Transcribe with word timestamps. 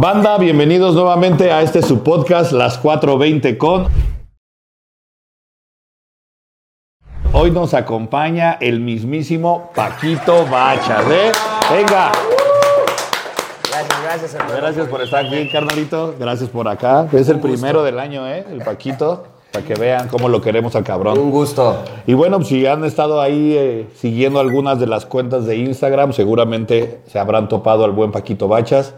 Banda, 0.00 0.38
bienvenidos 0.38 0.94
nuevamente 0.94 1.52
a 1.52 1.60
este 1.60 1.82
su 1.82 2.02
podcast, 2.02 2.52
Las 2.52 2.78
420 2.78 3.58
con. 3.58 3.86
Hoy 7.34 7.50
nos 7.50 7.74
acompaña 7.74 8.56
el 8.62 8.80
mismísimo 8.80 9.70
Paquito 9.74 10.46
Bachas, 10.46 11.04
¿eh? 11.10 11.32
Venga. 11.70 12.12
Gracias, 13.68 14.02
gracias, 14.02 14.34
hermano. 14.36 14.56
Gracias 14.56 14.88
por 14.88 15.02
estar 15.02 15.26
aquí, 15.26 15.50
carnalito. 15.50 16.14
Gracias 16.18 16.48
por 16.48 16.66
acá. 16.66 17.06
Es 17.12 17.28
el 17.28 17.38
primero 17.38 17.82
del 17.82 17.98
año, 17.98 18.26
¿eh? 18.26 18.46
El 18.50 18.62
Paquito. 18.62 19.24
Para 19.52 19.66
que 19.66 19.74
vean 19.74 20.08
cómo 20.08 20.30
lo 20.30 20.40
queremos 20.40 20.74
al 20.76 20.84
cabrón. 20.84 21.18
Un 21.18 21.30
gusto. 21.30 21.84
Y 22.06 22.14
bueno, 22.14 22.42
si 22.42 22.64
han 22.66 22.86
estado 22.86 23.20
ahí 23.20 23.54
eh, 23.54 23.86
siguiendo 23.96 24.40
algunas 24.40 24.80
de 24.80 24.86
las 24.86 25.04
cuentas 25.04 25.44
de 25.44 25.56
Instagram, 25.56 26.14
seguramente 26.14 27.02
se 27.06 27.18
habrán 27.18 27.50
topado 27.50 27.84
al 27.84 27.90
buen 27.90 28.12
Paquito 28.12 28.48
Bachas, 28.48 28.94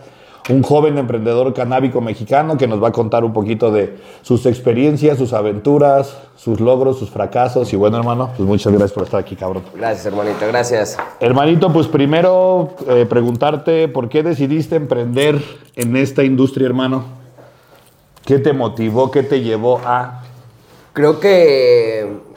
un 0.49 0.63
joven 0.63 0.99
emprendedor 0.99 1.55
canábico 1.55 2.01
mexicano 2.01 2.57
que 2.57 2.67
nos 2.67 2.83
va 2.83 2.89
a 2.89 2.93
contar 2.93 3.25
un 3.25 3.33
poquito 3.33 3.71
de 3.71 3.97
sus 4.23 4.45
experiencias, 4.47 5.19
sus 5.19 5.33
aventuras, 5.33 6.17
sus 6.37 6.59
logros, 6.59 6.99
sus 6.99 7.11
fracasos. 7.11 7.73
Y 7.73 7.77
bueno, 7.77 7.99
hermano, 7.99 8.31
pues 8.37 8.49
muchas 8.49 8.73
gracias 8.73 8.93
por 8.93 9.05
estar 9.05 9.21
aquí, 9.21 9.37
cabrón. 9.37 9.63
Gracias, 9.75 10.07
hermanito, 10.07 10.47
gracias. 10.49 10.99
Hermanito, 11.21 11.73
pues 11.73 11.87
primero 11.87 12.71
eh, 12.89 13.07
preguntarte 13.09 13.87
por 13.89 14.09
qué 14.09 14.23
decidiste 14.23 14.77
emprender 14.77 15.41
en 15.77 15.97
esta 15.97 16.25
industria, 16.25 16.67
hermano. 16.67 17.05
¿Qué 18.25 18.39
te 18.39 18.53
motivó? 18.53 19.11
¿Qué 19.11 19.23
te 19.23 19.41
llevó 19.41 19.81
a...? 19.85 20.23
Creo 20.93 21.21
que 21.21 22.32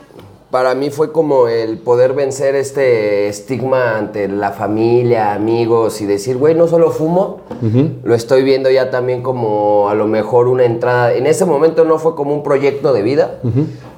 para 0.55 0.73
mí 0.73 0.89
fue 0.89 1.11
como 1.11 1.49
el 1.49 1.79
poder 1.79 2.13
vencer 2.13 2.55
este 2.55 3.27
estigma 3.27 3.97
ante 3.97 4.29
la 4.29 4.51
familia, 4.51 5.33
amigos 5.33 5.99
y 5.99 6.05
decir, 6.05 6.37
güey, 6.37 6.55
no 6.55 6.69
solo 6.69 6.91
fumo, 6.91 7.41
lo 8.05 8.15
estoy 8.15 8.43
viendo 8.43 8.71
ya 8.71 8.89
también 8.89 9.21
como 9.21 9.89
a 9.89 9.95
lo 9.95 10.07
mejor 10.07 10.47
una 10.47 10.63
entrada. 10.63 11.13
En 11.13 11.25
ese 11.25 11.43
momento 11.43 11.83
no 11.83 11.99
fue 11.99 12.15
como 12.15 12.33
un 12.33 12.41
proyecto 12.41 12.93
de 12.93 13.01
vida, 13.01 13.41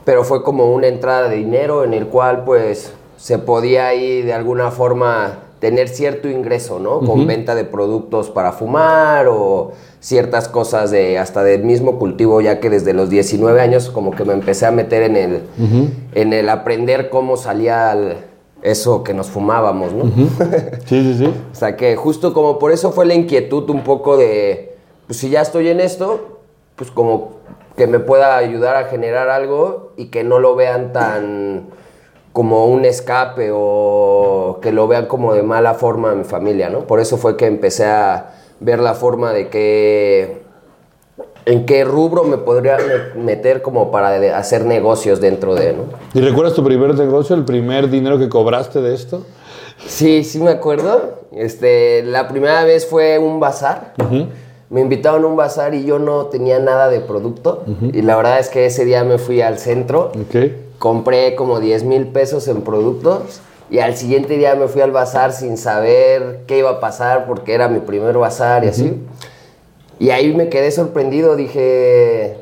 pero 0.04 0.24
fue 0.24 0.42
como 0.42 0.74
una 0.74 0.88
entrada 0.88 1.30
de 1.30 1.36
dinero 1.36 1.84
en 1.84 1.94
el 1.94 2.08
cual 2.08 2.44
pues 2.44 2.92
se 3.18 3.38
podía 3.38 3.86
ahí 3.86 4.24
de 4.24 4.34
alguna 4.34 4.72
forma 4.72 5.38
tener 5.60 5.90
cierto 5.90 6.30
ingreso, 6.30 6.80
¿no? 6.80 7.00
Con 7.00 7.26
venta 7.26 7.56
de 7.56 7.64
productos 7.66 8.30
para 8.30 8.52
fumar 8.52 9.28
o 9.28 9.72
ciertas 10.00 10.48
cosas 10.48 10.92
de 10.92 11.18
hasta 11.18 11.44
del 11.44 11.64
mismo 11.64 11.98
cultivo, 11.98 12.42
ya 12.42 12.60
que 12.60 12.70
desde 12.70 12.94
los 12.94 13.10
19 13.10 13.60
años 13.62 13.90
como 13.90 14.12
que 14.12 14.24
me 14.24 14.34
empecé 14.34 14.66
a 14.68 14.72
meter 14.72 15.02
en 15.04 15.16
el, 15.16 15.42
en 16.14 16.34
el 16.34 16.50
aprender 16.50 17.10
cómo 17.10 17.38
salía 17.38 17.92
el- 17.94 18.16
eso 18.64 19.04
que 19.04 19.14
nos 19.14 19.28
fumábamos, 19.30 19.94
¿no? 19.94 20.06
Sí, 20.86 21.02
sí, 21.04 21.16
sí. 21.18 21.34
O 21.52 21.56
sea 21.56 21.76
que 21.76 21.96
justo 21.96 22.34
como 22.34 22.58
por 22.60 22.72
eso 22.72 22.92
fue 22.92 23.06
la 23.06 23.14
inquietud 23.14 23.70
un 23.70 23.84
poco 23.84 24.18
de, 24.18 24.76
pues 25.06 25.18
si 25.20 25.30
ya 25.30 25.42
estoy 25.42 25.70
en 25.70 25.80
esto, 25.80 26.40
pues 26.76 26.90
como 26.92 27.38
que 27.76 27.86
me 27.88 28.00
pueda 28.00 28.36
ayudar 28.38 28.76
a 28.76 28.86
generar 28.86 29.30
algo 29.30 29.94
y 29.98 30.06
que 30.08 30.24
no 30.24 30.40
lo 30.40 30.56
vean 30.56 30.92
tan 30.94 31.68
como 32.38 32.68
un 32.68 32.86
escape 32.86 33.50
o 33.52 34.60
que 34.62 34.72
lo 34.72 34.88
vean 34.88 35.08
como 35.08 35.34
de 35.34 35.42
mala 35.42 35.74
forma 35.74 36.12
a 36.12 36.14
mi 36.14 36.24
familia, 36.24 36.70
¿no? 36.70 36.82
Por 36.82 37.00
eso 37.00 37.18
fue 37.18 37.36
que 37.36 37.48
empecé 37.48 37.86
a 37.88 38.36
ver 38.60 38.78
la 38.78 38.94
forma 38.94 39.34
de 39.34 39.48
que 39.50 40.44
en 41.46 41.66
qué 41.66 41.84
rubro 41.84 42.26
me 42.26 42.38
podría 42.38 42.78
me- 42.78 43.20
meter 43.24 43.64
como 43.64 43.90
para 43.90 44.10
hacer 44.38 44.66
negocios 44.66 45.20
dentro 45.20 45.56
de, 45.56 45.74
¿no? 45.74 45.86
¿Y 46.14 46.22
recuerdas 46.22 46.54
tu 46.54 46.64
primer 46.64 46.94
negocio, 46.94 47.36
el 47.36 47.44
primer 47.44 47.90
dinero 47.90 48.20
que 48.20 48.30
cobraste 48.30 48.82
de 48.82 48.94
esto? 48.94 49.26
Sí, 49.88 50.24
sí 50.24 50.38
me 50.40 50.52
acuerdo. 50.52 51.22
Este, 51.32 52.04
la 52.04 52.28
primera 52.28 52.64
vez 52.66 52.86
fue 52.86 53.18
un 53.18 53.40
bazar. 53.40 53.94
Me 54.70 54.82
invitaron 54.82 55.24
a 55.24 55.28
un 55.28 55.36
bazar 55.38 55.74
y 55.74 55.86
yo 55.86 55.98
no 55.98 56.28
tenía 56.28 56.60
nada 56.60 56.88
de 56.88 57.00
producto. 57.00 57.64
Y 57.94 58.04
la 58.04 58.16
verdad 58.16 58.38
es 58.38 58.50
que 58.50 58.68
ese 58.68 58.86
día 58.86 59.04
me 59.04 59.18
fui 59.18 59.42
al 59.42 59.58
centro. 59.58 60.12
Compré 60.80 61.36
como 61.36 61.60
10 61.60 61.84
mil 61.84 62.08
pesos 62.08 62.48
en 62.48 62.62
productos. 62.62 63.42
Y 63.70 63.80
al 63.80 63.98
siguiente 63.98 64.38
día 64.38 64.56
me 64.56 64.68
fui 64.68 64.82
al 64.82 64.92
bazar 64.92 65.34
sin 65.34 65.58
saber 65.58 66.44
qué 66.48 66.60
iba 66.60 66.70
a 66.70 66.80
pasar 66.80 67.26
porque 67.28 67.54
era 67.54 67.68
mi 67.68 67.80
primer 67.80 68.18
bazar 68.18 68.64
y 68.64 68.70
así. 68.70 69.04
Y 70.00 70.12
ahí 70.12 70.34
me 70.34 70.48
quedé 70.48 70.72
sorprendido, 70.72 71.36
dije, 71.36 72.38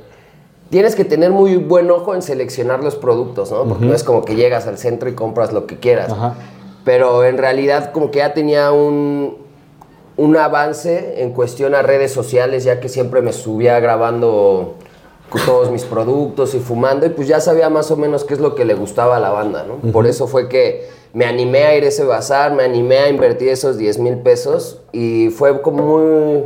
tienes 0.70 0.96
que 0.96 1.04
tener 1.04 1.32
muy 1.32 1.56
buen 1.56 1.90
ojo 1.90 2.14
en 2.14 2.22
seleccionar 2.22 2.84
los 2.84 2.96
productos, 2.96 3.50
¿no? 3.52 3.64
Porque 3.64 3.86
no 3.86 3.94
es 3.94 4.04
como 4.04 4.24
que 4.24 4.36
llegas 4.36 4.68
al 4.68 4.78
centro 4.78 5.10
y 5.10 5.14
compras 5.14 5.52
lo 5.52 5.66
que 5.66 5.80
quieras. 5.80 6.12
Ajá. 6.12 6.36
Pero 6.84 7.24
en 7.24 7.38
realidad 7.38 7.92
como 7.92 8.12
que 8.12 8.20
ya 8.20 8.34
tenía 8.34 8.72
un, 8.72 9.38
un 10.18 10.38
avance 10.38 11.24
en 11.24 11.32
cuestión 11.32 11.74
a 11.74 11.82
redes 11.82 12.14
sociales, 12.14 12.64
ya 12.64 12.80
que 12.80 12.90
siempre 12.90 13.22
me 13.22 13.34
subía 13.34 13.80
grabando 13.80 14.76
con 15.30 15.42
todos 15.46 15.72
mis 15.72 15.84
productos 15.84 16.54
y 16.54 16.60
fumando, 16.60 17.06
y 17.06 17.10
pues 17.10 17.28
ya 17.28 17.40
sabía 17.40 17.70
más 17.70 17.92
o 17.92 17.98
menos 17.98 18.24
qué 18.24 18.34
es 18.34 18.40
lo 18.40 18.56
que 18.56 18.66
le 18.66 18.76
gustaba 18.76 19.18
a 19.18 19.20
la 19.20 19.32
banda, 19.32 19.66
¿no? 19.68 19.92
Por 19.92 20.08
eso 20.08 20.28
fue 20.28 20.48
que 20.50 20.88
me 21.14 21.26
animé 21.26 21.64
a 21.64 21.76
ir 21.76 21.84
a 21.84 21.88
ese 21.88 22.04
bazar, 22.04 22.54
me 22.54 22.64
animé 22.64 22.98
a 22.98 23.10
invertir 23.10 23.50
esos 23.50 23.78
10 23.78 24.00
mil 24.00 24.18
pesos, 24.18 24.82
y 24.92 25.30
fue 25.30 25.62
como 25.62 25.84
muy 25.84 26.44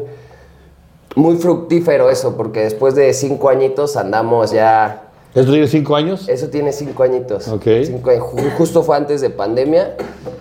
muy 1.16 1.38
fructífero 1.38 2.10
eso, 2.10 2.36
porque 2.38 2.62
después 2.62 2.96
de 2.96 3.14
cinco 3.14 3.50
añitos 3.50 3.98
andamos 3.98 4.52
ya... 4.52 5.04
¿Esto 5.34 5.52
tiene 5.52 5.68
cinco 5.68 5.96
años? 5.96 6.28
Eso 6.28 6.50
tiene 6.50 6.72
cinco 6.72 7.04
añitos. 7.04 7.48
Ok. 7.48 7.66
Cinco 7.84 8.12
justo 8.58 8.84
fue 8.84 8.98
antes 8.98 9.22
de 9.22 9.30
pandemia 9.30 9.96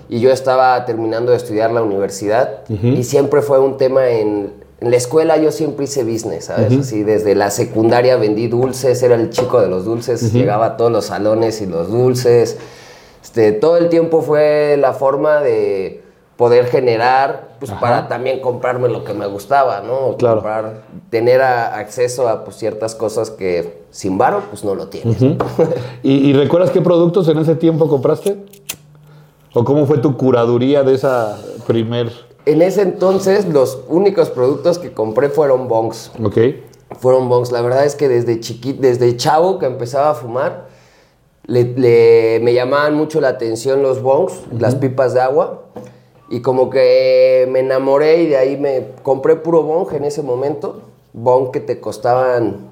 y 0.09 0.21
yo 0.21 0.31
estaba 0.31 0.85
terminando 0.87 1.33
de 1.33 1.37
estudiar 1.37 1.73
la 1.73 1.83
universidad 1.83 2.63
y 2.69 3.03
siempre 3.05 3.43
fue 3.43 3.59
un 3.59 3.77
tema 3.77 4.09
en, 4.09 4.53
en 4.81 4.91
la 4.91 4.97
escuela, 4.97 5.37
yo 5.39 5.51
siempre 5.51 5.85
hice 5.87 6.05
business, 6.05 6.45
¿sabes? 6.47 6.73
Así 6.79 7.03
desde 7.03 7.35
la 7.35 7.51
secundaria 7.51 8.17
vendí 8.17 8.47
dulces, 8.47 9.03
era 9.03 9.17
el 9.17 9.31
chico 9.31 9.61
de 9.61 9.69
los 9.69 9.85
dulces, 9.85 10.33
llegaba 10.33 10.67
a 10.67 10.77
todos 10.77 10.93
los 10.93 11.07
salones 11.07 11.61
y 11.61 11.67
los 11.67 11.91
dulces. 11.91 12.57
Este, 13.23 13.53
todo 13.53 13.77
el 13.77 13.89
tiempo 13.89 14.23
fue 14.23 14.77
la 14.79 14.93
forma 14.93 15.41
de 15.41 16.03
poder 16.37 16.67
generar, 16.67 17.57
pues 17.59 17.73
para 17.73 18.07
también 18.07 18.41
comprarme 18.41 18.89
lo 18.89 19.03
que 19.03 19.13
me 19.13 19.27
gustaba, 19.27 19.81
¿no? 19.81 20.17
Claro. 20.17 20.37
Comprar, 20.37 20.83
tener 21.11 21.43
a- 21.43 21.75
acceso 21.77 22.29
a 22.29 22.45
pues, 22.45 22.57
ciertas 22.57 22.95
cosas 22.95 23.31
que 23.31 23.83
sin 23.91 24.17
varo, 24.17 24.43
pues 24.49 24.63
no 24.63 24.77
lo 24.77 24.87
tienes. 24.87 25.21
¿Y, 26.05 26.13
y 26.31 26.33
recuerdas 26.35 26.71
qué 26.71 26.81
productos 26.81 27.27
en 27.29 27.39
ese 27.39 27.57
tiempo 27.57 27.89
compraste? 27.89 28.37
¿O 29.53 29.65
cómo 29.65 29.87
fue 29.87 29.99
tu 29.99 30.17
curaduría 30.17 30.85
de 30.85 30.95
esa 30.95 31.37
primer... 31.67 32.13
En 32.49 32.63
ese 32.63 32.83
entonces, 32.83 33.47
los 33.47 33.81
únicos 33.89 34.31
productos 34.31 34.79
que 34.79 34.93
compré 34.93 35.29
fueron 35.29 35.69
bongs. 35.69 36.11
Ok. 36.25 36.39
Fueron 36.99 37.29
bongs. 37.29 37.53
La 37.53 37.61
verdad 37.61 37.85
es 37.85 37.95
que 37.95 38.09
desde 38.09 38.41
chiquito, 38.41 38.81
desde 38.81 39.17
chavo 39.17 39.59
que 39.59 39.67
empezaba 39.67 40.11
a 40.11 40.15
fumar, 40.15 40.69
le, 41.47 41.65
le- 41.65 42.41
me 42.43 42.55
llamaban 42.55 42.95
mucho 42.95 43.21
la 43.21 43.29
atención 43.29 43.83
los 43.83 44.01
bongs, 44.03 44.33
las 44.59 44.75
pipas 44.77 45.13
de 45.15 45.21
agua. 45.21 45.65
Y 46.31 46.41
como 46.41 46.71
que 46.71 47.47
me 47.51 47.61
enamoré 47.61 48.23
y 48.23 48.27
de 48.29 48.37
ahí 48.37 48.57
me 48.57 48.89
compré 49.03 49.37
puro 49.37 49.63
bong 49.63 49.93
en 49.95 50.05
ese 50.05 50.23
momento. 50.23 50.81
Bong 51.13 51.51
que 51.51 51.61
te 51.61 51.81
costaban 51.81 52.69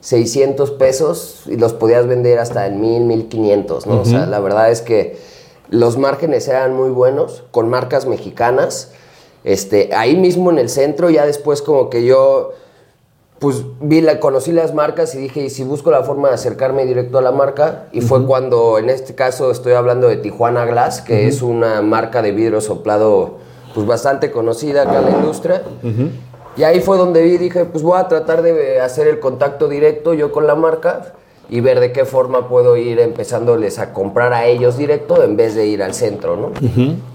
600 0.00 0.72
pesos 0.72 1.42
y 1.46 1.56
los 1.56 1.72
podías 1.74 2.06
vender 2.08 2.38
hasta 2.40 2.66
en 2.66 2.80
1000, 2.80 3.02
1500, 3.02 3.86
¿no? 3.86 4.00
O 4.00 4.04
sea, 4.04 4.26
la 4.26 4.40
verdad 4.40 4.70
es 4.70 4.82
que 4.82 5.16
los 5.68 5.96
márgenes 5.96 6.48
eran 6.48 6.74
muy 6.74 6.90
buenos, 6.90 7.44
con 7.52 7.68
marcas 7.68 8.06
mexicanas. 8.06 8.92
Este, 9.44 9.94
ahí 9.94 10.16
mismo 10.16 10.50
en 10.50 10.58
el 10.58 10.68
centro, 10.68 11.10
ya 11.10 11.26
después 11.26 11.62
como 11.62 11.90
que 11.90 12.04
yo 12.04 12.52
pues 13.38 13.64
vi 13.80 14.00
la, 14.00 14.20
conocí 14.20 14.52
las 14.52 14.72
marcas 14.72 15.16
y 15.16 15.18
dije, 15.18 15.40
¿y 15.40 15.50
si 15.50 15.64
busco 15.64 15.90
la 15.90 16.04
forma 16.04 16.28
de 16.28 16.34
acercarme 16.34 16.86
directo 16.86 17.18
a 17.18 17.22
la 17.22 17.32
marca? 17.32 17.88
Y 17.90 18.00
fue 18.00 18.24
cuando, 18.24 18.78
en 18.78 18.88
este 18.88 19.16
caso, 19.16 19.50
estoy 19.50 19.72
hablando 19.72 20.06
de 20.06 20.16
Tijuana 20.16 20.64
Glass, 20.64 21.00
que 21.00 21.26
es 21.26 21.42
una 21.42 21.82
marca 21.82 22.22
de 22.22 22.30
vidrio 22.30 22.60
soplado 22.60 23.38
pues 23.74 23.84
bastante 23.84 24.30
conocida 24.30 24.82
acá 24.82 25.00
en 25.00 25.04
la 25.06 25.10
industria. 25.10 25.62
Y 26.56 26.62
ahí 26.62 26.80
fue 26.80 26.96
donde 26.98 27.20
vi, 27.22 27.36
dije, 27.36 27.64
pues 27.64 27.82
voy 27.82 27.98
a 27.98 28.06
tratar 28.06 28.42
de 28.42 28.80
hacer 28.80 29.08
el 29.08 29.18
contacto 29.18 29.68
directo 29.68 30.14
yo 30.14 30.30
con 30.30 30.46
la 30.46 30.54
marca 30.54 31.14
y 31.52 31.60
ver 31.60 31.80
de 31.80 31.92
qué 31.92 32.06
forma 32.06 32.48
puedo 32.48 32.78
ir 32.78 32.98
empezándoles 32.98 33.78
a 33.78 33.92
comprar 33.92 34.32
a 34.32 34.46
ellos 34.46 34.78
directo 34.78 35.22
en 35.22 35.36
vez 35.36 35.54
de 35.54 35.66
ir 35.66 35.82
al 35.82 35.92
centro, 35.92 36.34
¿no? 36.34 36.50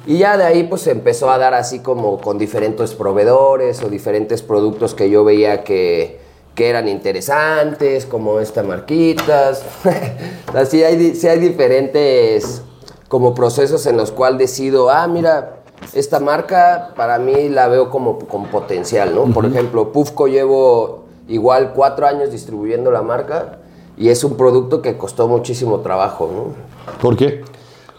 Y 0.05 0.19
ya 0.19 0.37
de 0.37 0.43
ahí 0.43 0.61
pues 0.65 0.83
se 0.83 0.91
empezó 0.91 1.31
a 1.31 1.39
dar 1.39 1.55
así 1.55 1.79
como 1.79 2.21
con 2.21 2.37
diferentes 2.37 2.93
proveedores 2.93 3.81
o 3.81 3.89
diferentes 3.89 4.43
productos 4.43 4.93
que 4.93 5.09
yo 5.09 5.23
veía 5.23 5.63
que, 5.63 6.19
que 6.53 6.69
eran 6.69 6.87
interesantes, 6.87 8.05
como 8.05 8.39
estas 8.39 8.63
marquitas. 8.63 9.63
así 10.53 10.83
hay, 10.83 11.15
sí 11.15 11.27
hay 11.27 11.39
diferentes 11.39 12.61
como 13.07 13.33
procesos 13.33 13.87
en 13.87 13.97
los 13.97 14.11
cuales 14.11 14.37
decido, 14.37 14.91
ah, 14.91 15.07
mira, 15.07 15.61
esta 15.95 16.19
marca 16.19 16.93
para 16.95 17.17
mí 17.17 17.49
la 17.49 17.69
veo 17.69 17.89
como 17.89 18.19
con 18.19 18.45
potencial, 18.51 19.15
¿no? 19.15 19.25
Por 19.33 19.47
ejemplo, 19.47 19.91
Pufco 19.91 20.27
llevo 20.27 21.05
igual 21.27 21.73
cuatro 21.73 22.05
años 22.05 22.31
distribuyendo 22.31 22.91
la 22.91 23.01
marca 23.01 23.61
y 23.97 24.09
es 24.09 24.23
un 24.23 24.35
producto 24.37 24.81
que 24.81 24.97
costó 24.97 25.27
muchísimo 25.27 25.79
trabajo, 25.79 26.29
¿no? 26.33 26.93
¿Por 27.01 27.17
qué? 27.17 27.41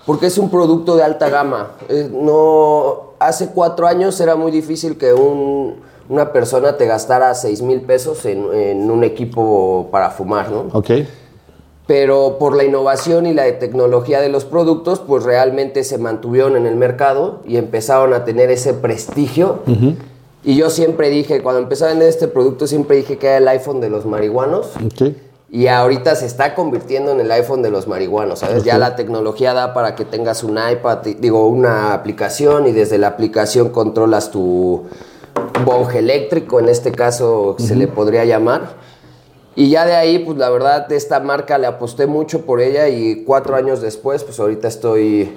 Porque 0.07 0.27
es 0.27 0.39
un 0.39 0.49
producto 0.51 0.97
de 0.97 1.03
alta 1.03 1.29
gama. 1.29 1.73
Eh, 1.89 2.09
no, 2.13 3.15
hace 3.19 3.49
cuatro 3.49 3.87
años 3.87 4.19
era 4.21 4.37
muy 4.37 4.51
difícil 4.51 4.97
que 4.97 5.13
un, 5.13 5.77
una 6.09 6.33
persona 6.33 6.77
te 6.77 6.87
gastara 6.87 7.35
6 7.35 7.63
mil 7.63 7.83
pesos 7.83 8.25
en, 8.25 8.53
en 8.55 8.91
un 8.91 9.05
equipo 9.05 9.89
para 9.91 10.11
fumar, 10.11 10.51
¿no? 10.51 10.67
Ok. 10.73 10.91
pero 11.87 12.37
por 12.39 12.55
la 12.55 12.65
innovación 12.65 13.25
y 13.27 13.33
la 13.33 13.59
tecnología 13.59 14.21
de 14.21 14.29
los 14.29 14.45
productos, 14.45 15.01
pues 15.01 15.25
realmente 15.25 15.83
se 15.85 15.97
mantuvieron 15.99 16.55
en 16.57 16.67
el 16.67 16.77
mercado 16.77 17.41
y 17.47 17.57
empezaron 17.57 18.13
a 18.13 18.25
tener 18.25 18.51
ese 18.51 18.75
prestigio. 18.75 19.61
Y 20.45 20.55
yo 20.57 20.69
siempre 20.71 21.09
dije, 21.11 21.43
cuando 21.43 21.61
empecé 21.63 21.85
a 21.87 21.89
vender 21.89 22.09
este 22.09 22.29
producto, 22.29 22.67
siempre 22.67 22.97
dije 22.99 23.17
que 23.19 23.27
era 23.27 23.39
el 23.39 23.49
iPhone 23.49 23.81
de 23.81 23.89
los 23.91 24.05
marihuanos. 24.07 24.69
Ok. 24.85 25.15
Y 25.51 25.67
ahorita 25.69 26.15
se 26.15 26.27
está 26.27 26.55
convirtiendo 26.55 27.11
en 27.11 27.21
el 27.21 27.31
iPhone 27.33 27.63
de 27.63 27.71
los 27.71 27.89
marihuanos, 27.89 28.41
¿sabes? 28.41 28.65
Ya 28.65 28.77
la 28.77 28.97
tecnología 28.97 29.55
da 29.55 29.73
para 29.73 29.95
que 29.95 30.05
tengas 30.05 30.45
un 30.45 30.59
iPad, 30.59 30.99
digo, 31.19 31.49
una 31.49 31.95
aplicación 31.95 32.67
y 32.67 32.73
desde 32.73 32.99
la 32.99 33.09
aplicación 33.09 33.71
controlas 33.71 34.31
tu 34.31 34.85
bong 35.65 35.95
eléctrico, 35.95 36.61
en 36.61 36.69
este 36.69 36.93
caso 36.93 37.57
se 37.59 37.77
le 37.77 37.89
podría 37.89 38.27
llamar. 38.27 38.75
Y 39.57 39.71
ya 39.71 39.87
de 39.87 39.95
ahí, 39.97 40.19
pues 40.19 40.37
la 40.37 40.51
verdad, 40.51 40.93
esta 40.93 41.19
marca 41.21 41.57
le 41.57 41.67
aposté 41.67 42.07
mucho 42.07 42.43
por 42.45 42.61
ella 42.61 42.89
y 42.89 43.25
cuatro 43.25 43.57
años 43.57 43.81
después, 43.81 44.25
pues 44.25 44.39
ahorita 44.39 44.69
estoy 44.69 45.33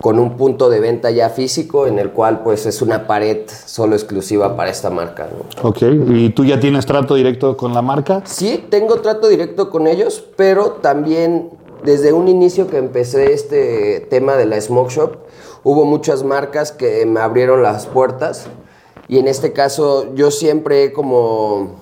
con 0.00 0.18
un 0.18 0.36
punto 0.36 0.70
de 0.70 0.80
venta 0.80 1.10
ya 1.10 1.28
físico 1.28 1.86
en 1.86 1.98
el 1.98 2.10
cual 2.10 2.42
pues 2.42 2.64
es 2.64 2.80
una 2.80 3.06
pared 3.06 3.42
solo 3.66 3.94
exclusiva 3.94 4.56
para 4.56 4.70
esta 4.70 4.88
marca, 4.88 5.28
¿no? 5.30 5.68
Ok. 5.68 5.82
¿Y 6.08 6.30
tú 6.30 6.44
ya 6.44 6.58
tienes 6.58 6.86
trato 6.86 7.14
directo 7.14 7.56
con 7.56 7.74
la 7.74 7.82
marca? 7.82 8.22
Sí, 8.24 8.64
tengo 8.70 8.96
trato 9.02 9.28
directo 9.28 9.68
con 9.68 9.86
ellos, 9.86 10.24
pero 10.36 10.72
también 10.72 11.50
desde 11.84 12.12
un 12.12 12.28
inicio 12.28 12.66
que 12.66 12.78
empecé 12.78 13.32
este 13.32 14.06
tema 14.08 14.36
de 14.36 14.46
la 14.46 14.60
Smoke 14.60 14.90
Shop, 14.90 15.16
hubo 15.64 15.84
muchas 15.84 16.24
marcas 16.24 16.72
que 16.72 17.04
me 17.04 17.20
abrieron 17.20 17.62
las 17.62 17.86
puertas 17.86 18.46
y 19.06 19.18
en 19.18 19.28
este 19.28 19.52
caso 19.52 20.14
yo 20.14 20.30
siempre 20.30 20.84
he 20.84 20.92
como 20.92 21.80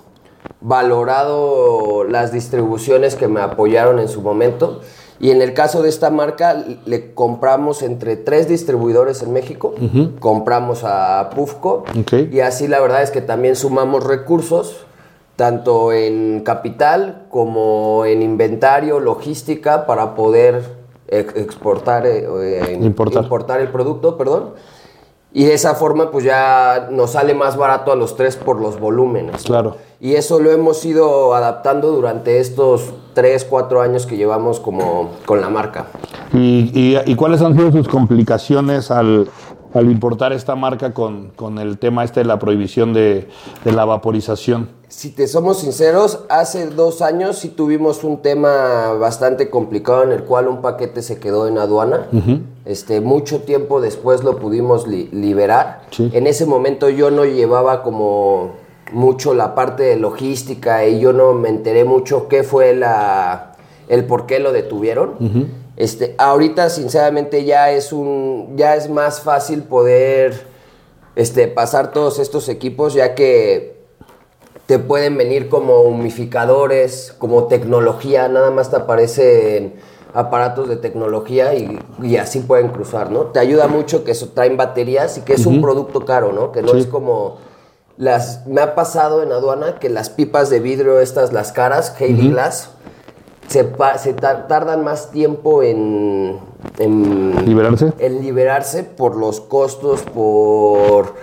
valorado 0.60 2.04
las 2.04 2.32
distribuciones 2.32 3.14
que 3.14 3.28
me 3.28 3.40
apoyaron 3.40 4.00
en 4.00 4.08
su 4.08 4.22
momento. 4.22 4.80
Y 5.20 5.30
en 5.32 5.42
el 5.42 5.52
caso 5.52 5.82
de 5.82 5.88
esta 5.88 6.10
marca, 6.10 6.64
le 6.86 7.12
compramos 7.12 7.82
entre 7.82 8.16
tres 8.16 8.48
distribuidores 8.48 9.22
en 9.22 9.32
México. 9.32 9.74
Compramos 10.20 10.84
a 10.84 11.30
Pufco. 11.34 11.84
Y 12.32 12.40
así 12.40 12.68
la 12.68 12.80
verdad 12.80 13.02
es 13.02 13.10
que 13.10 13.20
también 13.20 13.56
sumamos 13.56 14.04
recursos, 14.04 14.84
tanto 15.34 15.92
en 15.92 16.42
capital 16.44 17.26
como 17.30 18.04
en 18.04 18.22
inventario, 18.22 19.00
logística, 19.00 19.86
para 19.86 20.14
poder 20.14 20.62
ex- 21.08 21.34
exportar, 21.36 22.06
eh, 22.06 22.26
eh, 22.40 22.78
Importar. 23.24 23.60
el 23.60 23.68
producto, 23.68 24.16
perdón. 24.16 24.50
Y 25.32 25.44
de 25.44 25.54
esa 25.54 25.74
forma, 25.74 26.10
pues 26.10 26.24
ya 26.24 26.88
nos 26.90 27.10
sale 27.10 27.34
más 27.34 27.56
barato 27.56 27.92
a 27.92 27.96
los 27.96 28.16
tres 28.16 28.36
por 28.36 28.60
los 28.60 28.80
volúmenes. 28.80 29.42
Claro. 29.42 29.76
Y 30.00 30.14
eso 30.14 30.40
lo 30.40 30.50
hemos 30.50 30.84
ido 30.86 31.34
adaptando 31.34 31.90
durante 31.92 32.38
estos 32.40 32.84
tres, 33.14 33.44
cuatro 33.44 33.82
años 33.82 34.06
que 34.06 34.16
llevamos 34.16 34.58
como 34.58 35.10
con 35.26 35.40
la 35.40 35.48
marca. 35.50 35.86
¿Y, 36.32 36.70
y- 36.72 36.98
y 37.04 37.14
cuáles 37.14 37.42
han 37.42 37.54
sido 37.56 37.70
sus 37.72 37.88
complicaciones 37.88 38.90
al, 38.90 39.28
al 39.74 39.90
importar 39.90 40.32
esta 40.32 40.54
marca 40.54 40.94
con, 40.94 41.28
con 41.36 41.58
el 41.58 41.78
tema 41.78 42.04
este 42.04 42.20
de 42.20 42.26
la 42.26 42.38
prohibición 42.38 42.92
de, 42.94 43.28
de 43.64 43.72
la 43.72 43.84
vaporización? 43.84 44.70
Si 44.88 45.10
te 45.10 45.26
somos 45.26 45.58
sinceros, 45.58 46.20
hace 46.30 46.66
dos 46.70 47.02
años 47.02 47.36
sí 47.38 47.48
tuvimos 47.50 48.04
un 48.04 48.22
tema 48.22 48.92
bastante 48.98 49.50
complicado 49.50 50.02
en 50.04 50.12
el 50.12 50.24
cual 50.24 50.48
un 50.48 50.62
paquete 50.62 51.02
se 51.02 51.20
quedó 51.20 51.46
en 51.46 51.58
aduana. 51.58 52.06
Este, 52.68 53.00
mucho 53.00 53.40
tiempo 53.40 53.80
después 53.80 54.22
lo 54.22 54.36
pudimos 54.38 54.86
li- 54.86 55.08
liberar. 55.10 55.82
Sí. 55.90 56.10
En 56.12 56.26
ese 56.28 56.46
momento 56.46 56.88
yo 56.90 57.10
no 57.10 57.24
llevaba 57.24 57.82
como 57.82 58.52
mucho 58.92 59.34
la 59.34 59.54
parte 59.56 59.82
de 59.82 59.96
logística 59.96 60.86
y 60.86 61.00
yo 61.00 61.12
no 61.12 61.32
me 61.32 61.48
enteré 61.48 61.84
mucho 61.84 62.28
qué 62.28 62.42
fue 62.44 62.74
la, 62.74 63.56
el 63.88 64.04
por 64.04 64.26
qué 64.26 64.38
lo 64.38 64.52
detuvieron. 64.52 65.14
este, 65.76 66.14
ahorita 66.18 66.70
sinceramente 66.70 67.44
ya 67.44 67.70
es, 67.72 67.92
un, 67.92 68.52
ya 68.56 68.76
es 68.76 68.88
más 68.90 69.20
fácil 69.22 69.62
poder 69.62 70.46
este, 71.16 71.48
pasar 71.48 71.90
todos 71.92 72.18
estos 72.18 72.48
equipos 72.48 72.94
ya 72.94 73.14
que 73.14 73.76
te 74.66 74.78
pueden 74.78 75.16
venir 75.16 75.48
como 75.48 75.80
humificadores, 75.80 77.14
como 77.18 77.44
tecnología, 77.44 78.28
nada 78.28 78.50
más 78.50 78.70
te 78.70 78.76
aparecen 78.76 79.74
aparatos 80.14 80.68
de 80.68 80.76
tecnología 80.76 81.54
y, 81.54 81.78
y 82.02 82.16
así 82.16 82.40
pueden 82.40 82.68
cruzar, 82.68 83.10
¿no? 83.10 83.26
Te 83.26 83.38
ayuda 83.40 83.68
mucho 83.68 84.04
que 84.04 84.12
eso 84.12 84.28
traen 84.34 84.56
baterías 84.56 85.18
y 85.18 85.20
que 85.22 85.34
es 85.34 85.46
un 85.46 85.60
producto 85.60 86.04
caro, 86.04 86.32
¿no? 86.32 86.50
Que 86.52 86.62
no 86.62 86.72
Sí. 86.72 86.78
es 86.80 86.86
como 86.86 87.36
las 87.96 88.46
me 88.46 88.60
ha 88.60 88.74
pasado 88.74 89.22
en 89.22 89.32
aduana 89.32 89.78
que 89.80 89.88
las 89.88 90.08
pipas 90.08 90.50
de 90.50 90.60
vidrio 90.60 91.00
estas 91.00 91.32
las 91.32 91.52
caras, 91.52 91.94
Haley 91.98 92.30
Glass 92.30 92.70
se, 93.48 93.64
pa- 93.64 93.98
se 93.98 94.12
tar- 94.14 94.46
tardan 94.46 94.84
más 94.84 95.10
tiempo 95.10 95.62
en, 95.62 96.38
en 96.78 97.44
¿Liberarse? 97.46 97.92
en 97.98 98.20
liberarse 98.22 98.84
por 98.84 99.16
los 99.16 99.40
costos, 99.40 100.02
por 100.02 101.14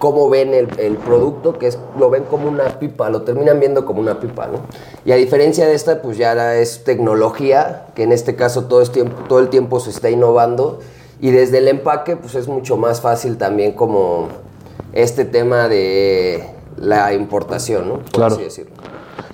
cómo 0.00 0.28
ven 0.30 0.54
el, 0.54 0.68
el 0.80 0.96
producto, 0.96 1.58
que 1.58 1.66
es, 1.68 1.78
lo 1.98 2.08
ven 2.10 2.24
como 2.24 2.48
una 2.48 2.64
pipa, 2.80 3.10
lo 3.10 3.20
terminan 3.22 3.60
viendo 3.60 3.84
como 3.84 4.00
una 4.00 4.18
pipa, 4.18 4.46
¿no? 4.48 4.60
Y 5.04 5.12
a 5.12 5.16
diferencia 5.16 5.66
de 5.66 5.74
esta, 5.74 6.00
pues 6.02 6.16
ya 6.16 6.56
es 6.56 6.82
tecnología, 6.84 7.86
que 7.94 8.02
en 8.04 8.10
este 8.12 8.34
caso 8.34 8.64
todo, 8.64 8.80
es 8.80 8.90
tiempo, 8.90 9.14
todo 9.28 9.38
el 9.40 9.50
tiempo 9.50 9.78
se 9.78 9.90
está 9.90 10.08
innovando, 10.10 10.78
y 11.20 11.30
desde 11.30 11.58
el 11.58 11.68
empaque, 11.68 12.16
pues 12.16 12.34
es 12.34 12.48
mucho 12.48 12.78
más 12.78 13.02
fácil 13.02 13.36
también 13.36 13.72
como 13.72 14.28
este 14.94 15.26
tema 15.26 15.68
de 15.68 16.46
la 16.78 17.12
importación, 17.12 17.88
¿no? 17.88 17.94
Por 17.98 18.10
Claro. 18.10 18.34
así 18.36 18.44
decirlo. 18.44 18.72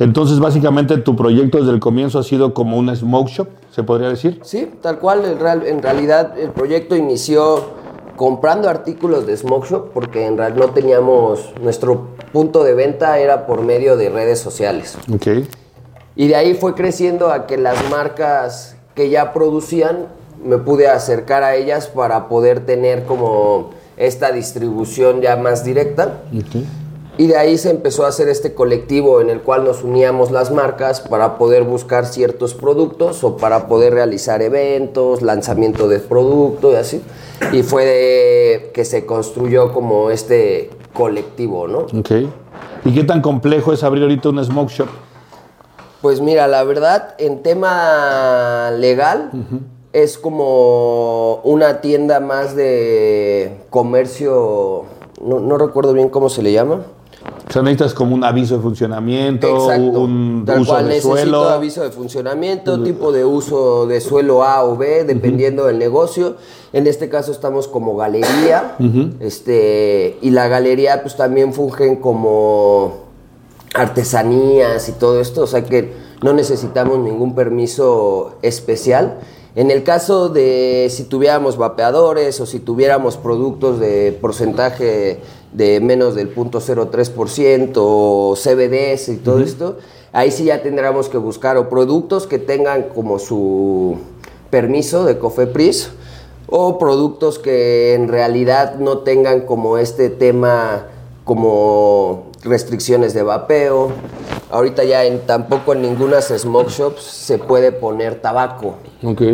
Entonces, 0.00 0.40
básicamente, 0.40 0.98
tu 0.98 1.14
proyecto 1.14 1.58
desde 1.58 1.70
el 1.70 1.78
comienzo 1.80 2.18
ha 2.18 2.22
sido 2.24 2.52
como 2.54 2.76
una 2.76 2.94
smoke 2.96 3.28
shop, 3.28 3.48
¿se 3.70 3.82
podría 3.84 4.08
decir? 4.08 4.40
Sí, 4.42 4.68
tal 4.82 4.98
cual. 4.98 5.38
Real- 5.38 5.64
en 5.64 5.80
realidad 5.80 6.36
el 6.38 6.50
proyecto 6.50 6.96
inició 6.96 7.85
comprando 8.16 8.68
artículos 8.68 9.26
de 9.26 9.36
Smoke 9.36 9.68
Shop 9.68 9.90
porque 9.92 10.26
en 10.26 10.36
realidad 10.36 10.66
no 10.66 10.72
teníamos, 10.72 11.52
nuestro 11.60 12.08
punto 12.32 12.64
de 12.64 12.74
venta 12.74 13.18
era 13.18 13.46
por 13.46 13.62
medio 13.62 13.96
de 13.96 14.08
redes 14.08 14.40
sociales. 14.40 14.96
Ok. 15.12 15.46
Y 16.16 16.28
de 16.28 16.36
ahí 16.36 16.54
fue 16.54 16.74
creciendo 16.74 17.30
a 17.30 17.46
que 17.46 17.56
las 17.56 17.90
marcas 17.90 18.76
que 18.94 19.10
ya 19.10 19.32
producían, 19.32 20.06
me 20.42 20.58
pude 20.58 20.88
acercar 20.88 21.42
a 21.42 21.54
ellas 21.54 21.86
para 21.88 22.28
poder 22.28 22.64
tener 22.64 23.04
como 23.04 23.70
esta 23.96 24.32
distribución 24.32 25.20
ya 25.20 25.36
más 25.36 25.64
directa. 25.64 26.22
Ok. 26.34 26.64
Y 27.18 27.28
de 27.28 27.36
ahí 27.36 27.56
se 27.56 27.70
empezó 27.70 28.04
a 28.04 28.08
hacer 28.08 28.28
este 28.28 28.52
colectivo 28.52 29.22
en 29.22 29.30
el 29.30 29.40
cual 29.40 29.64
nos 29.64 29.82
uníamos 29.82 30.30
las 30.30 30.50
marcas 30.50 31.00
para 31.00 31.38
poder 31.38 31.62
buscar 31.62 32.04
ciertos 32.04 32.52
productos 32.52 33.24
o 33.24 33.38
para 33.38 33.68
poder 33.68 33.94
realizar 33.94 34.42
eventos, 34.42 35.22
lanzamiento 35.22 35.88
de 35.88 35.98
producto 35.98 36.72
y 36.72 36.74
así. 36.74 37.02
Y 37.52 37.62
fue 37.62 37.86
de 37.86 38.70
que 38.74 38.84
se 38.84 39.06
construyó 39.06 39.72
como 39.72 40.10
este 40.10 40.70
colectivo, 40.92 41.66
¿no? 41.68 41.86
Ok. 41.98 42.10
¿Y 42.84 42.94
qué 42.94 43.04
tan 43.04 43.22
complejo 43.22 43.72
es 43.72 43.82
abrir 43.82 44.02
ahorita 44.02 44.28
una 44.28 44.44
smoke 44.44 44.70
shop? 44.70 44.88
Pues 46.02 46.20
mira, 46.20 46.46
la 46.48 46.64
verdad, 46.64 47.14
en 47.18 47.42
tema 47.42 48.70
legal 48.72 49.30
es 49.94 50.18
como 50.18 51.36
una 51.36 51.80
tienda 51.80 52.20
más 52.20 52.54
de 52.54 53.56
comercio, 53.70 54.84
no, 55.22 55.40
no 55.40 55.56
recuerdo 55.56 55.94
bien 55.94 56.10
cómo 56.10 56.28
se 56.28 56.42
le 56.42 56.52
llama. 56.52 56.84
Sea, 57.56 57.62
necesitas 57.62 57.94
como 57.94 58.14
un 58.14 58.22
aviso 58.22 58.56
de 58.56 58.62
funcionamiento, 58.62 59.46
Exacto. 59.48 60.00
un 60.00 60.42
Tal 60.44 60.60
uso 60.60 60.72
cual 60.72 60.84
de 60.84 60.88
necesito 60.90 61.16
suelo. 61.16 61.48
aviso 61.48 61.82
de 61.82 61.90
funcionamiento, 61.90 62.82
tipo 62.82 63.12
de 63.12 63.24
uso 63.24 63.86
de 63.86 64.02
suelo 64.02 64.42
A 64.44 64.62
o 64.62 64.76
B, 64.76 65.04
dependiendo 65.04 65.64
del 65.64 65.78
negocio. 65.78 66.36
En 66.74 66.86
este 66.86 67.08
caso 67.08 67.32
estamos 67.32 67.66
como 67.66 67.96
galería, 67.96 68.76
este, 69.20 70.18
y 70.20 70.30
la 70.32 70.48
galería 70.48 71.00
pues 71.00 71.16
también 71.16 71.54
fungen 71.54 71.96
como 71.96 73.06
artesanías 73.72 74.88
y 74.90 74.92
todo 74.92 75.18
esto, 75.18 75.44
o 75.44 75.46
sea 75.46 75.64
que 75.64 75.94
no 76.22 76.34
necesitamos 76.34 76.98
ningún 76.98 77.34
permiso 77.34 78.34
especial. 78.42 79.18
En 79.54 79.70
el 79.70 79.82
caso 79.84 80.28
de 80.28 80.88
si 80.90 81.04
tuviéramos 81.04 81.56
vapeadores 81.56 82.38
o 82.42 82.44
si 82.44 82.60
tuviéramos 82.60 83.16
productos 83.16 83.80
de 83.80 84.12
porcentaje 84.20 85.20
de 85.56 85.80
menos 85.80 86.14
del 86.14 86.34
0.03% 86.34 87.72
o 87.76 88.34
CBDs 88.36 89.08
y 89.08 89.16
todo 89.16 89.40
esto, 89.40 89.78
ahí 90.12 90.30
sí 90.30 90.44
ya 90.44 90.62
tendríamos 90.62 91.08
que 91.08 91.16
buscar 91.16 91.56
o 91.56 91.70
productos 91.70 92.26
que 92.26 92.38
tengan 92.38 92.90
como 92.94 93.18
su 93.18 93.96
permiso 94.50 95.06
de 95.06 95.18
COFEPRIS 95.18 95.92
o 96.46 96.78
productos 96.78 97.38
que 97.38 97.94
en 97.94 98.08
realidad 98.08 98.76
no 98.76 98.98
tengan 98.98 99.40
como 99.40 99.78
este 99.78 100.10
tema 100.10 100.88
como 101.24 102.26
restricciones 102.44 103.14
de 103.14 103.22
vapeo. 103.22 103.92
Ahorita 104.50 104.84
ya 104.84 105.06
en, 105.06 105.20
tampoco 105.20 105.72
en 105.72 105.80
ninguna 105.82 106.20
smoke 106.20 106.68
shops 106.68 107.02
se 107.02 107.38
puede 107.38 107.72
poner 107.72 108.20
tabaco. 108.20 108.74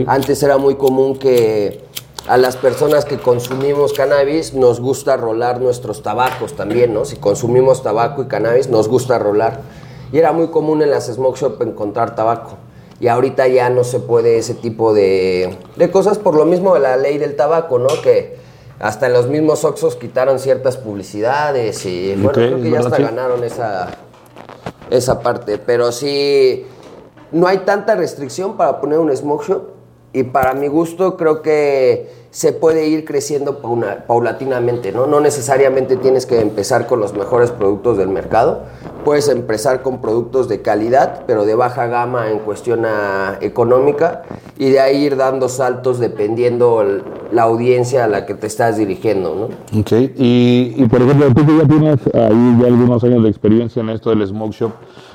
Antes 0.06 0.40
era 0.44 0.56
muy 0.56 0.76
común 0.76 1.18
que 1.18 1.82
a 2.28 2.36
las 2.36 2.56
personas 2.56 3.04
que 3.04 3.18
consumimos 3.18 3.92
cannabis 3.92 4.54
nos 4.54 4.80
gusta 4.80 5.16
rolar 5.16 5.60
nuestros 5.60 6.02
tabacos 6.02 6.54
también, 6.54 6.94
¿no? 6.94 7.04
Si 7.04 7.16
consumimos 7.16 7.82
tabaco 7.82 8.22
y 8.22 8.26
cannabis 8.26 8.68
nos 8.68 8.88
gusta 8.88 9.18
rolar. 9.18 9.60
Y 10.12 10.18
era 10.18 10.32
muy 10.32 10.48
común 10.48 10.82
en 10.82 10.90
las 10.90 11.06
smoke 11.06 11.36
shop 11.36 11.62
encontrar 11.62 12.14
tabaco. 12.14 12.58
Y 13.00 13.08
ahorita 13.08 13.48
ya 13.48 13.70
no 13.70 13.82
se 13.82 13.98
puede 13.98 14.38
ese 14.38 14.54
tipo 14.54 14.94
de, 14.94 15.56
de 15.76 15.90
cosas 15.90 16.18
por 16.18 16.36
lo 16.36 16.44
mismo 16.44 16.74
de 16.74 16.80
la 16.80 16.96
ley 16.96 17.18
del 17.18 17.34
tabaco, 17.34 17.78
¿no? 17.80 17.88
Que 18.02 18.36
hasta 18.78 19.06
en 19.06 19.14
los 19.14 19.26
mismos 19.26 19.64
Oxos 19.64 19.96
quitaron 19.96 20.38
ciertas 20.38 20.76
publicidades 20.76 21.84
y 21.86 22.14
bueno, 22.14 22.32
creo 22.32 22.60
que 22.62 22.70
ya 22.70 22.78
hasta 22.80 22.96
Sí. 22.96 23.02
ganaron 23.02 23.42
esa, 23.42 23.88
esa 24.90 25.20
parte. 25.20 25.58
Pero 25.58 25.90
sí, 25.90 26.66
no 27.32 27.48
hay 27.48 27.58
tanta 27.58 27.96
restricción 27.96 28.56
para 28.56 28.80
poner 28.80 29.00
un 29.00 29.14
smoke 29.16 29.44
shop 29.48 29.62
y 30.12 30.24
para 30.24 30.54
mi 30.54 30.68
gusto 30.68 31.16
creo 31.16 31.40
que 31.42 32.22
se 32.30 32.52
puede 32.54 32.86
ir 32.88 33.04
creciendo 33.04 33.60
paulatinamente, 34.06 34.90
¿no? 34.90 35.06
No 35.06 35.20
necesariamente 35.20 35.96
tienes 35.96 36.24
que 36.24 36.40
empezar 36.40 36.86
con 36.86 36.98
los 37.00 37.12
mejores 37.12 37.50
productos 37.50 37.98
del 37.98 38.08
mercado. 38.08 38.62
Puedes 39.04 39.28
empezar 39.28 39.82
con 39.82 40.00
productos 40.00 40.48
de 40.48 40.62
calidad, 40.62 41.24
pero 41.26 41.44
de 41.44 41.54
baja 41.54 41.86
gama 41.88 42.30
en 42.30 42.38
cuestión 42.38 42.84
ah, 42.86 43.36
económica 43.42 44.22
y 44.58 44.70
de 44.70 44.80
ahí 44.80 45.04
ir 45.04 45.16
dando 45.16 45.48
saltos 45.50 45.98
dependiendo 45.98 46.80
el- 46.82 47.02
la 47.32 47.42
audiencia 47.42 48.04
a 48.04 48.08
la 48.08 48.24
que 48.26 48.34
te 48.34 48.46
estás 48.46 48.76
dirigiendo, 48.78 49.34
¿no? 49.34 49.80
Ok, 49.80 49.92
y, 50.16 50.74
y, 50.76 50.86
por 50.90 51.02
ejemplo, 51.02 51.26
tú 51.34 51.46
que 51.46 51.56
ya 51.58 51.66
tienes 51.66 51.98
ahí 52.14 52.58
ya 52.60 52.66
algunos 52.66 53.02
años 53.04 53.22
de 53.24 53.28
experiencia 53.30 53.80
en 53.80 53.90
esto 53.90 54.10
del 54.10 54.26
smoke 54.26 54.52
shop 54.52 54.70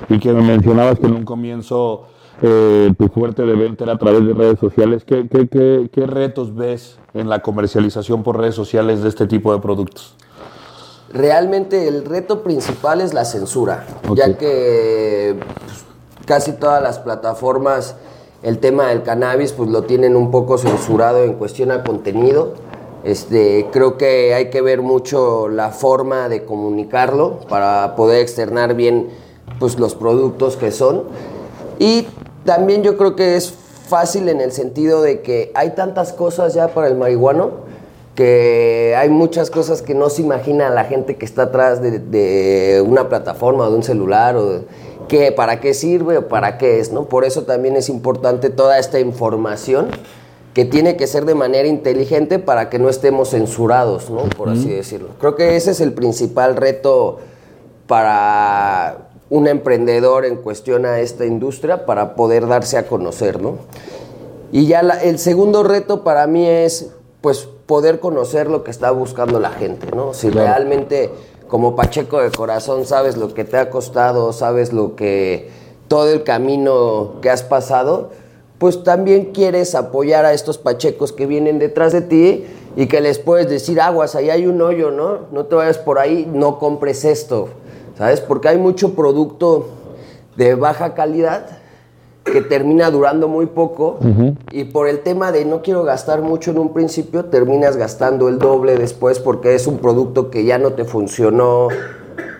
y 0.08 0.18
que 0.18 0.32
me 0.32 0.42
mencionabas 0.42 0.98
que 0.98 1.06
en 1.06 1.14
un 1.14 1.24
comienzo 1.24 2.04
eh, 2.42 2.92
tu 2.96 3.08
fuerte 3.08 3.42
de 3.42 3.54
venta 3.54 3.84
era 3.84 3.94
a 3.94 3.98
través 3.98 4.26
de 4.26 4.32
redes 4.32 4.58
sociales, 4.58 5.04
¿qué, 5.04 5.28
qué, 5.28 5.48
qué, 5.48 5.90
qué 5.92 6.06
retos 6.06 6.54
ves 6.54 6.98
en 7.14 7.28
la 7.28 7.40
comercialización 7.40 8.22
por 8.22 8.38
redes 8.38 8.54
sociales 8.54 9.02
de 9.02 9.08
este 9.08 9.26
tipo 9.26 9.52
de 9.52 9.60
productos? 9.60 10.14
Realmente 11.12 11.88
el 11.88 12.04
reto 12.04 12.42
principal 12.42 13.00
es 13.00 13.14
la 13.14 13.24
censura, 13.24 13.86
ya 14.14 14.36
que 14.36 15.36
pues, 15.64 15.84
casi 16.26 16.52
todas 16.52 16.82
las 16.82 16.98
plataformas 16.98 17.96
el 18.42 18.58
tema 18.58 18.88
del 18.88 19.02
cannabis 19.02 19.52
pues 19.52 19.68
lo 19.70 19.82
tienen 19.82 20.14
un 20.14 20.30
poco 20.30 20.58
censurado 20.58 21.24
en 21.24 21.34
cuestión 21.34 21.70
a 21.72 21.82
contenido. 21.82 22.54
Este, 23.04 23.68
creo 23.72 23.96
que 23.96 24.34
hay 24.34 24.50
que 24.50 24.60
ver 24.60 24.82
mucho 24.82 25.48
la 25.48 25.70
forma 25.70 26.28
de 26.28 26.44
comunicarlo 26.44 27.40
para 27.48 27.96
poder 27.96 28.20
externar 28.20 28.74
bien 28.74 29.08
pues 29.58 29.78
los 29.78 29.94
productos 29.94 30.56
que 30.56 30.70
son. 30.70 31.04
Y 31.78 32.06
también 32.48 32.82
yo 32.82 32.96
creo 32.96 33.14
que 33.14 33.36
es 33.36 33.52
fácil 33.88 34.26
en 34.30 34.40
el 34.40 34.52
sentido 34.52 35.02
de 35.02 35.20
que 35.20 35.52
hay 35.54 35.72
tantas 35.74 36.14
cosas 36.14 36.54
ya 36.54 36.68
para 36.68 36.86
el 36.88 36.94
marihuano 36.94 37.50
que 38.14 38.94
hay 38.96 39.10
muchas 39.10 39.50
cosas 39.50 39.82
que 39.82 39.94
no 39.94 40.08
se 40.08 40.22
imagina 40.22 40.70
la 40.70 40.84
gente 40.84 41.16
que 41.16 41.26
está 41.26 41.42
atrás 41.42 41.82
de, 41.82 41.98
de 41.98 42.82
una 42.86 43.10
plataforma 43.10 43.66
o 43.66 43.70
de 43.70 43.76
un 43.76 43.82
celular 43.82 44.34
o 44.36 44.46
de- 44.50 44.60
que 45.08 45.30
para 45.30 45.60
qué 45.60 45.74
sirve 45.74 46.16
o 46.16 46.28
para 46.28 46.56
qué 46.56 46.80
es, 46.80 46.90
¿no? 46.90 47.04
Por 47.04 47.26
eso 47.26 47.42
también 47.42 47.76
es 47.76 47.90
importante 47.90 48.48
toda 48.48 48.78
esta 48.78 48.98
información 48.98 49.88
que 50.54 50.64
tiene 50.64 50.96
que 50.96 51.06
ser 51.06 51.26
de 51.26 51.34
manera 51.34 51.68
inteligente 51.68 52.38
para 52.38 52.70
que 52.70 52.78
no 52.78 52.88
estemos 52.88 53.28
censurados, 53.30 54.08
¿no? 54.08 54.22
Por 54.36 54.48
así 54.48 54.70
decirlo. 54.70 55.08
Creo 55.20 55.36
que 55.36 55.54
ese 55.56 55.70
es 55.72 55.80
el 55.82 55.92
principal 55.92 56.56
reto 56.56 57.18
para 57.86 59.07
un 59.30 59.46
emprendedor 59.46 60.24
en 60.24 60.36
cuestión 60.36 60.86
a 60.86 61.00
esta 61.00 61.26
industria 61.26 61.84
para 61.86 62.14
poder 62.14 62.46
darse 62.46 62.78
a 62.78 62.86
conocer, 62.86 63.42
¿no? 63.42 63.56
Y 64.52 64.66
ya 64.66 64.82
la- 64.82 65.02
el 65.02 65.18
segundo 65.18 65.62
reto 65.62 66.02
para 66.02 66.26
mí 66.26 66.46
es, 66.46 66.90
pues, 67.20 67.48
poder 67.66 68.00
conocer 68.00 68.48
lo 68.48 68.64
que 68.64 68.70
está 68.70 68.90
buscando 68.90 69.38
la 69.38 69.50
gente, 69.50 69.88
¿no? 69.94 70.14
Si 70.14 70.30
Claro. 70.30 70.48
realmente, 70.48 71.10
como 71.48 71.76
Pacheco 71.76 72.20
de 72.20 72.30
corazón, 72.30 72.86
sabes 72.86 73.18
lo 73.18 73.34
que 73.34 73.44
te 73.44 73.58
ha 73.58 73.68
costado, 73.68 74.32
sabes 74.32 74.72
lo 74.72 74.96
que, 74.96 75.50
todo 75.88 76.10
el 76.10 76.22
camino 76.22 77.16
que 77.20 77.28
has 77.28 77.42
pasado, 77.42 78.10
pues 78.58 78.82
también 78.82 79.26
quieres 79.32 79.74
apoyar 79.74 80.24
a 80.24 80.32
estos 80.32 80.56
Pachecos 80.58 81.12
que 81.12 81.26
vienen 81.26 81.58
detrás 81.58 81.92
de 81.92 82.00
ti 82.00 82.44
y 82.76 82.86
que 82.86 83.00
les 83.02 83.18
puedes 83.18 83.48
decir, 83.48 83.80
aguas, 83.80 84.14
ahí 84.14 84.30
hay 84.30 84.46
un 84.46 84.60
hoyo, 84.62 84.90
¿no? 84.90 85.18
No 85.32 85.44
te 85.44 85.54
vayas 85.54 85.78
por 85.78 85.98
ahí, 85.98 86.28
no 86.32 86.58
compres 86.58 87.04
esto, 87.04 87.48
¿sabes? 87.98 88.20
Porque 88.20 88.48
hay 88.48 88.58
mucho 88.58 88.94
producto 88.94 89.66
de 90.36 90.54
baja 90.54 90.94
calidad 90.94 91.46
que 92.24 92.40
termina 92.42 92.90
durando 92.90 93.26
muy 93.26 93.46
poco 93.46 93.98
y 94.52 94.64
por 94.64 94.86
el 94.86 95.00
tema 95.00 95.32
de 95.32 95.44
no 95.44 95.62
quiero 95.62 95.82
gastar 95.82 96.22
mucho 96.22 96.52
en 96.52 96.58
un 96.58 96.72
principio, 96.72 97.24
terminas 97.24 97.76
gastando 97.76 98.28
el 98.28 98.38
doble 98.38 98.76
después 98.76 99.18
porque 99.18 99.54
es 99.54 99.66
un 99.66 99.78
producto 99.78 100.30
que 100.30 100.44
ya 100.44 100.58
no 100.58 100.74
te 100.74 100.84
funcionó 100.84 101.68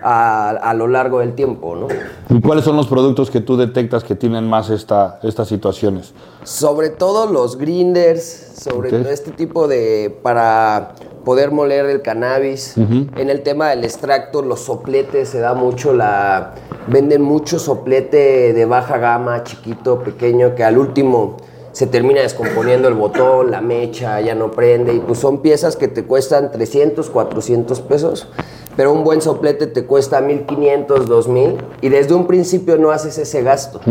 a, 0.01 0.49
a 0.49 0.73
lo 0.73 0.87
largo 0.87 1.19
del 1.19 1.33
tiempo, 1.33 1.75
¿no? 1.75 1.87
¿Y 2.29 2.41
cuáles 2.41 2.65
son 2.65 2.75
los 2.75 2.87
productos 2.87 3.29
que 3.29 3.41
tú 3.41 3.57
detectas 3.57 4.03
que 4.03 4.15
tienen 4.15 4.47
más 4.49 4.69
esta, 4.69 5.19
estas 5.23 5.47
situaciones? 5.47 6.13
Sobre 6.43 6.89
todo 6.89 7.25
los 7.31 7.57
grinders, 7.57 8.23
sobre 8.59 8.89
Ok. 9.01 9.07
este 9.07 9.31
tipo 9.31 9.67
de 9.67 10.17
para 10.23 10.93
poder 11.25 11.51
moler 11.51 11.85
el 11.85 12.01
cannabis. 12.01 12.75
En 12.77 13.29
el 13.29 13.41
tema 13.43 13.69
del 13.69 13.83
extracto, 13.83 14.41
los 14.41 14.61
sopletes 14.61 15.29
se 15.29 15.39
da 15.39 15.53
mucho 15.53 15.93
la 15.93 16.53
venden 16.87 17.21
mucho 17.21 17.59
soplete 17.59 18.53
de 18.53 18.65
baja 18.65 18.97
gama, 18.97 19.43
chiquito, 19.43 19.99
pequeño 19.99 20.55
que 20.55 20.63
al 20.63 20.77
último 20.77 21.37
se 21.71 21.87
termina 21.87 22.21
descomponiendo 22.21 22.87
el 22.87 22.93
botón, 22.95 23.51
la 23.51 23.61
mecha, 23.61 24.19
ya 24.21 24.35
no 24.35 24.51
prende 24.51 24.93
y 24.93 24.99
pues 24.99 25.19
son 25.19 25.41
piezas 25.41 25.75
que 25.75 25.87
te 25.87 26.03
cuestan 26.05 26.51
300, 26.51 27.09
400 27.09 27.79
pesos. 27.81 28.27
Pero 28.75 28.93
un 28.93 29.03
buen 29.03 29.21
soplete 29.21 29.67
te 29.67 29.85
cuesta 29.85 30.21
1500, 30.21 31.05
2000 31.07 31.57
y 31.81 31.89
desde 31.89 32.13
un 32.13 32.27
principio 32.27 32.77
no 32.77 32.91
haces 32.91 33.17
ese 33.17 33.43
gasto 33.43 33.81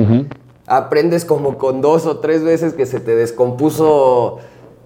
aprendes 0.70 1.24
como 1.24 1.56
con 1.56 1.80
dos 1.80 2.04
o 2.04 2.18
tres 2.18 2.42
veces 2.44 2.74
que 2.74 2.84
se 2.84 3.00
te 3.00 3.14
descompuso 3.16 4.38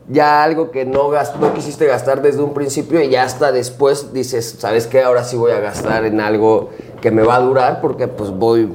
ya 0.09 0.43
algo 0.45 0.71
que 0.71 0.85
no, 0.85 1.09
gas- 1.11 1.35
no 1.41 1.55
quisiste 1.55 1.87
gastar 1.87 2.23
desde 2.23 2.43
un 2.43 2.55
principio 2.55 3.01
y 3.03 3.09
ya 3.11 3.23
hasta 3.25 3.53
después 3.53 4.13
dices, 4.13 4.57
¿sabes 4.59 4.87
qué? 4.87 5.03
Ahora 5.03 5.25
sí 5.25 5.37
voy 5.37 5.53
a 5.53 5.61
gastar 5.61 6.05
en 6.05 6.21
algo 6.21 6.71
que 7.01 7.11
me 7.11 7.23
va 7.23 7.37
a 7.37 7.41
durar 7.41 7.81
porque 7.81 8.07
pues 8.09 8.31
voy, 8.31 8.73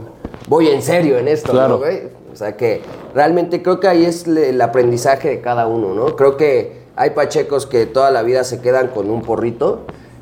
voy 0.47 0.67
en 0.69 0.81
serio 0.81 1.17
en 1.17 1.27
esto, 1.27 1.51
Claro. 1.51 1.75
¿no, 1.75 1.77
güey? 1.79 2.09
O 2.37 2.39
sea 2.39 2.55
que 2.55 2.83
realmente 3.15 3.63
creo 3.63 3.79
que 3.79 3.87
ahí 3.87 4.05
es 4.05 4.27
el 4.27 4.61
aprendizaje 4.61 5.27
de 5.27 5.41
cada 5.41 5.65
uno, 5.65 5.95
¿no? 5.95 6.15
Creo 6.15 6.37
que 6.37 6.83
hay 6.95 7.09
pachecos 7.09 7.65
que 7.65 7.87
toda 7.87 8.11
la 8.11 8.21
vida 8.21 8.43
se 8.43 8.61
quedan 8.61 8.89
con 8.89 9.09
un 9.09 9.23
porrito 9.23 9.79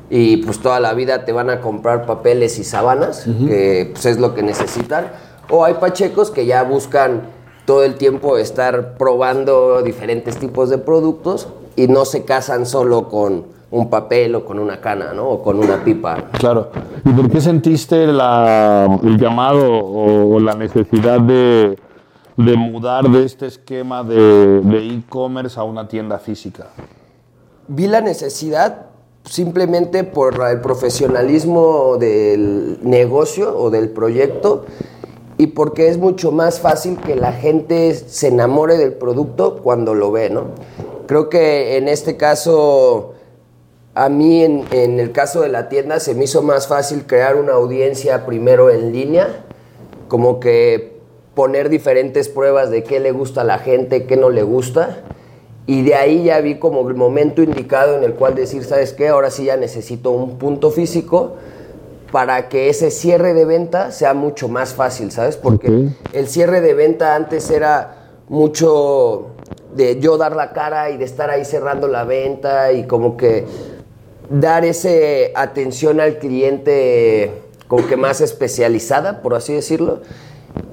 y 0.08 0.38
pues 0.38 0.60
toda 0.60 0.80
la 0.80 0.94
vida 0.94 1.26
te 1.26 1.32
van 1.32 1.50
a 1.50 1.60
comprar 1.60 2.06
papeles 2.06 2.58
y 2.58 2.64
sábanas, 2.64 3.26
que 3.46 3.90
pues 3.92 4.06
es 4.06 4.18
lo 4.18 4.32
que 4.34 4.42
necesitan. 4.42 5.08
O 5.50 5.66
hay 5.66 5.74
pachecos 5.74 6.30
que 6.30 6.46
ya 6.46 6.62
buscan 6.62 7.20
todo 7.66 7.84
el 7.84 7.96
tiempo 7.96 8.38
estar 8.38 8.96
probando 8.96 9.82
diferentes 9.82 10.38
tipos 10.38 10.70
de 10.70 10.78
productos 10.78 11.48
y 11.76 11.86
no 11.86 12.06
se 12.06 12.24
casan 12.24 12.64
solo 12.64 13.10
con 13.10 13.54
un 13.70 13.90
papel 13.90 14.36
o 14.36 14.44
con 14.46 14.58
una 14.58 14.80
cana, 14.80 15.12
¿no? 15.12 15.28
O 15.28 15.42
con 15.42 15.58
una 15.58 15.84
pipa. 15.84 16.16
Claro. 16.38 16.70
¿Y 17.04 17.10
por 17.10 17.28
qué 17.28 17.40
sentiste 17.42 18.06
la- 18.06 18.98
el 19.02 19.18
llamado 19.18 19.70
o, 19.70 20.34
o 20.36 20.40
la 20.40 20.54
necesidad 20.54 21.20
de, 21.20 21.76
de 22.36 22.56
mudar 22.56 23.08
de 23.08 23.24
este 23.24 23.46
esquema 23.46 24.02
de 24.02 24.58
e-commerce 24.94 25.58
a 25.58 25.64
una 25.64 25.88
tienda 25.88 26.18
física? 26.18 26.68
Vi 27.68 27.86
la 27.86 28.00
necesidad 28.00 28.86
simplemente 29.24 30.04
por 30.04 30.40
el 30.48 30.60
profesionalismo 30.60 31.96
del 31.98 32.78
negocio 32.82 33.58
o 33.58 33.70
del 33.70 33.88
proyecto 33.88 34.66
y 35.38 35.48
porque 35.48 35.88
es 35.88 35.98
mucho 35.98 36.32
más 36.32 36.60
fácil 36.60 36.98
que 36.98 37.16
la 37.16 37.32
gente 37.32 37.94
se 37.94 38.28
enamore 38.28 38.78
del 38.78 38.92
producto 38.94 39.60
cuando 39.62 39.94
lo 39.94 40.12
ve, 40.12 40.30
¿no? 40.30 40.46
Creo 41.06 41.28
que 41.28 41.76
en 41.76 41.88
este 41.88 42.16
caso, 42.16 43.14
a 43.94 44.08
mí 44.08 44.42
en, 44.42 44.64
en 44.70 44.98
el 44.98 45.12
caso 45.12 45.40
de 45.40 45.48
la 45.48 45.68
tienda 45.68 46.00
se 46.00 46.14
me 46.14 46.24
hizo 46.24 46.42
más 46.42 46.68
fácil 46.68 47.04
crear 47.06 47.36
una 47.36 47.52
audiencia 47.52 48.24
primero 48.26 48.70
en 48.70 48.92
línea, 48.92 49.44
como 50.08 50.40
que 50.40 50.95
poner 51.36 51.68
diferentes 51.68 52.30
pruebas 52.30 52.70
de 52.70 52.82
qué 52.82 52.98
le 52.98 53.12
gusta 53.12 53.42
a 53.42 53.44
la 53.44 53.58
gente, 53.58 54.06
qué 54.06 54.16
no 54.16 54.30
le 54.30 54.42
gusta. 54.42 55.02
Y 55.66 55.82
de 55.82 55.94
ahí 55.94 56.24
ya 56.24 56.40
vi 56.40 56.58
como 56.58 56.88
el 56.88 56.94
momento 56.94 57.42
indicado 57.42 57.94
en 57.98 58.04
el 58.04 58.14
cual 58.14 58.34
decir, 58.34 58.64
¿sabes 58.64 58.94
qué? 58.94 59.08
Ahora 59.08 59.30
sí 59.30 59.44
ya 59.44 59.56
necesito 59.58 60.12
un 60.12 60.38
punto 60.38 60.70
físico 60.70 61.34
para 62.10 62.48
que 62.48 62.70
ese 62.70 62.90
cierre 62.90 63.34
de 63.34 63.44
venta 63.44 63.90
sea 63.90 64.14
mucho 64.14 64.48
más 64.48 64.72
fácil, 64.72 65.12
¿sabes? 65.12 65.36
Porque 65.36 65.90
el 66.14 66.26
cierre 66.26 66.62
de 66.62 66.72
venta 66.72 67.14
antes 67.14 67.50
era 67.50 68.08
mucho 68.28 69.26
de 69.74 70.00
yo 70.00 70.16
dar 70.16 70.34
la 70.34 70.54
cara 70.54 70.88
y 70.88 70.96
de 70.96 71.04
estar 71.04 71.28
ahí 71.28 71.44
cerrando 71.44 71.86
la 71.86 72.04
venta 72.04 72.72
y 72.72 72.84
como 72.84 73.18
que 73.18 73.44
dar 74.30 74.64
ese 74.64 75.32
atención 75.34 76.00
al 76.00 76.18
cliente 76.18 77.42
como 77.68 77.86
que 77.86 77.98
más 77.98 78.22
especializada, 78.22 79.20
por 79.20 79.34
así 79.34 79.52
decirlo. 79.52 80.00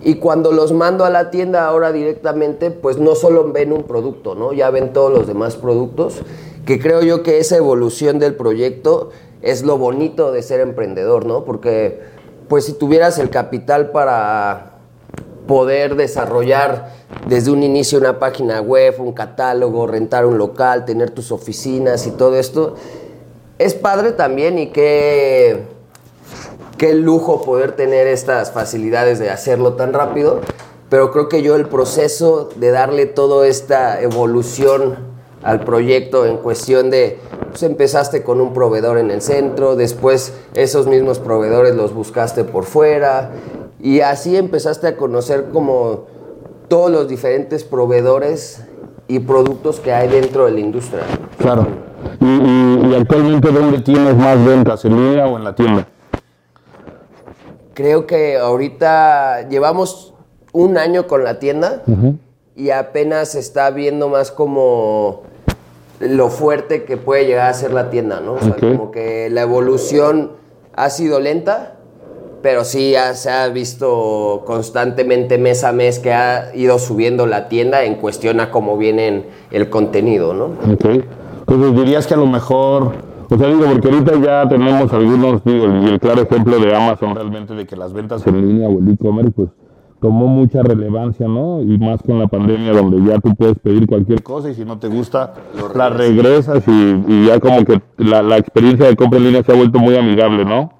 Y 0.02 0.16
cuando 0.16 0.52
los 0.52 0.74
mando 0.74 1.06
a 1.06 1.10
la 1.10 1.32
tienda 1.32 1.66
ahora 1.66 1.92
directamente, 1.92 2.72
pues 2.72 2.98
no 2.98 3.16
solo 3.16 3.52
ven 3.52 3.72
un 3.72 3.84
producto, 3.84 4.36
¿no? 4.36 4.54
Ya 4.54 4.70
ven 4.70 4.92
todos 4.92 5.12
los 5.12 5.28
demás 5.28 5.56
productos, 5.56 6.22
que 6.66 6.80
creo 6.80 7.02
yo 7.02 7.24
que 7.24 7.40
esa 7.40 7.58
evolución 7.58 8.20
del 8.20 8.36
proyecto 8.36 9.12
es 9.42 9.63
lo 9.63 9.78
bonito 9.78 10.32
de 10.32 10.42
ser 10.42 10.60
emprendedor, 10.60 11.25
¿no? 11.25 11.44
Porque 11.46 12.02
pues 12.48 12.66
si 12.66 12.74
tuvieras 12.74 13.18
el 13.18 13.30
capital 13.30 13.92
para 13.92 14.74
poder 15.48 15.96
desarrollar 15.96 16.92
desde 17.28 17.52
un 17.52 17.63
inicio 17.63 18.00
una 18.00 18.20
página 18.20 18.62
web, 18.62 18.96
un 19.00 19.13
catálogo, 19.13 19.88
rentar 19.88 20.25
un 20.25 20.38
local, 20.38 20.86
tener 20.86 21.12
tus 21.12 21.32
oficinas 21.32 22.08
y 22.08 22.12
todo 22.12 22.38
esto, 22.38 22.75
es 23.58 23.74
padre 23.74 24.12
también 24.13 24.58
y 24.60 24.68
qué, 24.68 25.63
qué 26.84 26.94
lujo 26.94 27.44
poder 27.44 27.78
tener 27.78 28.08
estas 28.08 28.52
facilidades 28.52 29.18
de 29.18 29.30
hacerlo 29.30 29.75
tan 29.75 29.94
rápido, 29.94 30.42
pero 30.90 31.12
creo 31.12 31.30
que 31.30 31.42
yo 31.42 31.56
el 31.56 31.66
proceso 31.66 32.50
de 32.58 32.72
darle 32.72 33.06
toda 33.06 33.48
esta 33.48 34.02
evolución 34.02 34.98
al 35.44 35.62
proyecto 35.62 36.25
en 36.25 36.36
cuestión 36.36 36.90
de, 36.90 37.20
pues 37.52 37.63
empezaste 37.63 38.22
con 38.22 38.42
un 38.42 38.54
proveedor 38.54 38.98
en 38.98 39.12
el 39.12 39.22
centro, 39.22 39.78
después 39.78 40.34
esos 40.56 40.86
mismos 40.86 41.20
proveedores 41.20 41.74
los 41.74 41.94
buscaste 41.94 42.44
por 42.44 42.66
fuera 42.66 43.32
y 43.80 44.02
así 44.02 44.36
empezaste 44.36 44.88
a 44.88 44.98
conocer 44.98 45.52
como 45.54 46.08
todos 46.68 46.92
los 46.92 47.08
diferentes 47.08 47.63
proveedores 47.63 48.62
y 49.08 49.20
productos 49.20 49.80
que 49.80 49.94
hay 49.94 50.10
dentro 50.10 50.48
de 50.48 50.52
la 50.52 50.60
industria. 50.60 51.04
Claro. 51.38 51.66
¿Y, 52.20 52.94
actualmente 52.94 53.54
dónde 53.54 53.80
tienes 53.80 54.18
más 54.18 54.46
ventas, 54.46 54.84
en 54.84 54.98
línea 54.98 55.28
o 55.28 55.38
en 55.38 55.46
la 55.46 55.56
tienda? 55.56 55.88
Creo 57.74 58.06
que 58.06 58.38
ahorita 58.38 59.50
llevamos 59.50 60.13
un 60.51 60.77
año 60.77 61.08
con 61.08 61.24
la 61.24 61.39
tienda 61.39 61.84
y 62.56 62.70
apenas 62.70 63.36
está 63.36 63.72
viendo 63.72 64.10
más 64.10 64.32
como 64.32 65.24
lo 66.00 66.30
fuerte 66.30 66.84
que 66.84 66.98
puede 66.98 67.25
llegar 67.25 67.50
a 67.50 67.53
ser 67.53 67.74
la 67.74 67.89
tienda, 67.89 68.20
¿no? 68.20 68.34
O 68.34 68.39
sea, 68.39 68.56
como 68.56 68.92
que 68.92 69.30
la 69.32 69.42
evolución 69.42 70.34
ha 70.75 70.89
sido 70.89 71.20
lenta, 71.20 71.75
pero 72.44 72.63
sí 72.65 72.92
ya 72.92 73.15
se 73.15 73.32
ha 73.32 73.48
visto 73.48 74.44
constantemente 74.46 75.38
mes 75.38 75.63
a 75.63 75.72
mes 75.72 76.00
que 76.00 76.13
ha 76.13 76.51
ido 76.53 76.77
subiendo 76.77 77.25
la 77.25 77.48
tienda 77.48 77.86
en 77.86 77.96
cuestión 77.96 78.39
a 78.39 78.51
cómo 78.51 78.77
viene 78.77 79.25
el 79.50 79.70
contenido, 79.70 80.34
¿no? 80.34 80.46
Ok. 80.72 80.86
Entonces 81.48 81.75
dirías 81.75 82.06
que 82.06 82.13
a 82.13 82.18
lo 82.18 82.27
mejor, 82.27 82.92
o 83.34 83.38
sea, 83.38 83.48
digo, 83.48 83.66
porque 83.66 83.90
ahorita 83.90 84.20
ya 84.22 84.48
tenemos 84.48 84.94
algunos, 84.94 85.44
digo, 85.44 85.66
y 85.82 85.86
el 85.86 86.00
claro 86.00 86.22
ejemplo 86.22 86.60
de 86.60 86.75
Amazon 86.75 87.16
realmente 87.16 87.56
de 87.56 87.66
que 87.66 87.75
las 87.75 87.94
ventas 87.94 88.25
en 88.28 88.48
línea 88.48 88.68
o 88.68 88.80
el 88.80 88.90
e-commerce, 88.90 89.32
pues 89.32 89.50
tomó 90.00 90.28
mucha 90.28 90.62
relevancia, 90.62 91.28
¿no? 91.28 91.62
Y 91.62 91.78
más 91.78 92.04
con 92.04 92.20
la 92.20 92.28
pandemia 92.28 92.74
donde 92.74 93.02
ya 93.10 93.20
tú 93.20 93.34
puedes 93.36 93.58
pedir 93.58 93.88
cualquier 93.88 94.22
cosa 94.22 94.50
y 94.50 94.54
si 94.54 94.66
no 94.66 94.78
te 94.78 94.88
gusta, 94.88 95.34
la 95.74 95.90
regresas 95.90 96.63
y, 96.68 97.25
ya 97.25 97.40
como 97.40 97.63
que 97.63 97.82
la, 97.98 98.22
la 98.22 98.38
experiencia 98.38 98.86
de 98.86 98.96
compra 98.96 99.18
en 99.18 99.25
línea 99.25 99.44
se 99.44 99.52
ha 99.52 99.56
vuelto 99.56 99.80
muy 99.80 99.96
amigable, 99.96 100.46
¿no? 100.46 100.72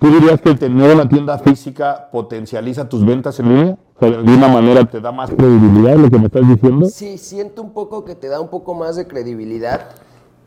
¿Tú 0.00 0.08
dirías 0.08 0.40
que 0.40 0.54
tener 0.54 0.94
una 0.94 1.06
tienda 1.06 1.38
física 1.38 2.08
potencializa 2.10 2.88
tus 2.88 3.04
ventas 3.04 3.38
en 3.38 3.48
línea? 3.54 3.78
O 3.96 4.00
sea, 4.00 4.10
de 4.10 4.16
alguna 4.16 4.48
manera 4.48 4.82
te 4.86 4.98
da 4.98 5.12
más 5.12 5.30
credibilidad 5.30 5.96
lo 5.96 6.10
que 6.10 6.18
me 6.18 6.24
estás 6.24 6.48
diciendo. 6.48 6.86
Sí, 6.86 7.18
siento 7.18 7.60
un 7.60 7.74
poco 7.74 8.02
que 8.06 8.14
te 8.14 8.28
da 8.28 8.40
un 8.40 8.48
poco 8.48 8.74
más 8.74 8.96
de 8.96 9.06
credibilidad, 9.06 9.90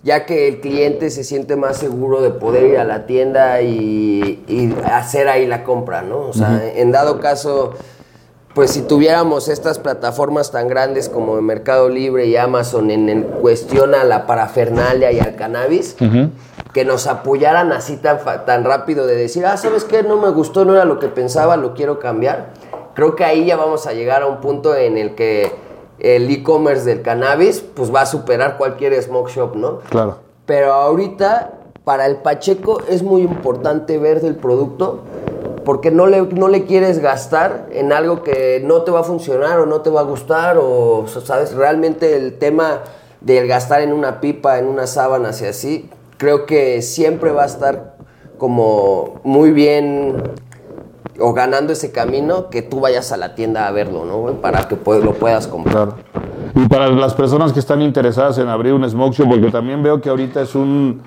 ya 0.04 0.26
que 0.26 0.50
el 0.50 0.60
cliente 0.60 1.10
se 1.10 1.24
siente 1.24 1.56
más 1.56 1.78
seguro 1.78 2.22
de 2.22 2.30
poder 2.30 2.66
ir 2.66 2.78
a 2.78 2.84
la 2.84 3.06
tienda 3.06 3.62
y, 3.62 4.44
hacer 4.86 5.30
ahí 5.30 5.48
la 5.48 5.64
compra, 5.64 6.02
¿no? 6.02 6.20
O 6.20 6.34
sea, 6.34 6.62
en 6.76 6.92
dado 6.92 7.22
caso, 7.22 7.74
pues 8.54 8.72
si 8.72 8.82
tuviéramos 8.82 9.48
estas 9.48 9.80
plataformas 9.80 10.52
tan 10.52 10.68
grandes 10.68 11.08
como 11.08 11.42
Mercado 11.42 11.88
Libre 11.88 12.26
y 12.26 12.36
Amazon 12.36 12.92
en, 12.92 13.24
cuestión 13.42 13.96
a 13.96 14.04
la 14.04 14.28
parafernalia 14.28 15.12
y 15.14 15.20
al 15.20 15.36
cannabis, 15.36 15.96
que 16.74 16.84
nos 16.84 17.08
apoyaran 17.08 17.72
así 17.72 17.96
tan, 17.96 18.20
tan 18.46 18.66
rápido 18.66 19.08
de 19.08 19.16
decir, 19.16 19.46
ah, 19.46 19.56
¿sabes 19.56 19.86
qué? 19.86 20.04
No 20.04 20.18
me 20.18 20.30
gustó, 20.32 20.66
no 20.66 20.74
era 20.74 20.84
lo 20.84 21.00
que 21.00 21.08
pensaba, 21.08 21.56
lo 21.56 21.74
quiero 21.74 22.00
cambiar. 22.00 22.50
Creo 22.94 23.16
que 23.16 23.24
ahí 23.24 23.46
ya 23.46 23.56
vamos 23.56 23.88
a 23.88 23.94
llegar 23.94 24.22
a 24.22 24.28
un 24.28 24.42
punto 24.42 24.76
en 24.76 24.98
el 24.98 25.16
que 25.16 25.52
el 26.04 26.30
e-commerce 26.30 26.86
del 26.86 27.02
cannabis 27.02 27.64
pues 27.74 27.94
va 27.94 28.02
a 28.02 28.06
superar 28.06 28.58
cualquier 28.58 29.02
smoke 29.02 29.30
shop, 29.30 29.56
¿no? 29.56 29.80
Claro. 29.90 30.18
Pero 30.46 30.74
ahorita 30.74 31.54
para 31.84 32.06
el 32.06 32.18
Pacheco 32.18 32.82
es 32.90 33.02
muy 33.02 33.22
importante 33.22 33.98
ver 33.98 34.22
del 34.22 34.36
producto 34.36 35.00
porque 35.66 35.92
no 35.92 36.08
le, 36.08 36.22
no 36.22 36.50
le 36.50 36.66
quieres 36.66 37.00
gastar 37.00 37.68
en 37.72 37.94
algo 37.94 38.22
que 38.22 38.62
no 38.64 38.82
te 38.82 38.92
va 38.92 39.00
a 39.00 39.04
funcionar 39.04 39.60
o 39.60 39.66
no 39.66 39.82
te 39.82 39.90
va 39.90 40.02
a 40.02 40.04
gustar 40.04 40.58
o, 40.60 41.06
¿sabes? 41.08 41.54
Realmente 41.54 42.18
el 42.18 42.38
tema 42.38 42.82
del 43.22 43.48
gastar 43.48 43.82
en 43.82 43.94
una 43.94 44.20
pipa, 44.20 44.60
en 44.60 44.68
una 44.68 44.88
sábana, 44.88 45.30
así 45.30 45.46
así, 45.46 45.90
creo 46.18 46.46
que 46.46 46.82
siempre 46.82 47.32
va 47.32 47.44
a 47.44 47.46
estar 47.46 47.96
como 48.38 49.22
muy 49.24 49.52
bien 49.52 50.22
o 51.20 51.34
ganando 51.34 51.74
ese 51.74 51.92
camino 51.92 52.50
que 52.50 52.62
tú 52.62 52.80
vayas 52.80 53.12
a 53.12 53.18
la 53.18 53.36
tienda 53.36 53.68
a 53.68 53.72
verlo, 53.72 54.06
¿no? 54.06 54.42
Para 54.42 54.68
que 54.68 54.76
lo 54.76 55.14
puedas 55.14 55.48
comprar. 55.48 55.96
Y 56.56 56.68
para 56.68 56.90
las 56.90 57.14
personas 57.14 57.54
que 57.54 57.60
están 57.60 57.82
interesadas 57.82 58.38
en 58.38 58.48
abrir 58.48 58.74
un 58.74 58.88
smoke 58.90 59.14
shop, 59.14 59.30
porque 59.30 59.52
también 59.52 59.82
veo 59.84 60.02
que 60.02 60.10
ahorita 60.10 60.42
es 60.42 60.56
un... 60.56 61.02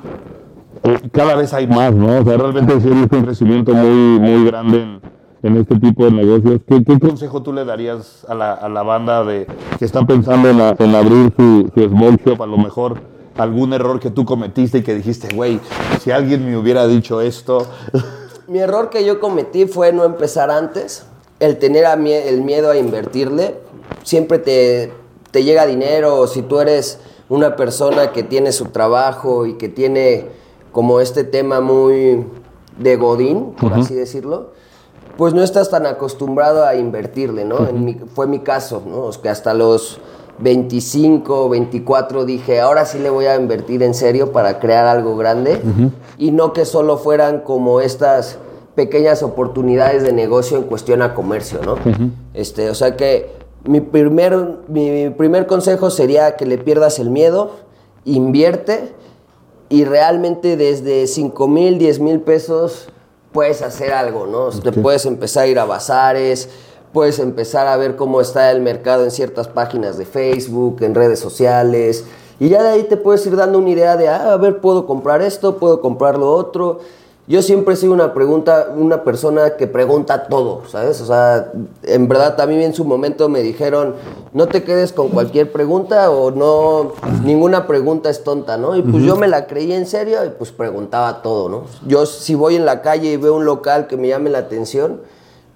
Eh, 0.83 0.99
cada 1.13 1.35
vez 1.35 1.53
hay 1.55 1.67
más, 1.67 1.95
¿no? 1.95 2.21
O 2.21 2.25
sea, 2.25 2.37
realmente 2.37 2.81
sí 2.81 2.89
un 2.89 3.07
crecimiento 3.07 3.73
muy, 3.73 4.21
muy 4.21 4.45
grande 4.45 5.01
en, 5.43 5.57
este 5.57 5.79
tipo 5.79 6.05
de 6.05 6.13
negocios. 6.13 6.61
¿Qué, 6.67 6.99
consejo 6.99 7.43
tú 7.43 7.53
le 7.53 7.65
darías 7.65 8.25
a 8.29 8.35
la, 8.35 8.53
a 8.53 8.69
la 8.69 8.83
banda 8.83 9.25
de 9.25 9.47
que 9.79 9.85
están 9.85 10.07
pensando 10.07 10.49
en, 10.49 10.61
en 10.61 10.95
abrir 10.95 11.33
su, 11.37 11.71
su 11.75 11.89
smoke 11.89 12.25
shop? 12.25 12.43
A 12.43 12.47
lo 12.47 12.59
mejor 12.59 13.01
algún 13.37 13.73
error 13.73 14.01
que 14.01 14.11
tú 14.11 14.25
cometiste 14.25 14.79
y 14.79 14.83
que 14.83 14.95
dijiste, 14.95 15.35
güey, 15.35 15.61
si 16.01 16.11
alguien 16.11 16.45
me 16.45 16.57
hubiera 16.57 16.87
dicho 16.87 17.21
esto. 17.21 17.67
Mi 18.49 18.59
error 18.61 18.91
que 18.91 19.05
yo 19.05 19.19
cometí 19.21 19.67
fue 19.67 19.93
no 19.93 20.05
empezar 20.05 20.51
antes, 20.51 21.05
el 21.41 21.59
tener 21.59 21.85
el 21.85 22.43
miedo 22.43 22.71
a 22.71 22.77
invertirle. 22.77 23.57
Siempre 24.05 24.39
te, 24.39 24.93
te 25.31 25.45
llega 25.45 25.67
dinero, 25.67 26.27
si 26.27 26.43
tú 26.43 26.61
eres 26.61 26.99
una 27.29 27.57
persona 27.57 28.13
que 28.13 28.23
tiene 28.23 28.53
su 28.53 28.67
trabajo 28.67 29.47
y 29.47 29.55
que 29.55 29.69
tiene 29.69 30.27
como 30.73 31.01
este 31.01 31.25
tema 31.25 31.61
muy 31.61 32.25
de 32.79 32.97
godín, 32.97 33.53
por 33.53 33.73
así 33.73 33.95
decirlo, 33.95 34.53
pues 35.17 35.35
no 35.35 35.43
estás 35.43 35.71
tan 35.71 35.87
acostumbrado 35.87 36.65
a 36.65 36.77
invertirle, 36.77 37.45
¿no? 37.45 37.67
fue 38.15 38.27
mi 38.27 38.41
caso, 38.41 38.83
¿no? 38.87 39.11
que 39.23 39.29
hasta 39.29 39.55
los 39.55 39.99
25, 40.39 41.49
24 41.49 42.25
dije, 42.25 42.61
ahora 42.61 42.85
sí 42.85 42.99
le 42.99 43.11
voy 43.11 43.27
a 43.27 43.37
invertir 43.37 43.83
en 43.83 43.95
serio 43.95 44.33
para 44.33 44.59
crear 44.59 44.87
algo 44.87 45.17
grande 45.17 45.61
y 46.19 46.31
no 46.31 46.53
que 46.53 46.65
solo 46.65 46.99
fueran 46.99 47.41
como 47.41 47.81
estas 47.81 48.39
pequeñas 48.75 49.23
oportunidades 49.23 50.03
de 50.03 50.13
negocio 50.13 50.59
en 50.59 50.65
cuestión 50.65 51.03
a 51.03 51.15
comercio, 51.15 51.61
¿no? 51.65 51.77
este, 52.35 52.69
o 52.69 52.75
sea 52.75 52.97
que 52.97 53.31
mi 53.65 53.81
primer, 53.81 54.59
mi 54.69 55.11
primer 55.11 55.47
consejo 55.47 55.91
sería 55.91 56.37
que 56.37 56.47
le 56.47 56.59
pierdas 56.59 56.99
el 56.99 57.11
miedo, 57.11 57.53
invierte 58.05 58.93
y 59.69 59.85
realmente 59.85 60.57
desde 60.57 61.07
5 61.07 61.49
mil, 61.49 61.79
10 61.79 62.01
mil 62.01 62.21
pesos 62.21 62.89
puedes 63.33 63.63
hacer 63.63 63.93
algo, 63.93 64.27
¿no? 64.27 64.49
Te 64.49 64.73
puedes 64.73 65.05
empezar 65.05 65.45
a 65.45 65.47
ir 65.49 65.59
a 65.59 65.65
bazares, 65.65 66.49
puedes 66.97 67.19
empezar 67.19 67.67
a 67.67 67.77
ver 67.77 67.95
cómo 67.95 68.23
está 68.23 68.51
el 68.51 68.63
mercado 68.63 69.05
en 69.05 69.11
ciertas 69.11 69.49
páginas 69.49 69.99
de 69.99 70.07
Facebook, 70.07 70.79
en 70.81 70.95
redes 70.95 71.21
sociales, 71.21 72.07
y 72.41 72.49
ya 72.49 72.63
de 72.63 72.71
ahí 72.71 72.85
te 72.85 72.97
puedes 72.97 73.27
ir 73.27 73.37
dando 73.37 73.59
una 73.59 73.69
idea 73.69 73.99
de, 73.99 74.09
ah, 74.09 74.33
a 74.33 74.37
ver, 74.39 74.63
puedo 74.63 74.87
comprar 74.87 75.21
esto, 75.21 75.59
puedo 75.59 75.83
comprar 75.83 76.17
lo 76.17 76.33
otro. 76.33 76.81
Yo 77.29 77.43
siempre 77.43 77.75
he 77.75 77.77
sido 77.77 77.93
una 77.93 78.15
pregunta, 78.15 78.69
una 78.75 79.05
persona 79.05 79.57
que 79.59 79.67
pregunta 79.67 80.27
todo, 80.27 80.63
¿sabes? 80.69 81.03
O 81.03 81.07
sea, 81.07 81.53
en 81.83 82.09
verdad 82.09 82.41
a 82.41 82.47
mí 82.47 82.65
en 82.65 82.73
su 82.73 82.87
momento 82.87 83.29
me 83.29 83.43
dijeron, 83.43 83.97
no 84.33 84.47
te 84.47 84.65
quedes 84.65 84.95
con 84.95 85.11
cualquier 85.11 85.53
pregunta 85.53 86.11
o 86.11 86.31
no, 86.31 86.93
ninguna 87.25 87.67
pregunta 87.67 88.09
es 88.09 88.25
tonta, 88.25 88.57
¿no? 88.57 88.75
Y 88.75 88.81
pues 88.81 89.03
yo 89.03 89.17
me 89.17 89.29
la 89.29 89.47
creí 89.47 89.71
en 89.71 89.85
serio 89.85 90.25
y 90.25 90.31
pues 90.31 90.51
preguntaba 90.51 91.21
todo, 91.21 91.51
¿no? 91.51 91.65
Yo 91.87 92.07
si 92.07 92.35
voy 92.35 92.57
en 92.57 92.65
la 92.65 92.81
calle 92.81 93.13
y 93.13 93.17
veo 93.19 93.35
un 93.35 93.45
local 93.45 93.87
que 93.87 93.99
me 93.99 94.09
llame 94.09 94.31
la 94.31 94.39
atención, 94.39 95.03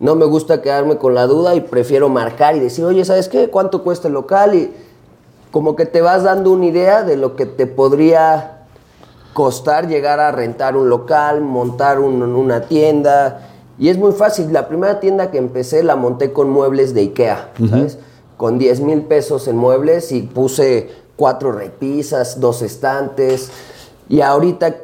no 0.00 0.14
me 0.14 0.24
gusta 0.24 0.62
quedarme 0.62 0.96
con 0.96 1.14
la 1.14 1.26
duda 1.26 1.54
y 1.54 1.60
prefiero 1.60 2.08
marcar 2.08 2.56
y 2.56 2.60
decir, 2.60 2.86
oye, 2.86 3.04
¿sabes 3.04 3.28
qué? 3.28 3.50
¿Cuánto 3.50 3.84
cuesta 3.84 4.08
el 4.08 4.14
local? 4.14 4.54
Y 4.54 4.72
como 5.50 5.76
que 5.76 5.84
te 5.84 6.00
vas 6.00 6.22
dando 6.22 6.50
una 6.52 6.66
idea 6.66 7.02
de 7.02 7.18
lo 7.18 7.36
que 7.36 7.44
te 7.44 7.66
podría 7.66 8.62
costar 9.34 9.88
llegar 9.88 10.18
a 10.18 10.32
rentar 10.32 10.74
un 10.76 10.88
local, 10.88 11.42
montar 11.42 12.00
una 12.00 12.62
tienda. 12.62 13.50
Y 13.78 13.90
es 13.90 13.98
muy 13.98 14.12
fácil. 14.12 14.52
La 14.54 14.68
primera 14.68 15.00
tienda 15.00 15.30
que 15.30 15.36
empecé 15.36 15.82
la 15.82 15.96
monté 15.96 16.32
con 16.32 16.48
muebles 16.48 16.94
de 16.94 17.02
Ikea, 17.02 17.52
¿sabes? 17.68 17.98
Con 18.38 18.58
10 18.58 18.80
mil 18.80 19.02
pesos 19.02 19.48
en 19.48 19.56
muebles 19.56 20.12
y 20.12 20.22
puse 20.22 20.88
cuatro 21.16 21.52
repisas, 21.52 22.40
dos 22.40 22.62
estantes. 22.62 23.50
Y 24.08 24.22
ahorita 24.22 24.76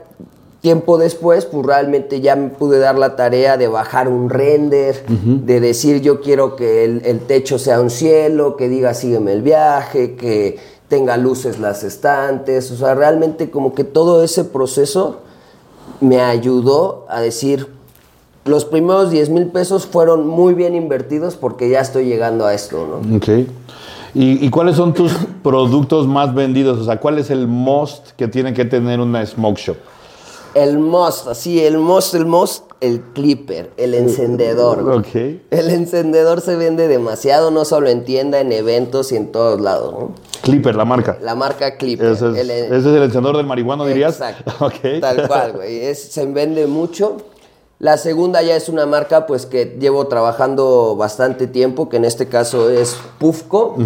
tiempo 0.61 0.99
después, 0.99 1.45
pues 1.45 1.65
realmente 1.65 2.21
ya 2.21 2.35
me 2.37 2.49
pude 2.49 2.79
dar 2.79 2.99
la 2.99 3.17
tarea 3.17 3.57
de 3.57 3.69
bajar 3.69 4.09
un 4.09 4.31
render, 4.31 5.05
de 5.07 5.61
decir 5.61 6.01
yo 6.01 6.21
quiero 6.21 6.57
que 6.57 6.85
el, 6.85 7.03
el 7.05 7.21
techo 7.21 7.59
sea 7.59 7.81
un 7.81 7.91
cielo, 7.91 8.57
que 8.57 8.69
diga 8.69 8.95
sígueme 8.95 9.33
el 9.33 9.43
viaje, 9.43 10.17
que 10.17 10.59
tenga 10.89 11.17
luces 11.17 11.59
las 11.59 11.85
estantes, 11.85 12.71
o 12.71 12.77
sea, 12.77 12.95
realmente 12.95 13.51
como 13.51 13.75
que 13.75 13.85
todo 13.85 14.23
ese 14.23 14.45
proceso 14.45 15.21
me 16.01 16.21
ayudó 16.21 17.07
a 17.09 17.21
decir, 17.21 17.69
los 18.45 18.65
primeros 18.65 19.11
10 19.11 19.31
mil 19.31 19.47
pesos 19.47 19.87
fueron 19.87 20.27
muy 20.27 20.55
bien 20.55 20.75
invertidos 20.75 21.37
porque 21.37 21.69
ya 21.69 21.81
estoy 21.81 22.07
llegando 22.07 22.47
a 22.47 22.55
esto, 22.55 22.87
¿no? 22.87 23.17
Ok. 23.17 23.29
¿Y, 24.15 24.47
y 24.47 24.51
cuáles 24.51 24.77
son 24.77 24.95
tus 24.95 25.13
productos 25.43 26.07
más 26.07 26.35
vendidos? 26.35 26.79
O 26.79 26.85
sea, 26.85 26.99
¿cuál 26.99 27.19
es 27.19 27.31
el 27.31 27.49
most 27.49 28.13
que 28.13 28.29
tiene 28.29 28.55
que 28.55 28.65
tener 28.65 29.01
una 29.01 29.27
smoke 29.27 29.59
shop? 29.59 29.77
El 30.57 30.79
most, 30.79 31.27
así, 31.29 31.63
el 31.63 31.77
most, 31.77 32.15
el 32.15 32.25
most, 32.25 32.65
el 32.81 33.03
clipper, 33.13 33.73
el 33.77 33.93
encendedor. 33.95 34.83
güey. 34.85 34.99
Ok. 34.99 35.43
El 35.51 35.69
encendedor 35.71 36.41
se 36.41 36.57
vende 36.57 36.89
demasiado, 36.89 37.51
no 37.51 37.67
solo 37.67 37.89
en 37.91 38.05
tienda, 38.05 38.41
en 38.41 38.53
eventos 38.53 39.13
y 39.13 39.17
en 39.17 39.31
todos 39.33 39.61
lados, 39.61 39.93
¿no? 39.93 40.13
Clipper, 40.43 40.75
la 40.75 40.87
marca. 40.87 41.19
La 41.21 41.35
marca 41.35 41.77
Clipper. 41.77 42.13
Ese 42.13 42.31
es, 42.31 42.39
el- 42.39 42.51
ese 42.51 42.77
es 42.77 42.87
el 42.87 43.03
encendedor 43.03 43.37
del 43.37 43.47
marihuano, 43.47 43.85
dirías. 43.85 44.15
Exacto. 44.15 44.53
Ok. 44.65 45.01
Tal 45.01 45.29
cual, 45.29 45.53
güey. 45.57 45.95
Se 45.95 46.25
vende 46.25 46.67
mucho. 46.67 47.19
La 47.79 47.99
segunda 47.99 48.41
ya 48.41 48.57
es 48.57 48.71
una 48.71 48.87
marca 48.87 49.27
pues 49.27 49.45
que 49.45 49.77
llevo 49.79 50.07
trabajando 50.07 50.97
bastante 50.97 51.47
tiempo, 51.47 51.91
que 51.91 51.99
en 51.99 52.07
este 52.07 52.29
caso 52.29 52.71
es 52.71 52.97
Pufco. 53.19 53.77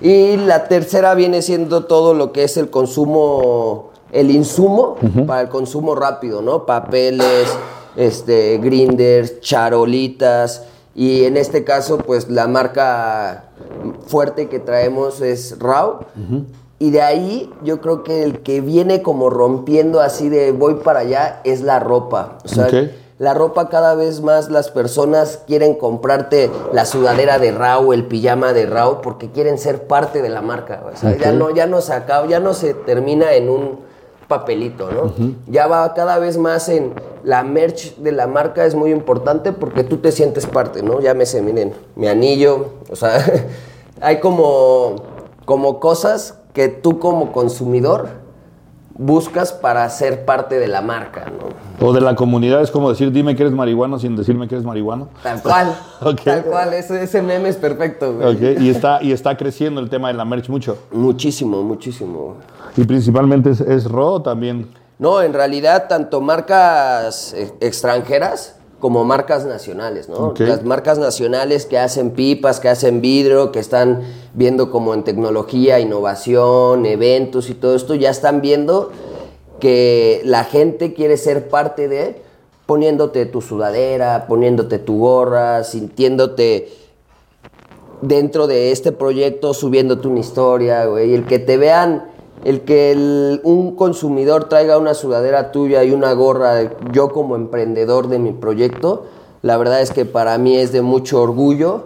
Y 0.00 0.36
la 0.36 0.68
tercera 0.68 1.14
viene 1.14 1.42
siendo 1.42 1.84
todo 1.86 2.14
lo 2.14 2.30
que 2.32 2.44
es 2.44 2.56
el 2.56 2.70
consumo, 2.70 3.89
el 4.12 4.30
insumo 4.30 4.96
para 5.26 5.42
el 5.42 5.48
consumo 5.48 5.94
rápido, 5.94 6.42
¿no? 6.42 6.66
Papeles, 6.66 7.48
este, 7.96 8.58
grinders, 8.58 9.40
charolitas. 9.40 10.64
Y 10.94 11.24
en 11.24 11.36
este 11.36 11.64
caso, 11.64 11.98
pues 11.98 12.28
la 12.28 12.46
marca 12.48 13.44
fuerte 14.06 14.48
que 14.48 14.58
traemos 14.58 15.20
es 15.20 15.58
Rao. 15.58 16.06
Y 16.78 16.90
de 16.90 17.02
ahí 17.02 17.52
yo 17.62 17.80
creo 17.80 18.02
que 18.04 18.22
el 18.22 18.40
que 18.40 18.60
viene 18.62 19.02
como 19.02 19.28
rompiendo 19.28 20.00
así 20.00 20.28
de 20.30 20.52
voy 20.52 20.76
para 20.76 21.00
allá 21.00 21.40
es 21.44 21.60
la 21.60 21.78
ropa. 21.78 22.38
O 22.44 22.48
sea, 22.48 22.68
la 23.18 23.34
ropa 23.34 23.68
cada 23.68 23.94
vez 23.94 24.22
más 24.22 24.50
las 24.50 24.70
personas 24.70 25.42
quieren 25.46 25.74
comprarte 25.74 26.50
la 26.72 26.86
sudadera 26.86 27.38
de 27.38 27.52
Rao, 27.52 27.92
el 27.92 28.06
pijama 28.06 28.54
de 28.54 28.64
Rao, 28.64 29.02
porque 29.02 29.30
quieren 29.30 29.58
ser 29.58 29.86
parte 29.86 30.22
de 30.22 30.30
la 30.30 30.40
marca. 30.40 30.82
O 30.90 30.96
sea, 30.96 31.14
ya, 31.18 31.32
no, 31.32 31.54
ya 31.54 31.66
no 31.66 31.82
se 31.82 31.92
acaba, 31.92 32.26
ya 32.26 32.40
no 32.40 32.54
se 32.54 32.72
termina 32.72 33.34
en 33.34 33.50
un 33.50 33.89
papelito, 34.30 34.90
¿no? 34.90 35.12
Ya 35.48 35.66
va 35.66 35.92
cada 35.92 36.18
vez 36.18 36.38
más 36.38 36.68
en 36.70 36.94
la 37.24 37.42
merch 37.42 37.96
de 37.96 38.12
la 38.12 38.26
marca 38.28 38.64
es 38.64 38.74
muy 38.74 38.92
importante 38.92 39.52
porque 39.52 39.84
tú 39.84 39.96
te 39.98 40.12
sientes 40.12 40.46
parte, 40.46 40.82
¿no? 40.82 41.00
Llámese, 41.00 41.42
miren, 41.42 41.74
mi 41.96 42.06
anillo, 42.06 42.66
o 42.88 42.96
sea, 42.96 43.18
hay 44.00 44.20
como, 44.20 45.02
como 45.44 45.80
cosas 45.80 46.38
que 46.54 46.68
tú 46.68 46.98
como 47.00 47.32
consumidor 47.32 48.08
buscas 48.94 49.52
para 49.52 49.88
ser 49.88 50.26
parte 50.26 50.58
de 50.58 50.68
la 50.68 50.82
marca, 50.82 51.26
¿no? 51.26 51.86
O 51.86 51.92
de 51.92 52.00
la 52.02 52.14
comunidad 52.14 52.60
es 52.60 52.70
como 52.70 52.90
decir, 52.90 53.10
dime 53.10 53.34
que 53.34 53.42
eres 53.42 53.54
marihuano 53.54 53.98
sin 53.98 54.14
decirme 54.14 54.46
que 54.46 54.54
eres 54.54 54.64
marihuano. 54.66 55.08
Tal 55.22 55.42
cual, 55.42 55.74
Ok. 56.02 56.20
tal 56.22 56.44
cual, 56.44 56.74
ese, 56.74 57.02
ese 57.02 57.22
meme 57.22 57.48
es 57.48 57.56
perfecto, 57.56 58.14
güey. 58.14 58.34
Ok, 58.34 58.60
Y, 58.60 58.68
está, 58.68 59.02
y 59.02 59.12
está 59.12 59.36
creciendo 59.36 59.80
el 59.80 59.88
tema 59.88 60.08
de 60.08 60.14
la 60.14 60.24
merch 60.24 60.48
mucho. 60.50 60.76
Muchísimo, 60.92 61.62
muchísimo. 61.62 62.36
Y 62.76 62.84
principalmente 62.84 63.50
es, 63.50 63.60
es 63.60 63.84
raw 63.84 64.20
también. 64.22 64.70
No, 64.98 65.22
en 65.22 65.32
realidad 65.32 65.88
tanto 65.88 66.20
marcas 66.20 67.32
eh, 67.34 67.52
extranjeras 67.60 68.56
como 68.80 69.04
marcas 69.04 69.44
nacionales, 69.44 70.08
¿no? 70.08 70.34
Las 70.38 70.64
marcas 70.64 70.98
nacionales 70.98 71.66
que 71.66 71.78
hacen 71.78 72.12
pipas, 72.12 72.60
que 72.60 72.68
hacen 72.68 73.02
vidrio, 73.02 73.52
que 73.52 73.60
están 73.60 74.02
viendo 74.32 74.70
como 74.70 74.94
en 74.94 75.04
tecnología, 75.04 75.80
innovación, 75.80 76.86
eventos 76.86 77.50
y 77.50 77.54
todo 77.54 77.76
esto, 77.76 77.94
ya 77.94 78.10
están 78.10 78.40
viendo 78.40 78.90
que 79.60 80.22
la 80.24 80.44
gente 80.44 80.94
quiere 80.94 81.18
ser 81.18 81.50
parte 81.50 81.88
de 81.88 82.22
poniéndote 82.64 83.26
tu 83.26 83.42
sudadera, 83.42 84.26
poniéndote 84.26 84.78
tu 84.78 84.98
gorra, 84.98 85.62
sintiéndote 85.62 86.72
dentro 88.00 88.46
de 88.46 88.72
este 88.72 88.92
proyecto 88.92 89.52
subiéndote 89.52 90.08
una 90.08 90.20
historia, 90.20 90.86
güey. 90.86 91.12
El 91.12 91.26
que 91.26 91.38
te 91.38 91.58
vean, 91.58 92.06
el 92.44 92.62
que 92.62 92.92
el- 92.92 93.40
un 93.44 93.76
consumidor 93.76 94.44
traiga 94.48 94.78
una 94.78 94.94
sudadera 94.94 95.52
tuya 95.52 95.84
y 95.84 95.90
una 95.92 96.12
gorra, 96.12 96.70
yo 96.92 97.10
como 97.10 97.36
emprendedor 97.36 98.08
de 98.08 98.18
mi 98.18 98.32
proyecto, 98.32 99.06
la 99.42 99.56
verdad 99.56 99.80
es 99.80 99.90
que 99.90 100.04
para 100.04 100.36
mí 100.38 100.56
es 100.56 100.72
de 100.72 100.82
mucho 100.82 101.20
orgullo 101.22 101.84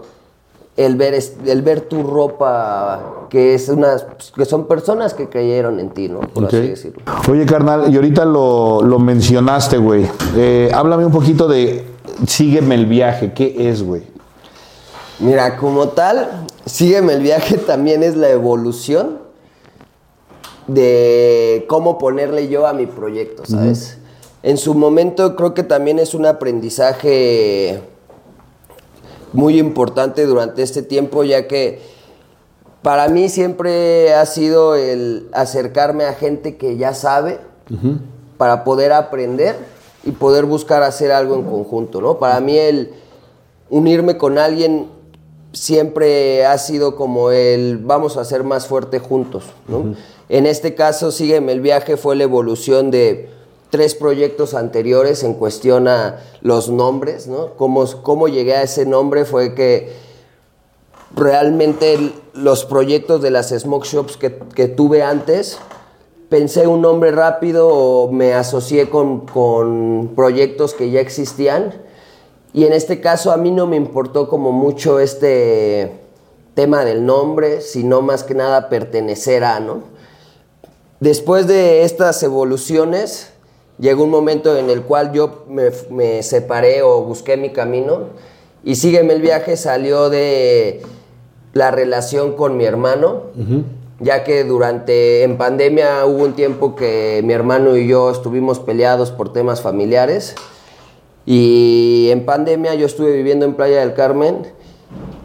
el 0.76 0.96
ver, 0.96 1.14
el 1.46 1.62
ver 1.62 1.82
tu 1.82 2.02
ropa, 2.02 3.26
que, 3.30 3.54
es 3.54 3.68
unas, 3.68 4.06
que 4.34 4.44
son 4.44 4.66
personas 4.66 5.14
que 5.14 5.28
creyeron 5.28 5.78
en 5.78 5.90
ti, 5.90 6.08
¿no? 6.08 6.20
Por 6.20 6.46
así 6.46 6.60
decirlo. 6.60 7.00
Oye, 7.30 7.46
carnal, 7.46 7.92
y 7.92 7.96
ahorita 7.96 8.24
lo, 8.24 8.82
lo 8.82 8.98
mencionaste, 8.98 9.78
güey. 9.78 10.06
Eh, 10.36 10.70
háblame 10.74 11.04
un 11.06 11.12
poquito 11.12 11.46
de 11.46 11.94
Sígueme 12.26 12.74
el 12.74 12.86
viaje. 12.86 13.32
¿Qué 13.32 13.68
es, 13.68 13.82
güey? 13.82 14.02
Mira, 15.20 15.56
como 15.56 15.88
tal, 15.88 16.46
sígueme 16.64 17.14
el 17.14 17.22
viaje 17.22 17.56
también 17.66 18.02
es 18.02 18.16
la 18.16 18.30
evolución 18.30 19.18
de 20.66 21.64
cómo 21.68 21.98
ponerle 21.98 22.48
yo 22.48 22.66
a 22.66 22.72
mi 22.72 22.86
proyecto, 22.86 23.44
¿sabes? 23.46 23.98
En 24.42 24.58
su 24.58 24.74
momento 24.74 25.36
creo 25.36 25.54
que 25.54 25.62
también 25.62 25.98
es 25.98 26.14
un 26.14 26.26
aprendizaje 26.26 27.80
muy 29.32 29.58
importante 29.58 30.26
durante 30.26 30.62
este 30.62 30.82
tiempo, 30.82 31.24
ya 31.24 31.48
que 31.48 31.80
para 32.82 33.08
mí 33.08 33.28
siempre 33.28 34.12
ha 34.14 34.26
sido 34.26 34.74
el 34.74 35.28
acercarme 35.32 36.04
a 36.04 36.12
gente 36.12 36.56
que 36.56 36.76
ya 36.76 36.94
sabe 36.94 37.40
para 38.36 38.64
poder 38.64 38.92
aprender 38.92 39.56
y 40.04 40.12
poder 40.12 40.44
buscar 40.44 40.82
hacer 40.82 41.10
algo 41.10 41.34
en 41.36 41.44
conjunto, 41.44 42.00
¿no? 42.00 42.18
Para 42.18 42.40
mí 42.40 42.58
el 42.58 42.92
unirme 43.70 44.18
con 44.18 44.38
alguien 44.38 44.88
siempre 45.54 46.44
ha 46.44 46.58
sido 46.58 46.96
como 46.96 47.30
el 47.30 47.78
vamos 47.78 48.16
a 48.18 48.24
ser 48.24 48.44
más 48.44 48.66
fuerte 48.66 48.98
juntos, 48.98 49.44
¿no? 49.68 49.94
En 50.28 50.46
este 50.46 50.74
caso, 50.74 51.10
Sígueme 51.10 51.52
el 51.52 51.60
viaje 51.60 51.96
fue 51.96 52.16
la 52.16 52.24
evolución 52.24 52.90
de 52.90 53.30
tres 53.70 53.94
proyectos 53.94 54.54
anteriores 54.54 55.22
en 55.22 55.34
cuestión 55.34 55.88
a 55.88 56.20
los 56.42 56.68
nombres, 56.68 57.26
¿no? 57.26 57.54
Cómo, 57.56 57.84
cómo 58.02 58.28
llegué 58.28 58.54
a 58.54 58.62
ese 58.62 58.84
nombre 58.84 59.24
fue 59.24 59.54
que 59.54 59.92
realmente 61.14 62.12
los 62.34 62.64
proyectos 62.64 63.22
de 63.22 63.30
las 63.30 63.50
smoke 63.50 63.84
shops 63.84 64.16
que, 64.16 64.38
que 64.54 64.68
tuve 64.68 65.02
antes, 65.02 65.58
pensé 66.28 66.66
un 66.66 66.82
nombre 66.82 67.12
rápido 67.12 67.68
o 67.68 68.10
me 68.10 68.34
asocié 68.34 68.90
con, 68.90 69.26
con 69.26 70.12
proyectos 70.16 70.74
que 70.74 70.90
ya 70.90 71.00
existían. 71.00 71.74
Y 72.54 72.64
en 72.66 72.72
este 72.72 73.00
caso 73.00 73.32
a 73.32 73.36
mí 73.36 73.50
no 73.50 73.66
me 73.66 73.74
importó 73.74 74.28
como 74.28 74.52
mucho 74.52 75.00
este 75.00 75.90
tema 76.54 76.84
del 76.84 77.04
nombre, 77.04 77.60
sino 77.60 78.00
más 78.00 78.22
que 78.22 78.34
nada 78.34 78.68
pertenecer 78.68 79.42
a, 79.42 79.58
¿no? 79.58 79.82
Después 81.00 81.48
de 81.48 81.82
estas 81.82 82.22
evoluciones, 82.22 83.32
llegó 83.80 84.04
un 84.04 84.10
momento 84.10 84.56
en 84.56 84.70
el 84.70 84.82
cual 84.82 85.12
yo 85.12 85.44
me, 85.48 85.70
me 85.90 86.22
separé 86.22 86.82
o 86.82 87.02
busqué 87.02 87.36
mi 87.36 87.50
camino. 87.50 88.10
Y 88.62 88.76
Sígueme 88.76 89.14
el 89.14 89.20
viaje 89.20 89.56
salió 89.56 90.08
de 90.08 90.80
la 91.54 91.72
relación 91.72 92.36
con 92.36 92.56
mi 92.56 92.66
hermano, 92.66 93.22
ya 93.98 94.22
que 94.22 94.44
durante, 94.44 95.24
en 95.24 95.38
pandemia 95.38 96.06
hubo 96.06 96.22
un 96.22 96.34
tiempo 96.34 96.76
que 96.76 97.20
mi 97.24 97.32
hermano 97.32 97.76
y 97.76 97.88
yo 97.88 98.12
estuvimos 98.12 98.60
peleados 98.60 99.10
por 99.10 99.32
temas 99.32 99.60
familiares 99.60 100.36
y 101.26 102.08
en 102.10 102.24
pandemia 102.24 102.74
yo 102.74 102.86
estuve 102.86 103.12
viviendo 103.12 103.44
en 103.46 103.54
Playa 103.54 103.80
del 103.80 103.94
Carmen 103.94 104.46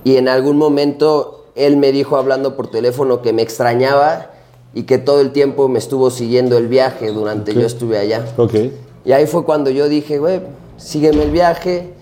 y 0.04 0.16
en 0.16 0.28
algún 0.30 0.58
momento 0.58 1.46
él 1.56 1.78
me 1.78 1.92
dijo 1.92 2.16
hablando 2.18 2.56
por 2.56 2.72
teléfono 2.72 3.22
que 3.22 3.34
me 3.34 3.42
extrañaba 3.42 4.32
y 4.74 4.84
que 4.84 4.98
todo 4.98 5.20
el 5.22 5.32
tiempo 5.32 5.68
me 5.68 5.80
estuvo 5.80 6.10
siguiendo 6.10 6.58
el 6.58 6.68
viaje 6.68 7.12
durante 7.12 7.54
yo 7.54 7.66
estuve 7.66 7.98
allá. 7.98 8.26
Ok. 8.38 8.54
Y 9.04 9.12
ahí 9.12 9.26
fue 9.26 9.44
cuando 9.44 9.70
yo 9.70 9.90
dije, 9.90 10.20
güey, 10.20 10.42
sígueme 10.78 11.24
el 11.24 11.32
viaje. 11.32 11.94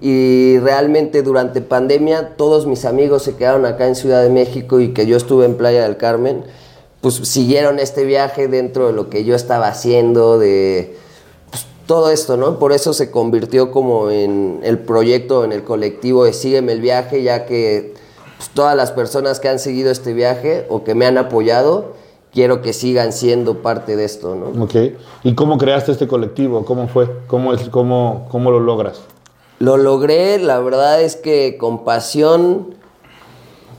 Y 0.00 0.58
realmente 0.58 1.22
durante 1.22 1.60
pandemia 1.60 2.36
todos 2.36 2.66
mis 2.66 2.84
amigos 2.84 3.22
se 3.22 3.36
quedaron 3.36 3.64
acá 3.64 3.86
en 3.86 3.94
Ciudad 3.94 4.22
de 4.22 4.28
México 4.28 4.80
y 4.80 4.92
que 4.92 5.06
yo 5.06 5.16
estuve 5.16 5.46
en 5.46 5.54
Playa 5.54 5.84
del 5.84 5.96
Carmen, 5.96 6.44
pues 7.00 7.14
siguieron 7.14 7.78
este 7.78 8.04
viaje 8.04 8.48
dentro 8.48 8.88
de 8.88 8.92
lo 8.92 9.08
que 9.08 9.24
yo 9.24 9.34
estaba 9.34 9.68
haciendo, 9.68 10.38
de 10.38 10.96
todo 11.86 12.10
esto, 12.10 12.36
¿no? 12.36 12.58
Por 12.58 12.72
eso 12.72 12.92
se 12.92 13.10
convirtió 13.10 13.70
como 13.70 14.10
en 14.10 14.60
el 14.62 14.78
proyecto, 14.78 15.44
en 15.44 15.52
el 15.52 15.64
colectivo 15.64 16.24
de 16.24 16.32
Sígueme 16.32 16.72
el 16.72 16.80
viaje, 16.80 17.22
ya 17.22 17.46
que 17.46 17.94
pues, 18.38 18.50
todas 18.50 18.76
las 18.76 18.92
personas 18.92 19.40
que 19.40 19.48
han 19.48 19.58
seguido 19.58 19.90
este 19.90 20.12
viaje 20.12 20.66
o 20.68 20.84
que 20.84 20.94
me 20.94 21.06
han 21.06 21.18
apoyado 21.18 21.92
quiero 22.32 22.62
que 22.62 22.72
sigan 22.72 23.12
siendo 23.12 23.62
parte 23.62 23.96
de 23.96 24.04
esto, 24.04 24.34
¿no? 24.34 24.64
Ok. 24.64 24.74
¿Y 25.22 25.34
cómo 25.34 25.56
creaste 25.56 25.92
este 25.92 26.08
colectivo? 26.08 26.64
¿Cómo 26.64 26.88
fue? 26.88 27.08
¿Cómo, 27.28 27.54
es, 27.54 27.68
cómo, 27.68 28.26
cómo 28.30 28.50
lo 28.50 28.60
logras? 28.60 29.00
Lo 29.60 29.76
logré, 29.76 30.38
la 30.38 30.58
verdad 30.58 31.00
es 31.00 31.14
que 31.14 31.56
con 31.56 31.84
pasión, 31.84 32.74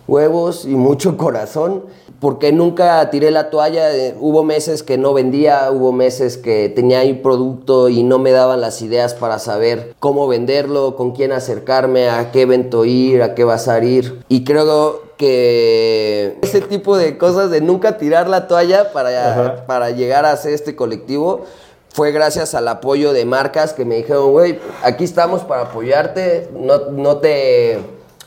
huevos 0.08 0.66
y 0.66 0.76
mucho 0.76 1.18
corazón, 1.18 1.84
porque 2.20 2.52
nunca 2.52 3.10
tiré 3.10 3.32
la 3.32 3.50
toalla. 3.50 3.94
eh, 3.96 4.16
Hubo 4.20 4.44
meses 4.44 4.84
que 4.84 4.98
no 4.98 5.14
vendía, 5.14 5.70
hubo 5.72 5.92
meses 5.92 6.38
que 6.38 6.70
tenía 6.70 7.00
ahí 7.00 7.14
producto 7.14 7.90
y 7.90 8.04
no 8.04 8.20
me 8.20 8.32
daban 8.32 8.62
las 8.62 8.82
ideas 8.82 9.14
para 9.14 9.40
saber 9.40 9.94
cómo 10.00 10.28
venderlo, 10.28 10.96
con 10.96 11.12
quién 11.12 11.32
acercarme, 11.32 12.10
a 12.10 12.32
qué 12.32 12.42
evento 12.44 12.86
ir, 12.86 13.22
a 13.22 13.36
qué 13.36 13.44
bazar 13.44 13.84
ir. 13.84 14.24
Y 14.30 14.44
creo 14.44 15.04
que 15.18 16.38
ese 16.42 16.62
tipo 16.62 16.98
de 16.98 17.18
cosas 17.18 17.50
de 17.52 17.62
nunca 17.62 17.98
tirar 17.98 18.28
la 18.30 18.48
toalla 18.48 18.92
para, 18.92 19.32
Ajá. 19.32 19.66
para 19.66 19.92
llegar 19.92 20.26
a 20.26 20.32
hacer 20.32 20.54
este 20.54 20.76
colectivo 20.76 21.42
fue 21.94 22.12
gracias 22.12 22.54
al 22.56 22.68
apoyo 22.68 23.14
de 23.14 23.24
marcas 23.24 23.72
que 23.72 23.86
me 23.86 23.96
dijeron, 23.96 24.32
güey, 24.32 24.60
aquí 24.84 25.06
estamos 25.06 25.44
para 25.44 25.62
apoyarte, 25.64 26.50
no, 26.54 26.92
no 26.92 27.18
te, 27.18 27.80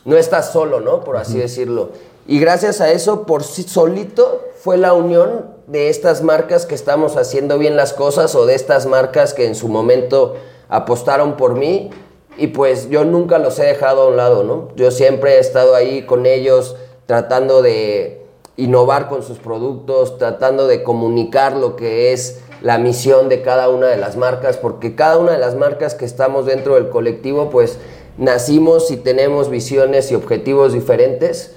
no 0.07 0.17
estás 0.17 0.53
solo, 0.53 0.81
¿no? 0.81 1.01
Por 1.05 1.19
así 1.19 1.37
decirlo. 1.39 1.91
Y 2.29 2.39
gracias 2.41 2.83
a 2.83 2.93
eso, 2.93 3.23
por 3.25 3.43
sí 3.43 3.63
solito, 3.63 4.45
fue 4.61 4.77
la 4.77 4.93
unión 4.93 5.47
de 5.67 5.89
estas 5.89 6.23
marcas 6.23 6.67
que 6.67 6.75
estamos 6.75 7.17
haciendo 7.17 7.57
bien 7.57 7.75
las 7.75 7.95
cosas 7.95 8.35
o 8.35 8.45
de 8.45 8.55
estas 8.55 8.85
marcas 8.85 9.33
que 9.33 9.47
en 9.47 9.55
su 9.55 9.69
momento 9.69 10.37
apostaron 10.69 11.39
por 11.39 11.55
mí 11.55 11.89
y 12.37 12.49
pues 12.49 12.91
yo 12.91 13.07
nunca 13.07 13.39
los 13.39 13.59
he 13.59 13.65
dejado 13.65 14.03
a 14.03 14.09
un 14.09 14.19
lado, 14.19 14.45
¿no? 14.45 14.69
Yo 14.77 14.91
siempre 14.91 15.37
he 15.37 15.39
estado 15.39 15.75
ahí 15.75 16.05
con 16.05 16.27
ellos 16.27 16.77
tratando 17.07 17.63
de 17.63 18.27
innovar 18.59 19.09
con 19.09 19.23
sus 19.23 19.39
productos, 19.39 20.19
tratando 20.19 20.67
de 20.67 20.83
comunicar 20.83 21.57
lo 21.57 21.77
que 21.77 22.13
es 22.13 22.41
la 22.61 22.77
misión 22.77 23.31
de 23.31 23.41
cada 23.41 23.71
una 23.71 23.87
de 23.87 23.97
las 23.97 24.19
marcas, 24.19 24.59
porque 24.59 24.95
cada 24.95 25.17
una 25.17 25.33
de 25.33 25.39
las 25.39 25.55
marcas 25.55 25.95
que 25.95 26.05
estamos 26.05 26.45
dentro 26.45 26.75
del 26.75 26.91
colectivo, 26.91 27.49
pues 27.49 27.79
nacimos 28.19 28.91
y 28.91 28.99
tenemos 28.99 29.49
visiones 29.49 30.13
y 30.13 30.15
objetivos 30.15 30.75
diferentes, 30.75 31.55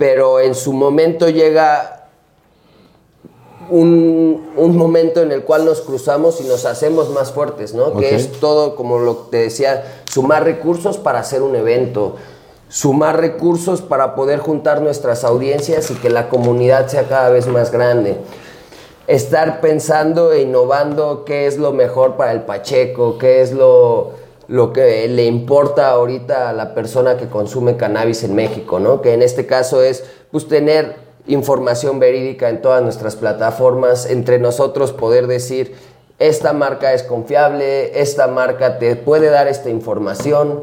pero 0.00 0.40
en 0.40 0.54
su 0.54 0.72
momento 0.72 1.28
llega 1.28 2.06
un, 3.68 4.50
un 4.56 4.74
momento 4.74 5.20
en 5.20 5.30
el 5.30 5.42
cual 5.44 5.66
nos 5.66 5.82
cruzamos 5.82 6.40
y 6.40 6.44
nos 6.44 6.64
hacemos 6.64 7.10
más 7.10 7.32
fuertes, 7.32 7.74
¿no? 7.74 7.94
Que 7.98 8.16
es 8.16 8.32
todo, 8.40 8.76
como 8.76 8.98
lo 8.98 9.24
que 9.24 9.30
te 9.32 9.36
decía, 9.36 10.00
sumar 10.10 10.44
recursos 10.44 10.96
para 10.96 11.18
hacer 11.18 11.42
un 11.42 11.54
evento, 11.54 12.16
sumar 12.70 13.20
recursos 13.20 13.82
para 13.82 14.14
poder 14.14 14.38
juntar 14.38 14.80
nuestras 14.80 15.22
audiencias 15.22 15.90
y 15.90 15.94
que 15.96 16.08
la 16.08 16.30
comunidad 16.30 16.86
sea 16.86 17.06
cada 17.06 17.28
vez 17.28 17.46
más 17.46 17.70
grande. 17.70 18.16
Estar 19.06 19.60
pensando 19.60 20.32
e 20.32 20.40
innovando 20.40 21.26
qué 21.26 21.46
es 21.46 21.58
lo 21.58 21.72
mejor 21.72 22.16
para 22.16 22.32
el 22.32 22.44
Pacheco, 22.44 23.18
qué 23.18 23.42
es 23.42 23.52
lo, 23.52 24.12
lo 24.50 24.72
que 24.72 25.06
le 25.06 25.26
importa 25.26 25.90
ahorita 25.90 26.50
a 26.50 26.52
la 26.52 26.74
persona 26.74 27.16
que 27.16 27.28
consume 27.28 27.76
cannabis 27.76 28.24
en 28.24 28.34
México, 28.34 28.80
¿no? 28.80 29.00
Que 29.00 29.14
en 29.14 29.22
este 29.22 29.46
caso 29.46 29.80
es 29.80 30.02
pues 30.32 30.48
tener 30.48 30.96
información 31.28 32.00
verídica 32.00 32.48
en 32.48 32.60
todas 32.60 32.82
nuestras 32.82 33.14
plataformas, 33.14 34.10
entre 34.10 34.40
nosotros 34.40 34.90
poder 34.90 35.28
decir, 35.28 35.76
esta 36.18 36.52
marca 36.52 36.92
es 36.94 37.04
confiable, 37.04 38.00
esta 38.00 38.26
marca 38.26 38.80
te 38.80 38.96
puede 38.96 39.30
dar 39.30 39.46
esta 39.46 39.70
información. 39.70 40.62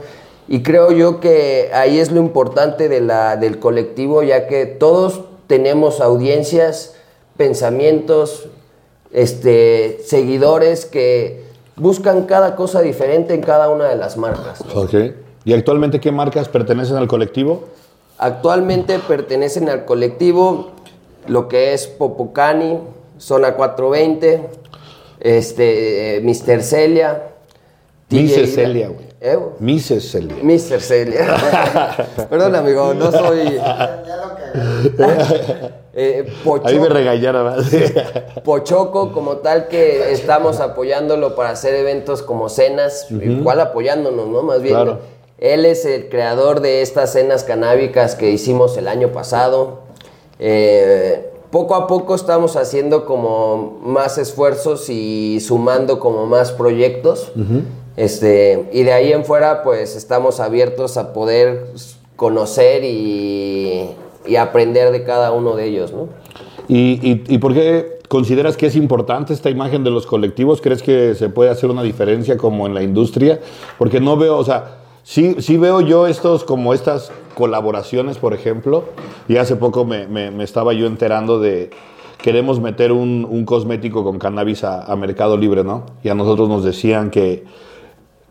Y 0.49 0.63
creo 0.63 0.91
yo 0.91 1.21
que 1.21 1.69
ahí 1.73 1.99
es 1.99 2.11
lo 2.11 2.19
importante 2.19 2.89
de 2.89 2.99
la, 2.99 3.37
del 3.37 3.57
colectivo, 3.57 4.21
ya 4.21 4.47
que 4.47 4.65
todos 4.65 5.21
tenemos 5.47 6.01
audiencias, 6.01 6.95
pensamientos, 7.37 8.49
este, 9.13 10.01
seguidores 10.03 10.85
que 10.85 11.46
buscan 11.77 12.23
cada 12.23 12.55
cosa 12.55 12.81
diferente 12.81 13.33
en 13.33 13.41
cada 13.41 13.69
una 13.69 13.85
de 13.85 13.95
las 13.95 14.17
marcas. 14.17 14.63
¿Y 15.45 15.53
actualmente 15.53 15.99
qué 15.99 16.11
marcas 16.11 16.49
pertenecen 16.49 16.97
al 16.97 17.07
colectivo? 17.07 17.65
Actualmente 18.17 18.99
pertenecen 18.99 19.69
al 19.69 19.85
colectivo 19.85 20.71
lo 21.27 21.47
que 21.47 21.73
es 21.73 21.87
Popocani, 21.87 22.79
Zona 23.17 23.53
420, 23.53 24.49
este, 25.19 26.17
eh, 26.17 26.21
Mr. 26.21 26.61
Celia. 26.61 27.23
Mises 28.09 28.55
Celia, 28.55 28.89
güey. 28.89 29.06
¿Eh, 29.19 29.35
güey? 29.35 29.49
Mises 29.59 30.11
Celia. 30.11 30.35
Mr. 30.43 30.79
Celia. 30.79 31.97
Perdón, 32.29 32.55
amigo, 32.55 32.93
no 32.93 33.11
soy. 33.11 33.59
Eh, 35.93 36.31
Pocho- 36.43 36.67
Ahí 36.67 36.79
me 36.79 36.89
regañaron. 36.89 37.55
Pochoco 38.43 39.11
como 39.11 39.37
tal 39.37 39.67
que 39.67 40.11
estamos 40.11 40.59
apoyándolo 40.59 41.35
para 41.35 41.49
hacer 41.49 41.73
eventos 41.73 42.21
como 42.21 42.49
cenas, 42.49 43.07
igual 43.09 43.59
apoyándonos, 43.59 44.27
¿no? 44.27 44.43
Más 44.43 44.61
bien, 44.61 44.75
Claro. 44.75 44.99
él 45.39 45.65
es 45.65 45.85
el 45.85 46.09
creador 46.09 46.61
de 46.61 46.83
estas 46.83 47.13
cenas 47.13 47.43
canábicas 47.43 48.13
que 48.13 48.29
hicimos 48.29 48.77
el 48.77 48.87
año 48.87 49.11
pasado. 49.11 49.79
Eh, 50.39 51.31
poco 51.49 51.73
a 51.73 51.87
poco 51.87 52.13
estamos 52.13 52.55
haciendo 52.55 53.05
como 53.07 53.79
más 53.81 54.19
esfuerzos 54.19 54.89
y 54.89 55.39
sumando 55.39 55.99
como 55.99 56.27
más 56.27 56.51
proyectos. 56.51 57.31
Este, 57.97 58.69
y 58.71 58.83
de 58.83 58.93
ahí 58.93 59.11
en 59.11 59.25
fuera 59.25 59.63
pues 59.63 59.95
estamos 59.97 60.39
abiertos 60.39 60.95
a 60.97 61.11
poder 61.11 61.65
conocer 62.15 62.83
y, 62.85 63.89
y 64.25 64.35
aprender 64.37 64.91
de 64.91 65.03
cada 65.03 65.31
uno 65.33 65.55
de 65.55 65.65
ellos, 65.65 65.91
¿no? 65.91 66.07
¿Y, 66.69 66.99
y, 67.01 67.23
y 67.27 67.37
por 67.37 67.53
qué 67.53 67.99
consideras 68.07 68.55
que 68.57 68.67
es 68.67 68.75
importante 68.75 69.33
esta 69.33 69.49
imagen 69.49 69.83
de 69.83 69.89
los 69.91 70.05
colectivos? 70.05 70.61
¿Crees 70.61 70.81
que 70.83 71.15
se 71.15 71.29
puede 71.29 71.49
hacer 71.49 71.69
una 71.69 71.83
diferencia 71.83 72.37
como 72.37 72.65
en 72.67 72.73
la 72.73 72.83
industria? 72.83 73.39
Porque 73.77 73.99
no 74.01 74.17
veo, 74.17 74.37
o 74.37 74.43
sea, 74.43 74.77
sí, 75.03 75.35
sí 75.39 75.57
veo 75.57 75.81
yo 75.81 76.07
estos, 76.07 76.43
como 76.43 76.73
estas 76.73 77.11
colaboraciones, 77.35 78.17
por 78.17 78.33
ejemplo, 78.33 78.83
y 79.27 79.37
hace 79.37 79.55
poco 79.55 79.85
me, 79.85 80.07
me- 80.07 80.31
me 80.31 80.43
estaba 80.43 80.73
yo 80.73 80.87
enterando 80.87 81.39
de, 81.39 81.69
queremos 82.21 82.59
meter 82.59 82.91
un, 82.91 83.25
un 83.29 83.45
cosmético 83.45 84.03
con 84.03 84.17
cannabis 84.19 84.63
a, 84.63 84.83
a 84.83 84.95
Mercado 84.95 85.37
Libre, 85.37 85.63
¿no? 85.63 85.85
Y 86.03 86.09
a 86.09 86.15
nosotros 86.15 86.49
nos 86.49 86.63
decían 86.65 87.11
que 87.11 87.45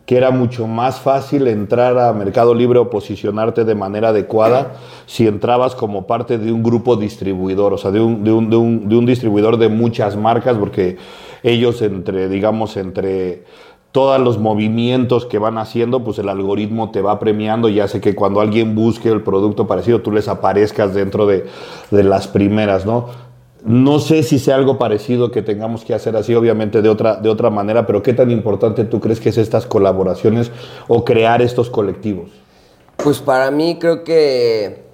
que 0.07 0.15
era 0.15 0.31
mucho 0.31 0.67
más 0.67 1.01
fácil 1.01 1.47
entrar 1.47 1.99
a 1.99 2.13
Mercado 2.13 2.55
Libre 2.55 2.79
o 2.79 2.89
posicionarte 2.89 3.65
de 3.65 3.75
manera 3.75 4.09
adecuada 4.09 4.77
si 5.05 5.27
entrabas 5.27 5.75
como 5.75 6.07
parte 6.07 6.37
de 6.37 6.53
un 6.53 6.63
grupo 6.63 6.95
distribuidor, 6.95 7.73
o 7.73 7.77
sea, 7.77 7.91
de 7.91 7.99
un, 7.99 8.23
de 8.23 8.31
un, 8.31 8.49
de 8.87 8.95
un, 8.95 9.05
distribuidor 9.05 9.57
de 9.57 9.67
muchas 9.67 10.15
marcas, 10.15 10.55
porque 10.57 10.95
ellos 11.43 11.81
entre, 11.81 12.29
digamos, 12.29 12.77
entre 12.77 13.43
todos 13.91 14.17
los 14.21 14.37
movimientos 14.37 15.25
que 15.25 15.39
van 15.39 15.57
haciendo, 15.57 16.01
pues 16.05 16.19
el 16.19 16.29
algoritmo 16.29 16.89
te 16.91 17.01
va 17.01 17.19
premiando 17.19 17.67
y 17.67 17.81
hace 17.81 17.99
que 17.99 18.15
cuando 18.15 18.39
alguien 18.39 18.75
busque 18.75 19.09
el 19.09 19.23
producto 19.23 19.67
parecido, 19.67 20.01
tú 20.01 20.13
les 20.13 20.29
aparezcas 20.29 20.93
dentro 20.93 21.27
de, 21.27 21.47
de 21.91 22.03
las 22.03 22.29
primeras, 22.29 22.85
¿no? 22.85 23.26
No 23.67 23.99
sé 23.99 24.23
si 24.23 24.39
sea 24.39 24.55
algo 24.55 24.77
parecido 24.77 25.29
que 25.29 25.41
tengamos 25.41 25.83
que 25.83 25.93
hacer 25.93 26.15
así, 26.15 26.33
obviamente 26.33 26.81
de 26.81 26.87
otra, 26.87 27.17
de 27.17 27.27
otra 27.27 27.49
manera, 27.49 27.85
pero 27.85 28.01
¿qué 28.01 28.13
tan 28.13 28.31
importante 28.31 28.85
tú 28.85 29.01
crees 29.01 29.19
que 29.19 29.27
es 29.27 29.37
estas 29.37 29.65
colaboraciones 29.65 30.51
o 30.87 31.03
crear 31.03 31.41
estos 31.41 31.69
colectivos? 31.69 32.29
Pues 32.95 33.19
para 33.19 33.51
mí 33.51 33.77
creo 33.77 34.05
que 34.05 34.85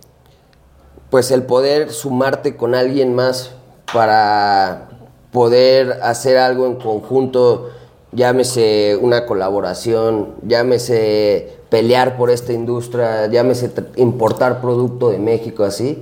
pues 1.11 1.29
el 1.29 1.43
poder 1.43 1.91
sumarte 1.91 2.57
con 2.57 2.73
alguien 2.73 3.13
más 3.13 3.51
para 3.93 4.89
poder 5.31 5.99
hacer 6.01 6.39
algo 6.39 6.65
en 6.65 6.77
conjunto, 6.77 7.69
llámese 8.11 8.97
una 8.99 9.27
colaboración, 9.27 10.29
llámese 10.41 11.59
pelear 11.69 12.17
por 12.17 12.31
esta 12.31 12.53
industria, 12.53 13.27
llámese 13.27 13.71
importar 13.97 14.61
producto 14.61 15.11
de 15.11 15.19
México 15.19 15.63
así, 15.63 16.01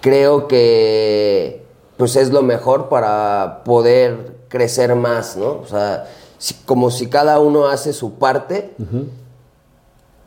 creo 0.00 0.48
que 0.48 1.63
pues 1.96 2.16
es 2.16 2.30
lo 2.30 2.42
mejor 2.42 2.88
para 2.88 3.62
poder 3.64 4.36
crecer 4.48 4.94
más, 4.94 5.36
¿no? 5.36 5.60
O 5.62 5.66
sea, 5.66 6.06
si- 6.38 6.54
como 6.66 6.90
si 6.90 7.08
cada 7.08 7.38
uno 7.40 7.66
hace 7.68 7.92
su 7.92 8.14
parte, 8.14 8.74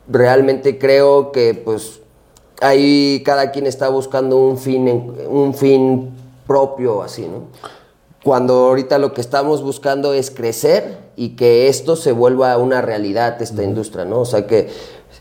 realmente 0.08 0.78
creo 0.78 1.32
que 1.32 1.54
pues 1.54 2.00
ahí 2.60 3.22
cada 3.24 3.50
quien 3.50 3.66
está 3.66 3.88
buscando 3.88 4.36
un 4.36 4.58
fin, 4.58 4.88
un 5.28 5.54
fin 5.54 6.10
propio 6.46 7.02
así, 7.02 7.22
¿no? 7.26 7.44
Cuando 8.24 8.54
ahorita 8.66 8.98
lo 8.98 9.12
que 9.14 9.20
estamos 9.20 9.62
buscando 9.62 10.12
es 10.12 10.30
crecer 10.30 10.98
y 11.16 11.30
que 11.36 11.68
esto 11.68 11.94
se 11.94 12.12
vuelva 12.12 12.56
una 12.58 12.82
realidad, 12.82 13.40
esta 13.40 13.62
industria, 13.62 14.04
¿no? 14.04 14.20
O 14.20 14.24
sea 14.24 14.46
que 14.46 14.68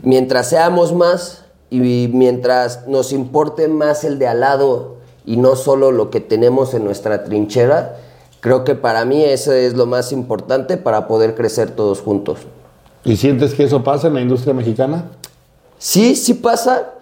mientras 0.01 0.49
seamos 0.49 0.93
más 0.93 1.45
y 1.69 2.10
mientras 2.12 2.88
nos 2.88 3.12
importe 3.12 3.67
más 3.67 4.03
el 4.03 4.17
de 4.19 4.27
al 4.27 4.39
lado 4.39 4.96
y 5.27 5.37
no 5.37 5.55
solo 5.55 5.91
lo 5.91 6.09
que 6.09 6.21
tenemos 6.21 6.73
en 6.73 6.83
nuestra 6.85 7.23
trinchera, 7.25 7.97
creo 8.39 8.63
que 8.63 8.73
para 8.73 9.05
mí 9.05 9.23
eso 9.23 9.51
es 9.53 9.75
lo 9.75 9.85
más 9.85 10.11
importante 10.11 10.77
para 10.77 11.05
poder 11.07 11.35
crecer 11.35 11.71
todos 11.75 12.01
juntos. 12.01 12.39
¿Y 13.03 13.17
sientes 13.17 13.53
que 13.53 13.63
eso 13.65 13.83
pasa 13.83 14.07
en 14.07 14.15
la 14.15 14.21
industria 14.21 14.53
mexicana? 14.55 15.03
Sí, 15.77 16.15
sí 16.15 16.33
pasa, 16.33 16.93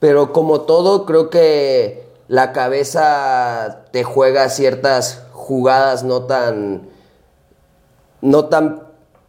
pero 0.00 0.32
como 0.32 0.62
todo, 0.62 1.06
creo 1.06 1.30
que 1.30 2.06
la 2.26 2.52
cabeza 2.52 3.84
te 3.92 4.04
juega 4.04 4.48
ciertas 4.50 5.22
jugadas 5.32 6.02
no 6.04 6.22
tan, 6.24 6.82
no 8.20 8.46
tan, 8.46 8.82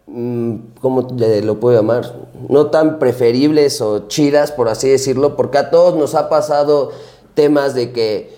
mm, 0.07 0.55
¿cómo 0.81 1.07
le- 1.15 1.41
lo 1.43 1.59
puedo 1.59 1.77
llamar? 1.77 2.13
No 2.49 2.67
tan 2.67 2.99
preferibles 2.99 3.79
o 3.81 4.07
chidas, 4.07 4.51
por 4.51 4.67
así 4.69 4.89
decirlo, 4.89 5.35
porque 5.35 5.59
a 5.59 5.69
todos 5.69 5.95
nos 5.95 6.15
ha 6.15 6.29
pasado 6.29 6.91
temas 7.39 7.73
de 7.73 7.93
que, 7.93 8.35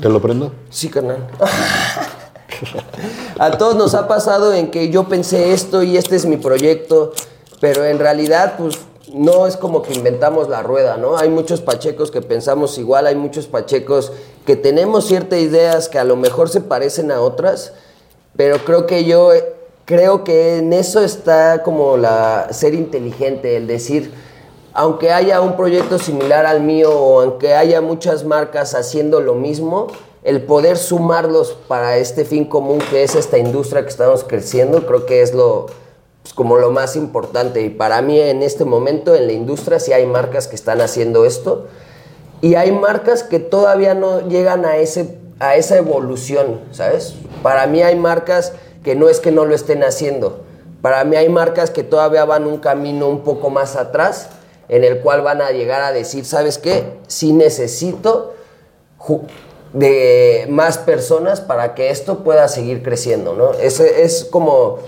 ¿Te 0.00 0.08
lo 0.08 0.18
prendo? 0.22 0.54
sí, 0.70 0.88
carnal. 0.88 1.18
A 3.38 3.58
todos 3.58 3.76
nos 3.76 3.94
ha 3.94 4.08
pasado 4.08 4.54
en 4.54 4.70
que 4.70 4.88
yo 4.88 5.06
pensé 5.06 5.52
esto 5.52 5.82
y 5.82 5.98
este 5.98 6.16
es 6.16 6.24
mi 6.24 6.38
proyecto, 6.38 7.12
pero 7.60 7.84
en 7.84 7.98
realidad 7.98 8.54
pues 8.56 8.78
no 9.12 9.46
es 9.46 9.58
como 9.58 9.82
que 9.82 9.92
inventamos 9.92 10.48
la 10.48 10.62
rueda, 10.62 10.96
¿no? 10.96 11.18
Hay 11.18 11.28
muchos 11.28 11.60
pachecos 11.60 12.10
que 12.10 12.22
pensamos 12.22 12.78
igual, 12.78 13.06
hay 13.06 13.16
muchos 13.16 13.48
pachecos 13.48 14.12
que 14.46 14.56
tenemos 14.56 15.04
ciertas 15.04 15.40
ideas 15.40 15.90
que 15.90 15.98
a 15.98 16.04
lo 16.04 16.16
mejor 16.16 16.48
se 16.48 16.62
parecen 16.62 17.10
a 17.10 17.20
otras, 17.20 17.74
pero 18.34 18.64
creo 18.64 18.86
que 18.86 19.04
yo 19.04 19.30
creo 19.84 20.24
que 20.24 20.56
en 20.56 20.72
eso 20.72 21.04
está 21.04 21.62
como 21.62 21.98
la 21.98 22.48
ser 22.50 22.72
inteligente, 22.72 23.58
el 23.58 23.66
decir, 23.66 24.10
aunque 24.74 25.12
haya 25.12 25.40
un 25.40 25.56
proyecto 25.56 25.98
similar 25.98 26.46
al 26.46 26.60
mío 26.60 26.90
o 26.92 27.22
aunque 27.22 27.54
haya 27.54 27.80
muchas 27.80 28.24
marcas 28.24 28.74
haciendo 28.74 29.20
lo 29.20 29.34
mismo, 29.34 29.86
el 30.24 30.42
poder 30.42 30.76
sumarlos 30.76 31.56
para 31.68 31.96
este 31.96 32.24
fin 32.24 32.44
común 32.44 32.80
que 32.90 33.04
es 33.04 33.14
esta 33.14 33.38
industria 33.38 33.82
que 33.82 33.90
estamos 33.90 34.24
creciendo, 34.24 34.84
creo 34.84 35.06
que 35.06 35.22
es 35.22 35.32
lo 35.32 35.66
pues, 36.22 36.34
como 36.34 36.56
lo 36.56 36.72
más 36.72 36.96
importante. 36.96 37.62
Y 37.62 37.70
para 37.70 38.02
mí 38.02 38.18
en 38.18 38.42
este 38.42 38.64
momento 38.64 39.14
en 39.14 39.28
la 39.28 39.32
industria 39.32 39.78
sí 39.78 39.92
hay 39.92 40.06
marcas 40.06 40.48
que 40.48 40.56
están 40.56 40.80
haciendo 40.80 41.24
esto 41.24 41.66
y 42.40 42.56
hay 42.56 42.72
marcas 42.72 43.22
que 43.22 43.38
todavía 43.38 43.94
no 43.94 44.26
llegan 44.28 44.64
a, 44.64 44.78
ese, 44.78 45.18
a 45.38 45.54
esa 45.54 45.76
evolución, 45.76 46.62
¿sabes? 46.72 47.14
Para 47.42 47.66
mí 47.68 47.82
hay 47.82 47.94
marcas 47.94 48.52
que 48.82 48.96
no 48.96 49.08
es 49.08 49.20
que 49.20 49.30
no 49.30 49.44
lo 49.44 49.54
estén 49.54 49.84
haciendo. 49.84 50.40
Para 50.82 51.04
mí 51.04 51.16
hay 51.16 51.28
marcas 51.28 51.70
que 51.70 51.84
todavía 51.84 52.24
van 52.24 52.44
un 52.44 52.58
camino 52.58 53.08
un 53.08 53.20
poco 53.20 53.50
más 53.50 53.76
atrás, 53.76 54.30
en 54.68 54.84
el 54.84 55.00
cual 55.00 55.22
van 55.22 55.42
a 55.42 55.50
llegar 55.50 55.82
a 55.82 55.92
decir, 55.92 56.24
¿sabes 56.24 56.58
qué? 56.58 56.84
Sí 57.06 57.32
necesito 57.32 58.32
de 59.72 60.46
más 60.48 60.78
personas 60.78 61.40
para 61.40 61.74
que 61.74 61.90
esto 61.90 62.20
pueda 62.20 62.48
seguir 62.48 62.82
creciendo, 62.82 63.34
¿no? 63.34 63.52
Ese 63.54 64.02
es 64.02 64.24
como 64.24 64.78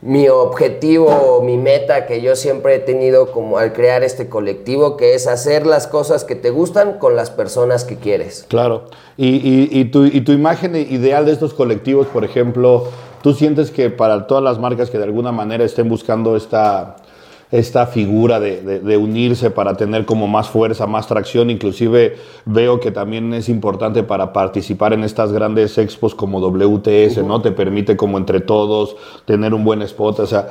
mi 0.00 0.28
objetivo, 0.28 1.42
mi 1.44 1.56
meta 1.58 2.06
que 2.06 2.22
yo 2.22 2.34
siempre 2.34 2.74
he 2.74 2.78
tenido 2.80 3.30
como 3.30 3.58
al 3.58 3.72
crear 3.72 4.02
este 4.02 4.28
colectivo, 4.28 4.96
que 4.96 5.14
es 5.14 5.26
hacer 5.28 5.64
las 5.64 5.86
cosas 5.86 6.24
que 6.24 6.34
te 6.34 6.50
gustan 6.50 6.98
con 6.98 7.14
las 7.14 7.30
personas 7.30 7.84
que 7.84 7.96
quieres. 7.96 8.44
Claro. 8.48 8.86
Y- 9.16 9.68
y 9.70 9.84
tu, 9.86 10.04
y 10.06 10.22
tu 10.22 10.32
imagen 10.32 10.74
ideal 10.74 11.24
de 11.26 11.32
estos 11.32 11.54
colectivos, 11.54 12.08
por 12.08 12.24
ejemplo, 12.24 12.88
¿tú 13.22 13.32
sientes 13.34 13.70
que 13.70 13.90
para 13.90 14.26
todas 14.26 14.42
las 14.42 14.58
marcas 14.58 14.90
que 14.90 14.98
de 14.98 15.04
alguna 15.04 15.30
manera 15.30 15.62
estén 15.62 15.88
buscando 15.88 16.36
esta, 16.36 16.96
esta 17.52 17.86
figura 17.86 18.40
de, 18.40 18.60
de- 18.62 18.80
de 18.80 18.96
unirse 18.96 19.50
para 19.50 19.74
tener 19.76 20.04
como 20.04 20.26
más 20.26 20.48
fuerza, 20.48 20.86
más 20.88 21.06
tracción? 21.06 21.50
Inclusive 21.50 22.16
veo 22.44 22.80
que 22.80 22.90
también 22.90 23.32
es 23.34 23.48
importante 23.48 24.02
para 24.02 24.32
participar 24.32 24.92
en 24.92 25.04
estas 25.04 25.30
grandes 25.32 25.78
expos 25.78 26.14
como 26.16 26.40
WTS, 26.40 27.18
¿no? 27.24 27.40
Te 27.40 27.52
permite 27.52 27.96
como 27.96 28.18
entre 28.18 28.40
todos 28.40 28.96
tener 29.26 29.54
un 29.54 29.62
buen 29.64 29.82
spot, 29.82 30.18
o 30.20 30.26
sea... 30.26 30.48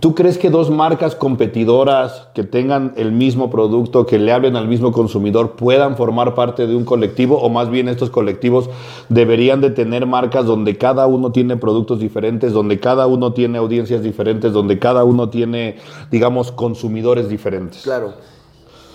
¿Tú 0.00 0.14
crees 0.14 0.36
que 0.36 0.50
dos 0.50 0.70
marcas 0.70 1.14
competidoras 1.14 2.28
que 2.34 2.44
tengan 2.44 2.92
el 2.96 3.10
mismo 3.10 3.48
producto, 3.48 4.04
que 4.04 4.18
le 4.18 4.32
hablen 4.32 4.54
al 4.54 4.68
mismo 4.68 4.92
consumidor, 4.92 5.52
puedan 5.56 5.96
formar 5.96 6.34
parte 6.34 6.66
de 6.66 6.76
un 6.76 6.84
colectivo? 6.84 7.38
¿O 7.40 7.48
más 7.48 7.70
bien 7.70 7.88
estos 7.88 8.10
colectivos 8.10 8.68
deberían 9.08 9.62
de 9.62 9.70
tener 9.70 10.04
marcas 10.04 10.44
donde 10.44 10.76
cada 10.76 11.06
uno 11.06 11.32
tiene 11.32 11.56
productos 11.56 12.00
diferentes, 12.00 12.52
donde 12.52 12.78
cada 12.78 13.06
uno 13.06 13.32
tiene 13.32 13.56
audiencias 13.56 14.02
diferentes, 14.02 14.52
donde 14.52 14.78
cada 14.78 15.04
uno 15.04 15.30
tiene, 15.30 15.76
digamos, 16.10 16.52
consumidores 16.52 17.30
diferentes? 17.30 17.80
Claro. 17.82 18.12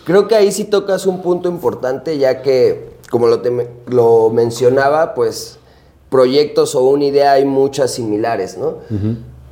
Creo 0.06 0.28
que 0.28 0.36
ahí 0.36 0.52
sí 0.52 0.66
tocas 0.66 1.08
un 1.08 1.24
punto 1.24 1.50
importante, 1.50 2.20
ya 2.20 2.44
que, 2.44 2.92
como 3.10 3.26
lo, 3.26 3.40
te- 3.40 3.68
lo 3.88 4.30
mencionaba, 4.30 5.16
pues 5.16 5.58
proyectos 6.10 6.76
o 6.76 6.84
una 6.84 7.06
idea 7.06 7.32
hay 7.32 7.46
muchas 7.46 7.92
similares, 7.96 8.60
¿no? 8.60 8.76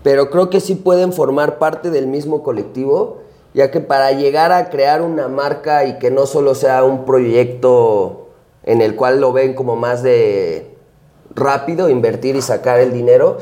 Pero 0.03 0.29
creo 0.29 0.49
que 0.49 0.59
sí 0.59 0.75
pueden 0.75 1.13
formar 1.13 1.59
parte 1.59 1.89
del 1.89 2.07
mismo 2.07 2.43
colectivo, 2.43 3.19
ya 3.53 3.69
que 3.71 3.81
para 3.81 4.11
llegar 4.11 4.51
a 4.51 4.69
crear 4.69 5.01
una 5.01 5.27
marca 5.27 5.85
y 5.85 5.99
que 5.99 6.09
no 6.09 6.25
solo 6.25 6.55
sea 6.55 6.83
un 6.83 7.05
proyecto 7.05 8.29
en 8.63 8.81
el 8.81 8.95
cual 8.95 9.19
lo 9.19 9.33
ven 9.33 9.53
como 9.53 9.75
más 9.75 10.03
de 10.03 10.75
rápido, 11.35 11.89
invertir 11.89 12.35
y 12.35 12.41
sacar 12.41 12.79
el 12.79 12.93
dinero, 12.93 13.37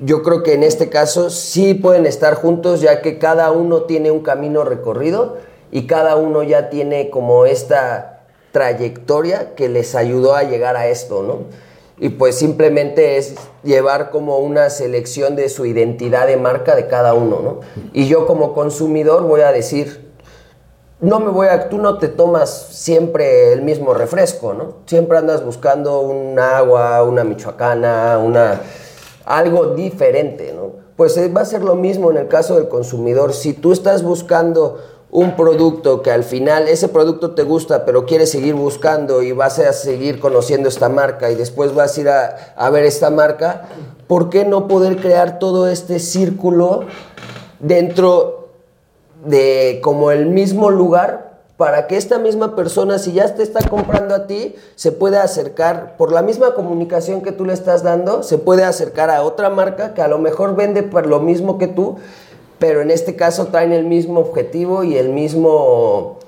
yo 0.00 0.22
creo 0.22 0.42
que 0.42 0.54
en 0.54 0.62
este 0.62 0.88
caso 0.88 1.30
sí 1.30 1.74
pueden 1.74 2.06
estar 2.06 2.34
juntos, 2.34 2.80
ya 2.80 3.02
que 3.02 3.18
cada 3.18 3.50
uno 3.50 3.82
tiene 3.82 4.10
un 4.10 4.20
camino 4.20 4.64
recorrido 4.64 5.36
y 5.72 5.86
cada 5.86 6.16
uno 6.16 6.42
ya 6.42 6.70
tiene 6.70 7.10
como 7.10 7.46
esta 7.46 8.20
trayectoria 8.52 9.54
que 9.54 9.68
les 9.68 9.94
ayudó 9.94 10.34
a 10.34 10.44
llegar 10.44 10.76
a 10.76 10.86
esto, 10.86 11.22
¿no? 11.22 11.67
Y 12.00 12.10
pues 12.10 12.36
simplemente 12.36 13.16
es 13.16 13.34
llevar 13.62 14.10
como 14.10 14.38
una 14.38 14.70
selección 14.70 15.34
de 15.36 15.48
su 15.48 15.66
identidad 15.66 16.26
de 16.26 16.36
marca 16.36 16.76
de 16.76 16.86
cada 16.86 17.14
uno, 17.14 17.40
¿no? 17.42 17.60
Y 17.92 18.06
yo 18.06 18.26
como 18.26 18.54
consumidor 18.54 19.24
voy 19.24 19.40
a 19.40 19.50
decir, 19.50 20.08
no 21.00 21.20
me 21.20 21.30
voy 21.30 21.48
a, 21.48 21.68
tú 21.68 21.78
no 21.78 21.98
te 21.98 22.08
tomas 22.08 22.50
siempre 22.50 23.52
el 23.52 23.62
mismo 23.62 23.94
refresco, 23.94 24.54
¿no? 24.54 24.78
Siempre 24.86 25.18
andas 25.18 25.44
buscando 25.44 26.00
un 26.00 26.38
agua, 26.38 27.02
una 27.02 27.24
michoacana, 27.24 28.18
una 28.18 28.60
algo 29.24 29.74
diferente, 29.74 30.52
¿no? 30.54 30.72
Pues 30.96 31.16
eh, 31.16 31.28
va 31.28 31.42
a 31.42 31.44
ser 31.44 31.62
lo 31.62 31.76
mismo 31.76 32.10
en 32.10 32.16
el 32.16 32.28
caso 32.28 32.56
del 32.56 32.68
consumidor. 32.68 33.32
Si 33.32 33.52
tú 33.52 33.72
estás 33.72 34.02
buscando 34.02 34.78
un 35.10 35.36
producto 35.36 36.02
que 36.02 36.10
al 36.10 36.22
final 36.22 36.68
ese 36.68 36.88
producto 36.88 37.30
te 37.30 37.42
gusta, 37.42 37.84
pero 37.84 38.04
quieres 38.04 38.30
seguir 38.30 38.54
buscando 38.54 39.22
y 39.22 39.32
vas 39.32 39.58
a 39.58 39.72
seguir 39.72 40.20
conociendo 40.20 40.68
esta 40.68 40.88
marca 40.88 41.30
y 41.30 41.34
después 41.34 41.74
vas 41.74 41.96
a 41.96 42.00
ir 42.00 42.08
a, 42.08 42.70
ver 42.70 42.84
esta 42.84 43.08
marca, 43.10 43.68
¿por 44.06 44.28
qué 44.28 44.44
no 44.44 44.68
poder 44.68 44.96
crear 44.96 45.38
todo 45.38 45.68
este 45.68 45.98
círculo 45.98 46.84
dentro 47.58 48.48
de 49.24 49.80
como 49.82 50.10
el 50.10 50.26
mismo 50.26 50.70
lugar 50.70 51.28
para 51.56 51.88
que 51.88 51.96
esta 51.96 52.20
misma 52.20 52.54
persona, 52.54 53.00
si 53.00 53.14
ya 53.14 53.34
te 53.34 53.42
está 53.42 53.68
comprando 53.68 54.14
a 54.14 54.28
ti, 54.28 54.54
se 54.76 54.92
pueda 54.92 55.24
acercar, 55.24 55.96
por 55.96 56.12
la 56.12 56.22
misma 56.22 56.54
comunicación 56.54 57.20
que 57.20 57.32
tú 57.32 57.44
le 57.44 57.52
estás 57.52 57.82
dando, 57.82 58.22
se 58.22 58.38
puede 58.38 58.62
acercar 58.62 59.10
a 59.10 59.22
otra 59.22 59.50
marca 59.50 59.92
que 59.92 60.00
a 60.00 60.06
lo 60.06 60.18
mejor 60.18 60.54
vende 60.54 60.84
por 60.84 61.08
lo 61.08 61.18
mismo 61.18 61.58
que 61.58 61.66
tú, 61.66 61.96
pero 62.58 62.80
en 62.82 62.90
este 62.90 63.16
caso 63.16 63.46
traen 63.46 63.72
el 63.72 63.84
mismo 63.84 64.20
objetivo 64.20 64.84
y 64.84 64.96
el 64.96 65.10
mismo 65.10 66.18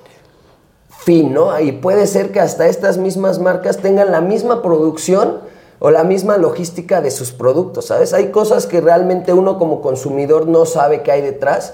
fin, 0.88 1.32
¿no? 1.32 1.58
Y 1.60 1.72
puede 1.72 2.06
ser 2.06 2.30
que 2.30 2.40
hasta 2.40 2.68
estas 2.68 2.98
mismas 2.98 3.38
marcas 3.38 3.78
tengan 3.78 4.10
la 4.12 4.20
misma 4.20 4.62
producción 4.62 5.38
o 5.78 5.90
la 5.90 6.04
misma 6.04 6.36
logística 6.36 7.00
de 7.00 7.10
sus 7.10 7.32
productos, 7.32 7.86
¿sabes? 7.86 8.12
Hay 8.12 8.30
cosas 8.30 8.66
que 8.66 8.80
realmente 8.80 9.32
uno 9.32 9.58
como 9.58 9.80
consumidor 9.80 10.46
no 10.46 10.66
sabe 10.66 11.02
qué 11.02 11.12
hay 11.12 11.22
detrás, 11.22 11.72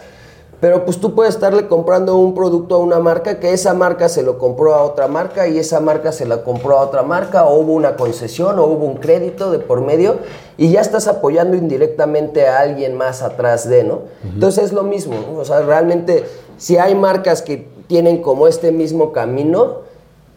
pero 0.60 0.84
pues 0.84 0.98
tú 0.98 1.14
puedes 1.14 1.34
estarle 1.34 1.66
comprando 1.68 2.16
un 2.16 2.34
producto 2.34 2.76
a 2.76 2.78
una 2.78 2.98
marca 2.98 3.38
que 3.38 3.52
esa 3.52 3.74
marca 3.74 4.08
se 4.08 4.22
lo 4.22 4.38
compró 4.38 4.74
a 4.74 4.82
otra 4.82 5.06
marca 5.06 5.48
y 5.48 5.58
esa 5.58 5.80
marca 5.80 6.12
se 6.12 6.24
la 6.24 6.42
compró 6.44 6.78
a 6.78 6.82
otra 6.82 7.02
marca 7.02 7.44
o 7.44 7.58
hubo 7.60 7.74
una 7.74 7.96
concesión 7.96 8.58
o 8.58 8.64
hubo 8.64 8.86
un 8.86 8.96
crédito 8.96 9.50
de 9.50 9.58
por 9.58 9.82
medio 9.82 10.18
y 10.56 10.70
ya 10.70 10.80
estás 10.80 11.08
apoyando 11.08 11.56
indirectamente 11.56 12.46
a 12.46 12.60
alguien 12.60 12.96
más 12.96 13.22
atrás 13.22 13.68
de, 13.68 13.84
¿no? 13.84 14.00
Entonces 14.24 14.64
es 14.64 14.72
lo 14.72 14.82
mismo, 14.82 15.14
¿no? 15.14 15.38
o 15.38 15.44
sea, 15.44 15.60
realmente 15.60 16.24
si 16.56 16.78
hay 16.78 16.94
marcas 16.94 17.42
que 17.42 17.68
tienen 17.86 18.22
como 18.22 18.48
este 18.48 18.72
mismo 18.72 19.12
camino, 19.12 19.80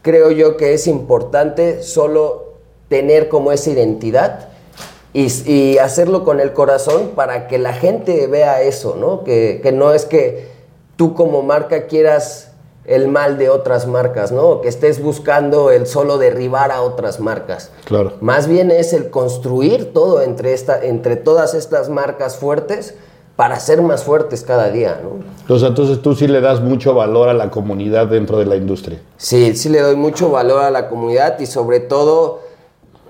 creo 0.01 0.31
yo 0.31 0.57
que 0.57 0.73
es 0.73 0.85
importante 0.87 1.81
solo 1.81 2.55
tener 2.89 3.29
como 3.29 3.53
esa 3.53 3.69
identidad 3.69 4.48
y, 5.13 5.27
y 5.51 5.77
hacerlo 5.77 6.23
con 6.23 6.39
el 6.39 6.53
corazón 6.53 7.11
para 7.15 7.47
que 7.47 7.57
la 7.57 7.73
gente 7.73 8.27
vea 8.27 8.61
eso, 8.61 8.95
¿no? 8.99 9.23
Que, 9.23 9.59
que 9.63 9.71
no 9.71 9.93
es 9.93 10.05
que 10.05 10.49
tú 10.95 11.13
como 11.13 11.41
marca 11.41 11.87
quieras 11.87 12.51
el 12.85 13.07
mal 13.07 13.37
de 13.37 13.49
otras 13.49 13.85
marcas, 13.85 14.31
¿no? 14.31 14.61
Que 14.61 14.67
estés 14.67 15.01
buscando 15.01 15.69
el 15.69 15.85
solo 15.85 16.17
derribar 16.17 16.71
a 16.71 16.81
otras 16.81 17.19
marcas. 17.19 17.71
Claro. 17.85 18.13
Más 18.19 18.47
bien 18.47 18.71
es 18.71 18.93
el 18.93 19.11
construir 19.11 19.93
todo 19.93 20.21
entre, 20.21 20.53
esta, 20.53 20.83
entre 20.83 21.15
todas 21.15 21.53
estas 21.53 21.89
marcas 21.89 22.37
fuertes 22.37 22.95
para 23.35 23.59
ser 23.59 23.81
más 23.81 24.03
fuertes 24.03 24.41
cada 24.43 24.69
día, 24.69 24.99
¿no? 25.03 25.23
Entonces, 25.41 25.69
entonces 25.69 26.01
tú 26.01 26.15
sí 26.15 26.27
le 26.27 26.41
das 26.41 26.61
mucho 26.61 26.93
valor 26.93 27.29
a 27.29 27.33
la 27.33 27.51
comunidad 27.51 28.07
dentro 28.07 28.37
de 28.37 28.45
la 28.45 28.55
industria. 28.55 28.99
Sí, 29.17 29.55
sí 29.55 29.69
le 29.69 29.81
doy 29.81 29.95
mucho 29.95 30.29
valor 30.29 30.63
a 30.63 30.71
la 30.71 30.89
comunidad 30.89 31.39
y 31.39 31.45
sobre 31.45 31.79
todo 31.79 32.41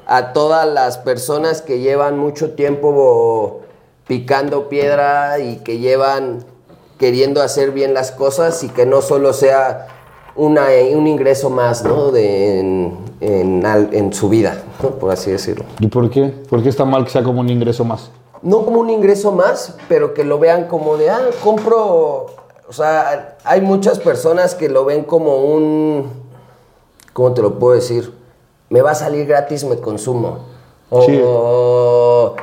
a 0.09 0.33
todas 0.33 0.67
las 0.67 0.97
personas 0.97 1.61
que 1.61 1.79
llevan 1.79 2.17
mucho 2.17 2.53
tiempo 2.53 3.61
picando 4.07 4.67
piedra 4.67 5.37
y 5.37 5.57
que 5.57 5.77
llevan 5.77 6.43
queriendo 6.97 7.43
hacer 7.43 7.69
bien 7.69 7.93
las 7.93 8.11
cosas 8.11 8.63
y 8.63 8.69
que 8.69 8.87
no 8.87 9.03
solo 9.03 9.33
sea 9.33 9.87
una, 10.35 10.65
un 10.95 11.05
ingreso 11.05 11.51
más, 11.51 11.83
¿no? 11.83 12.11
De, 12.11 12.59
en, 12.59 12.97
en, 13.21 14.11
su 14.11 14.29
vida, 14.29 14.63
¿no? 14.81 14.89
por 14.95 15.11
así 15.11 15.29
decirlo. 15.29 15.65
¿Y 15.79 15.85
por 15.87 16.09
qué? 16.09 16.33
¿Por 16.49 16.63
qué 16.63 16.69
está 16.69 16.85
mal 16.85 17.05
que 17.05 17.11
sea 17.11 17.21
como 17.21 17.41
un 17.41 17.49
ingreso 17.49 17.85
más? 17.85 18.09
No 18.41 18.65
como 18.65 18.79
un 18.79 18.89
ingreso 18.89 19.31
más, 19.31 19.75
pero 19.87 20.15
que 20.15 20.23
lo 20.23 20.39
vean 20.39 20.63
como 20.63 20.97
de, 20.97 21.11
ah, 21.11 21.21
compro, 21.43 22.25
o 22.67 22.73
sea, 22.73 23.37
hay 23.43 23.61
muchas 23.61 23.99
personas 23.99 24.55
que 24.55 24.69
lo 24.69 24.85
ven 24.85 25.03
como 25.03 25.35
un, 25.37 26.09
¿cómo 27.13 27.31
te 27.33 27.43
lo 27.43 27.59
puedo 27.59 27.75
decir? 27.75 28.18
Me 28.69 28.81
va 28.81 28.91
a 28.91 28.95
salir 28.95 29.25
gratis, 29.25 29.63
me 29.63 29.77
consumo. 29.77 30.45
O 30.89 32.35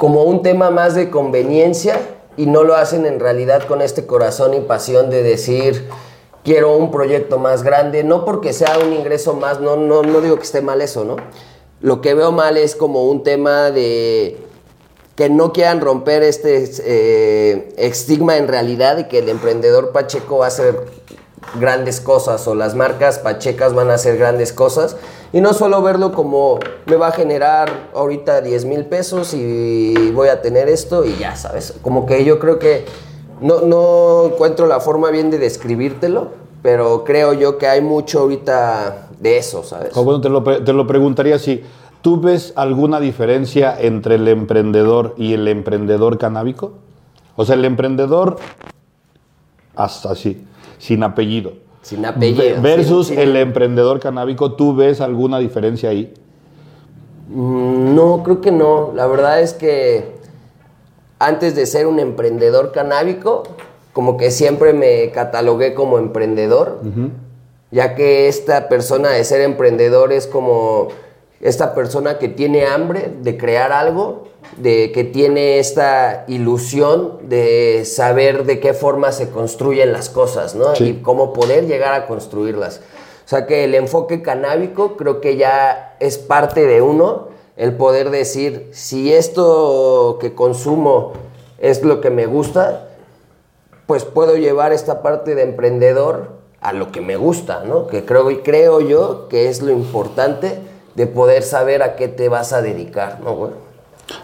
como 0.00 0.22
un 0.24 0.40
tema 0.40 0.70
más 0.70 0.94
de 0.94 1.10
conveniencia 1.10 2.00
y 2.38 2.46
no 2.46 2.64
lo 2.64 2.74
hacen 2.74 3.04
en 3.04 3.20
realidad 3.20 3.64
con 3.64 3.82
este 3.82 4.06
corazón 4.06 4.54
y 4.54 4.60
pasión 4.60 5.10
de 5.10 5.22
decir, 5.22 5.90
quiero 6.42 6.74
un 6.74 6.90
proyecto 6.90 7.38
más 7.38 7.62
grande, 7.62 8.02
no 8.02 8.24
porque 8.24 8.54
sea 8.54 8.78
un 8.78 8.94
ingreso 8.94 9.34
más, 9.34 9.60
no, 9.60 9.76
no, 9.76 10.02
no 10.02 10.22
digo 10.22 10.36
que 10.36 10.44
esté 10.44 10.62
mal 10.62 10.80
eso, 10.80 11.04
¿no? 11.04 11.16
Lo 11.82 12.00
que 12.00 12.14
veo 12.14 12.32
mal 12.32 12.56
es 12.56 12.74
como 12.76 13.04
un 13.04 13.22
tema 13.22 13.70
de 13.70 14.38
que 15.16 15.28
no 15.28 15.52
quieran 15.52 15.82
romper 15.82 16.22
este 16.22 16.64
eh, 16.82 17.74
estigma 17.76 18.38
en 18.38 18.48
realidad 18.48 18.96
y 18.96 19.04
que 19.04 19.18
el 19.18 19.28
emprendedor 19.28 19.92
pacheco 19.92 20.38
va 20.38 20.46
a 20.46 20.48
hacer 20.48 20.86
grandes 21.58 22.00
cosas 22.00 22.46
o 22.46 22.54
las 22.54 22.74
marcas 22.74 23.18
pachecas 23.18 23.74
van 23.74 23.90
a 23.90 23.94
hacer 23.94 24.16
grandes 24.16 24.52
cosas 24.52 24.96
y 25.32 25.40
no 25.40 25.52
solo 25.52 25.82
verlo 25.82 26.12
como 26.12 26.58
me 26.86 26.96
va 26.96 27.08
a 27.08 27.12
generar 27.12 27.90
ahorita 27.94 28.40
10 28.40 28.64
mil 28.66 28.84
pesos 28.86 29.34
y 29.34 30.10
voy 30.12 30.28
a 30.28 30.42
tener 30.42 30.68
esto 30.68 31.04
y 31.04 31.16
ya, 31.16 31.36
¿sabes? 31.36 31.74
Como 31.82 32.06
que 32.06 32.24
yo 32.24 32.38
creo 32.38 32.58
que 32.58 32.84
no, 33.40 33.60
no 33.62 34.26
encuentro 34.26 34.66
la 34.66 34.80
forma 34.80 35.10
bien 35.10 35.30
de 35.30 35.38
describírtelo, 35.38 36.28
pero 36.62 37.04
creo 37.04 37.32
yo 37.32 37.58
que 37.58 37.66
hay 37.66 37.80
mucho 37.80 38.20
ahorita 38.20 39.08
de 39.18 39.38
eso, 39.38 39.62
¿sabes? 39.62 39.94
Bueno, 39.94 40.20
te 40.20 40.28
lo, 40.28 40.42
te 40.42 40.72
lo 40.72 40.86
preguntaría 40.86 41.38
si 41.38 41.62
tú 42.02 42.20
ves 42.20 42.52
alguna 42.56 43.00
diferencia 43.00 43.78
entre 43.80 44.16
el 44.16 44.28
emprendedor 44.28 45.14
y 45.16 45.34
el 45.34 45.48
emprendedor 45.48 46.18
canábico. 46.18 46.72
O 47.36 47.44
sea, 47.44 47.54
el 47.54 47.64
emprendedor 47.64 48.36
hasta 49.76 50.12
así, 50.12 50.44
sin 50.80 51.04
apellido. 51.04 51.52
Sin 51.82 52.04
apellido, 52.04 52.42
Ve- 52.42 52.60
Versus 52.60 53.06
sin- 53.06 53.16
sin- 53.18 53.28
el 53.28 53.36
emprendedor 53.36 54.00
canábico, 54.00 54.52
¿tú 54.52 54.74
ves 54.74 55.00
alguna 55.00 55.38
diferencia 55.38 55.90
ahí? 55.90 56.12
Mm, 57.28 57.94
No, 57.94 58.22
creo 58.24 58.40
que 58.40 58.50
no. 58.50 58.90
La 58.94 59.06
verdad 59.06 59.40
es 59.40 59.54
que 59.54 60.04
antes 61.18 61.54
de 61.54 61.66
ser 61.66 61.86
un 61.86 62.00
emprendedor 62.00 62.72
canábico, 62.72 63.44
como 63.92 64.16
que 64.16 64.30
siempre 64.30 64.72
me 64.72 65.10
catalogué 65.10 65.74
como 65.74 65.98
emprendedor, 65.98 66.80
ya 67.70 67.94
que 67.94 68.28
esta 68.28 68.68
persona 68.68 69.10
de 69.10 69.22
ser 69.24 69.40
emprendedor 69.42 70.12
es 70.12 70.26
como 70.26 70.88
esta 71.40 71.74
persona 71.74 72.18
que 72.18 72.28
tiene 72.28 72.66
hambre 72.66 73.12
de 73.22 73.36
crear 73.36 73.72
algo, 73.72 74.24
de 74.56 74.92
que 74.92 75.04
tiene 75.04 75.58
esta 75.58 76.24
ilusión 76.28 77.28
de 77.28 77.84
saber 77.84 78.44
de 78.44 78.60
qué 78.60 78.74
forma 78.74 79.12
se 79.12 79.30
construyen 79.30 79.92
las 79.92 80.08
cosas, 80.10 80.54
¿no? 80.54 80.74
Sí. 80.74 80.84
Y 80.84 80.94
cómo 81.02 81.32
poder 81.32 81.66
llegar 81.66 81.94
a 81.94 82.06
construirlas. 82.06 82.80
O 83.24 83.28
sea 83.30 83.46
que 83.46 83.64
el 83.64 83.74
enfoque 83.74 84.22
canábico 84.22 84.96
creo 84.96 85.20
que 85.20 85.36
ya 85.36 85.96
es 86.00 86.18
parte 86.18 86.66
de 86.66 86.82
uno, 86.82 87.28
el 87.56 87.76
poder 87.76 88.10
decir, 88.10 88.70
si 88.72 89.12
esto 89.12 90.18
que 90.20 90.34
consumo 90.34 91.12
es 91.58 91.84
lo 91.84 92.00
que 92.00 92.10
me 92.10 92.26
gusta, 92.26 92.88
pues 93.86 94.04
puedo 94.04 94.36
llevar 94.36 94.72
esta 94.72 95.02
parte 95.02 95.34
de 95.34 95.42
emprendedor 95.42 96.40
a 96.60 96.72
lo 96.72 96.90
que 96.90 97.00
me 97.00 97.16
gusta, 97.16 97.64
¿no? 97.64 97.86
Que 97.86 98.04
creo, 98.04 98.30
y 98.30 98.38
creo 98.38 98.80
yo 98.80 99.28
que 99.28 99.48
es 99.48 99.62
lo 99.62 99.70
importante 99.70 100.58
de 100.94 101.06
poder 101.06 101.42
saber 101.42 101.82
a 101.82 101.96
qué 101.96 102.08
te 102.08 102.28
vas 102.28 102.52
a 102.52 102.62
dedicar, 102.62 103.20
¿no, 103.20 103.34
güey? 103.34 103.52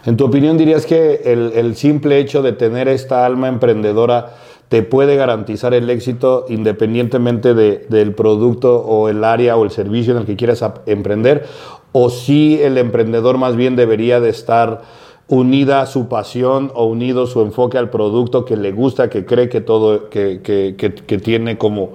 En 0.04 0.16
tu 0.16 0.24
opinión, 0.24 0.56
dirías 0.56 0.86
que 0.86 1.22
el, 1.24 1.76
simple 1.76 2.18
hecho 2.18 2.42
de 2.42 2.52
tener 2.52 2.88
esta 2.88 3.24
alma 3.26 3.48
emprendedora 3.48 4.34
te 4.68 4.82
puede 4.82 5.14
garantizar 5.16 5.74
el 5.74 5.88
éxito 5.90 6.44
independientemente 6.48 7.54
de- 7.54 7.86
del 7.88 8.14
producto 8.14 8.78
o 8.80 9.08
el 9.08 9.22
área 9.22 9.56
o 9.56 9.64
el 9.64 9.70
servicio 9.70 10.12
en 10.12 10.20
el 10.20 10.26
que 10.26 10.34
quieras 10.36 10.64
emprender? 10.86 11.46
¿O 11.92 12.10
si 12.10 12.60
el 12.60 12.76
emprendedor 12.78 13.38
más 13.38 13.54
bien 13.56 13.76
debería 13.76 14.20
de 14.20 14.30
estar 14.30 14.82
unida 15.28 15.86
su 15.86 16.08
pasión 16.08 16.70
o 16.74 16.84
unido 16.86 17.26
su 17.26 17.40
enfoque 17.42 17.78
al 17.78 17.90
producto 17.90 18.44
que 18.44 18.56
le 18.56 18.72
gusta, 18.72 19.08
que 19.10 19.24
cree 19.24 19.48
que 19.48 19.60
todo, 19.60 20.08
que, 20.10 20.40
que- 20.42 20.74
que- 20.76 21.18
tiene 21.18 21.58
como, 21.58 21.90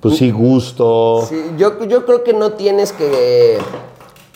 pues 0.00 0.16
sí, 0.16 0.30
gusto? 0.30 1.26
Yo, 1.58 1.84
yo 1.86 2.06
creo 2.06 2.22
que 2.24 2.32
no 2.32 2.52
tienes 2.52 2.92
que 2.92 3.58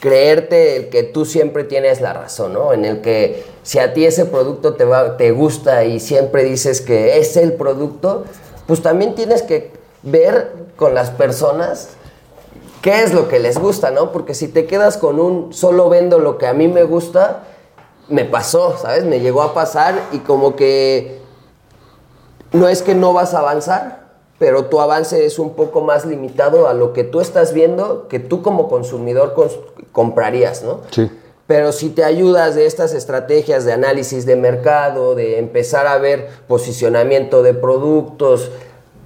creerte 0.02 0.74
el 0.74 0.88
que 0.88 1.04
tú 1.04 1.24
siempre 1.24 1.62
tienes 1.62 2.00
la 2.00 2.12
razón, 2.12 2.54
¿no? 2.54 2.72
En 2.72 2.84
el 2.84 3.02
que 3.02 3.44
si 3.62 3.78
a 3.78 3.94
ti 3.94 4.04
ese 4.04 4.24
producto 4.24 4.74
te, 4.74 4.84
va, 4.84 5.16
te 5.16 5.30
gusta 5.30 5.84
y 5.84 6.00
siempre 6.00 6.42
dices 6.42 6.80
que 6.80 7.18
es 7.18 7.36
el 7.36 7.52
producto, 7.52 8.24
pues 8.66 8.82
también 8.82 9.14
tienes 9.14 9.42
que 9.42 9.70
ver 10.02 10.54
con 10.74 10.96
las 10.96 11.10
personas 11.10 11.90
qué 12.82 13.04
es 13.04 13.14
lo 13.14 13.28
que 13.28 13.38
les 13.38 13.58
gusta, 13.58 13.92
¿no? 13.92 14.10
Porque 14.10 14.34
si 14.34 14.48
te 14.48 14.66
quedas 14.66 14.96
con 14.96 15.20
un 15.20 15.52
solo 15.52 15.88
vendo 15.88 16.18
lo 16.18 16.36
que 16.36 16.48
a 16.48 16.52
mí 16.52 16.66
me 16.66 16.82
gusta, 16.82 17.44
me 18.08 18.24
pasó, 18.24 18.76
¿sabes? 18.78 19.04
Me 19.04 19.20
llegó 19.20 19.40
a 19.42 19.54
pasar 19.54 19.94
y 20.10 20.18
como 20.18 20.56
que 20.56 21.20
no 22.50 22.66
es 22.66 22.82
que 22.82 22.96
no 22.96 23.12
vas 23.12 23.34
a 23.34 23.38
avanzar, 23.38 24.01
pero 24.42 24.64
tu 24.64 24.80
avance 24.80 25.24
es 25.24 25.38
un 25.38 25.50
poco 25.54 25.82
más 25.82 26.04
limitado 26.04 26.66
a 26.66 26.74
lo 26.74 26.92
que 26.92 27.04
tú 27.04 27.20
estás 27.20 27.52
viendo 27.54 28.08
que 28.08 28.18
tú 28.18 28.42
como 28.42 28.68
consumidor 28.68 29.36
cons- 29.36 29.60
comprarías, 29.92 30.64
¿no? 30.64 30.80
Sí. 30.90 31.08
Pero 31.46 31.70
si 31.70 31.90
te 31.90 32.02
ayudas 32.02 32.56
de 32.56 32.66
estas 32.66 32.92
estrategias 32.92 33.64
de 33.64 33.72
análisis 33.72 34.26
de 34.26 34.34
mercado, 34.34 35.14
de 35.14 35.38
empezar 35.38 35.86
a 35.86 35.96
ver 35.98 36.26
posicionamiento 36.48 37.44
de 37.44 37.54
productos, 37.54 38.50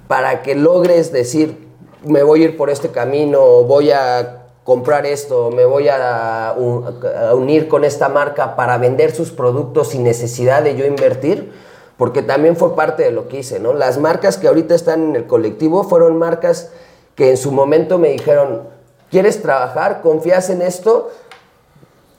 para 0.07 0.41
que 0.41 0.55
logres 0.55 1.11
decir, 1.11 1.67
me 2.03 2.23
voy 2.23 2.41
a 2.41 2.45
ir 2.45 2.57
por 2.57 2.71
este 2.71 2.89
camino, 2.89 3.39
o 3.39 3.63
voy 3.65 3.91
a 3.91 4.45
comprar 4.63 5.05
esto, 5.05 5.51
me 5.51 5.65
voy 5.65 5.87
a, 5.87 6.55
un- 6.57 6.83
a 7.29 7.35
unir 7.35 7.67
con 7.67 7.83
esta 7.83 8.09
marca 8.09 8.55
para 8.55 8.79
vender 8.79 9.11
sus 9.13 9.29
productos 9.29 9.89
sin 9.89 10.03
necesidad 10.03 10.63
de 10.63 10.75
yo 10.75 10.87
invertir, 10.87 11.51
porque 11.97 12.21
también 12.21 12.55
fue 12.55 12.75
parte 12.75 13.03
de 13.03 13.11
lo 13.11 13.27
que 13.27 13.39
hice, 13.39 13.59
¿no? 13.59 13.73
Las 13.73 13.97
marcas 13.97 14.37
que 14.37 14.47
ahorita 14.47 14.75
están 14.75 15.03
en 15.03 15.15
el 15.15 15.27
colectivo 15.27 15.83
fueron 15.83 16.17
marcas 16.17 16.71
que 17.15 17.31
en 17.31 17.37
su 17.37 17.51
momento 17.51 17.97
me 17.97 18.09
dijeron, 18.09 18.63
¿quieres 19.09 19.41
trabajar? 19.41 20.01
¿Confías 20.01 20.49
en 20.49 20.61
esto? 20.61 21.09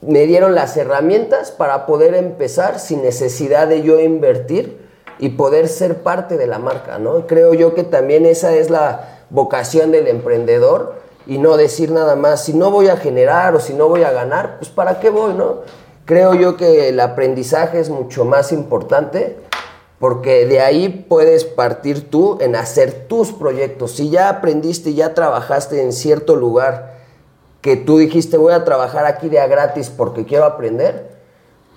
me 0.00 0.26
dieron 0.26 0.54
las 0.54 0.76
herramientas 0.76 1.50
para 1.50 1.86
poder 1.86 2.14
empezar 2.14 2.78
sin 2.78 3.02
necesidad 3.02 3.66
de 3.66 3.82
yo 3.82 3.98
invertir 3.98 4.86
y 5.18 5.30
poder 5.30 5.68
ser 5.68 6.02
parte 6.02 6.36
de 6.36 6.46
la 6.46 6.58
marca, 6.58 6.98
¿no? 6.98 7.26
Creo 7.26 7.54
yo 7.54 7.74
que 7.74 7.82
también 7.82 8.24
esa 8.24 8.54
es 8.54 8.70
la 8.70 9.24
vocación 9.30 9.90
del 9.90 10.06
emprendedor 10.06 10.94
y 11.26 11.38
no 11.38 11.56
decir 11.56 11.90
nada 11.90 12.14
más, 12.14 12.44
si 12.44 12.54
no 12.54 12.70
voy 12.70 12.88
a 12.88 12.96
generar 12.96 13.54
o 13.56 13.60
si 13.60 13.74
no 13.74 13.88
voy 13.88 14.04
a 14.04 14.12
ganar, 14.12 14.58
pues 14.58 14.70
¿para 14.70 15.00
qué 15.00 15.10
voy, 15.10 15.34
no? 15.34 15.62
Creo 16.04 16.34
yo 16.34 16.56
que 16.56 16.88
el 16.88 17.00
aprendizaje 17.00 17.80
es 17.80 17.90
mucho 17.90 18.24
más 18.24 18.52
importante 18.52 19.36
porque 19.99 20.46
de 20.46 20.61
ahí 20.61 21.07
puedes 21.09 21.44
partir 21.44 22.11
tú 22.11 22.38
en 22.40 22.55
hacer 22.55 23.07
tus 23.09 23.32
proyectos. 23.32 23.92
Si 23.92 24.11
ya 24.11 24.28
aprendiste 24.28 24.90
y 24.90 24.94
ya 24.94 25.14
trabajaste 25.14 25.82
en 25.82 25.92
cierto 25.92 26.36
lugar, 26.36 26.99
que 27.61 27.76
tú 27.76 27.99
dijiste 27.99 28.36
voy 28.36 28.53
a 28.53 28.64
trabajar 28.64 29.05
aquí 29.07 29.28
de 29.28 29.40
a 29.40 29.46
gratis 29.46 29.90
porque 29.90 30.24
quiero 30.24 30.44
aprender, 30.44 31.11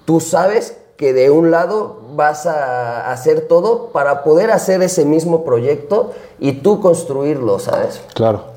tú 0.05 0.19
sabes 0.19 0.77
que 0.97 1.13
de 1.13 1.31
un 1.31 1.49
lado 1.49 1.99
vas 2.13 2.45
a 2.45 3.11
hacer 3.11 3.47
todo 3.47 3.87
para 3.87 4.23
poder 4.23 4.51
hacer 4.51 4.83
ese 4.83 5.03
mismo 5.03 5.43
proyecto 5.43 6.11
y 6.39 6.53
tú 6.53 6.79
construirlo, 6.79 7.57
¿sabes? 7.57 8.01
Claro. 8.13 8.50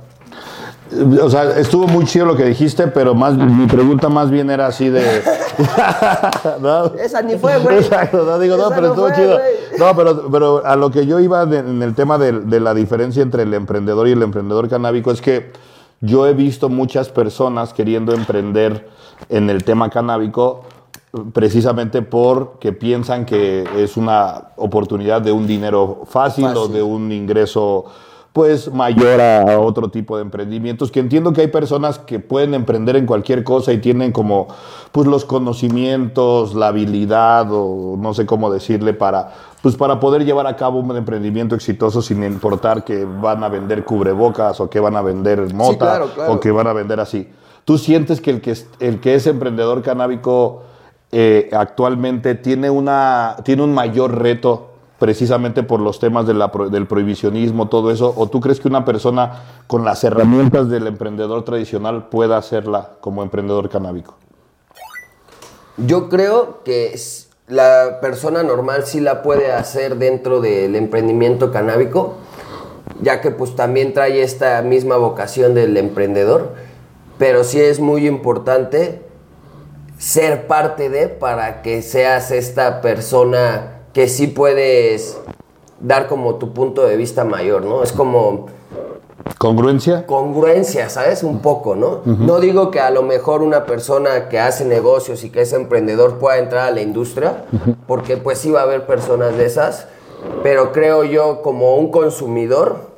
O 1.23 1.31
sea, 1.31 1.59
estuvo 1.59 1.87
muy 1.87 2.05
chido 2.05 2.27
lo 2.27 2.37
que 2.37 2.45
dijiste, 2.45 2.87
pero 2.89 3.15
más 3.15 3.37
mi 3.37 3.67
pregunta 3.67 4.09
más 4.09 4.31
bien 4.31 4.51
era 4.51 4.67
así 4.67 4.89
de. 4.89 5.03
¿No? 6.61 6.87
Esa 6.95 7.23
ni 7.23 7.37
fue, 7.37 7.59
güey. 7.59 7.79
Exacto, 7.79 8.25
no 8.25 8.39
digo, 8.39 8.57
no, 8.57 8.67
Esa 8.67 8.75
pero 8.75 8.89
no 8.89 8.93
estuvo 8.95 9.07
fue, 9.09 9.17
chido. 9.17 9.39
No, 9.79 9.97
pero, 9.97 10.29
pero 10.31 10.67
a 10.67 10.77
lo 10.77 10.91
que 10.91 11.07
yo 11.07 11.21
iba 11.21 11.47
de- 11.47 11.59
en 11.59 11.83
el 11.83 11.95
tema 11.95 12.19
de, 12.19 12.33
de 12.41 12.61
la 12.61 12.75
diferencia 12.75 13.23
entre 13.23 13.43
el 13.43 13.55
emprendedor 13.55 14.09
y 14.09 14.13
el 14.13 14.23
emprendedor 14.23 14.69
canábico 14.69 15.11
es 15.11 15.21
que 15.21 15.53
yo 16.01 16.27
he 16.27 16.35
visto 16.35 16.69
muchas 16.69 17.09
personas 17.09 17.73
queriendo 17.73 18.13
emprender 18.15 18.89
en 19.29 19.49
el 19.51 19.65
tema 19.65 19.91
canábico 19.91 20.63
precisamente 21.33 22.03
porque 22.03 22.73
piensan 22.73 23.25
que 23.25 23.65
es 23.77 23.97
una 23.97 24.49
oportunidad 24.57 25.23
de 25.23 25.31
un 25.33 25.47
dinero 25.47 26.03
fácil, 26.07 26.47
o 26.47 26.67
de 26.69 26.83
un 26.83 27.13
ingreso 27.13 27.85
pues 28.35 28.73
mayor 28.73 29.21
a 29.21 29.61
otro 29.61 29.91
tipo 29.91 30.17
de 30.17 30.23
emprendimientos, 30.23 30.91
que 30.91 30.99
entiendo 30.99 31.33
que 31.33 31.43
hay 31.43 31.47
personas 31.47 32.01
que 32.01 32.19
pueden 32.19 32.53
emprender 32.55 32.97
en 32.97 33.07
cualquier 33.07 33.45
cosa 33.45 33.73
y 33.73 33.79
tienen 33.79 34.11
como 34.11 34.49
pues 34.91 35.07
los 35.07 35.25
conocimientos, 35.25 36.53
la 36.53 36.67
habilidad 36.67 37.47
o 37.53 37.97
no 37.97 38.13
sé 38.13 38.27
cómo 38.27 38.53
decirle 38.53 38.93
para, 38.93 39.33
pues 39.63 39.77
para 39.77 40.01
poder 40.01 40.25
llevar 40.25 40.49
a 40.49 40.57
cabo 40.57 40.81
un 40.81 40.97
emprendimiento 40.97 41.55
exitoso 41.55 42.03
sin 42.03 42.25
importar 42.25 42.83
que 42.83 43.05
van 43.05 43.45
a 43.45 43.49
vender 43.49 43.85
cubrebocas 43.85 44.59
o 44.61 44.69
que 44.69 44.81
van 44.81 44.97
a 44.97 45.01
vender 45.01 45.55
mota 45.55 45.79
claro, 45.79 46.11
claro. 46.13 46.33
o 46.33 46.41
que 46.41 46.51
van 46.51 46.67
a 46.67 46.73
vender 46.73 46.99
así. 46.99 47.29
¿Tú 47.65 47.79
sientes 47.79 48.21
que 48.21 48.33
el 48.33 48.41
que 48.41 48.51
es, 48.51 48.67
el 48.81 48.99
que 48.99 49.15
es 49.15 49.29
emprendedor 49.29 49.81
canábico 49.83 50.65
eh, 51.13 51.51
actualmente 51.53 52.35
tiene, 52.35 52.69
una, 52.69 53.37
tiene 53.45 53.63
un 53.63 53.73
mayor 53.73 54.19
reto 54.19 54.74
precisamente 54.99 55.63
por 55.63 55.81
los 55.81 55.99
temas 55.99 56.27
del 56.27 56.87
prohibicionismo, 56.87 57.69
todo 57.69 57.91
eso? 57.91 58.15
¿O 58.17 58.29
tú 58.29 58.41
crees 58.41 58.61
que 58.61 58.69
una 58.69 58.85
persona 58.85 59.43
con 59.67 59.85
las 59.85 60.05
herramientas 60.05 60.69
del 60.69 60.87
emprendedor 60.87 61.45
tradicional 61.45 62.09
pueda 62.09 62.37
hacerla 62.37 62.93
como 63.01 63.23
emprendedor 63.23 63.69
canábico? 63.69 64.17
Yo 65.77 66.09
creo 66.09 66.63
que 66.63 66.99
la 67.49 67.99
persona 68.01 68.43
normal 68.43 68.85
sí 68.87 69.01
la 69.01 69.23
puede 69.23 69.53
hacer 69.53 69.97
dentro 69.97 70.41
del 70.41 70.77
emprendimiento 70.77 71.51
canábico, 71.51 72.15
ya 73.03 73.21
que 73.21 73.31
pues 73.33 73.57
también 73.57 73.93
trae 73.93 74.23
esta 74.23 74.63
misma 74.63 74.97
vocación 74.97 75.55
del 75.55 75.77
emprendedor, 75.77 76.55
pero 77.19 77.43
sí 77.43 77.61
es 77.61 77.81
muy 77.81 78.07
importante 78.07 79.03
ser 79.99 80.47
parte 80.47 80.89
de 80.89 81.09
para 81.09 81.63
que 81.63 81.83
seas 81.83 82.31
esta 82.31 82.81
persona 82.81 83.74
que 83.95 84.09
sí 84.09 84.27
puedes 84.27 85.19
dar 85.81 86.09
como 86.09 86.35
tu 86.35 86.53
punto 86.53 86.85
de 86.85 86.97
vista 86.97 87.25
mayor, 87.25 87.65
¿no? 87.65 87.83
Es 87.83 87.93
como 87.93 88.49
¿Congruencia? 89.39 90.05
congruencia, 90.07 90.91
¿sabes? 90.91 91.23
Un 91.23 91.41
poco, 91.41 91.77
¿no? 91.77 92.03
No 92.05 92.41
digo 92.41 92.71
que 92.71 92.81
a 92.81 92.91
lo 92.91 93.03
mejor 93.03 93.43
una 93.43 93.65
persona 93.65 94.29
que 94.29 94.39
hace 94.39 94.65
negocios 94.65 95.25
y 95.25 95.31
que 95.31 95.43
es 95.43 95.53
emprendedor 95.53 96.19
pueda 96.19 96.39
entrar 96.39 96.69
a 96.69 96.71
la 96.71 96.83
industria, 96.83 97.45
porque 97.87 98.17
pues 98.17 98.39
sí 98.39 98.51
va 98.51 98.61
a 98.61 98.63
haber 98.65 98.87
personas 98.87 99.37
de 99.37 99.47
esas, 99.47 99.87
pero 100.43 100.73
creo 100.73 101.05
yo 101.05 101.43
como 101.43 101.77
un 101.77 101.91
consumidor, 101.91 102.91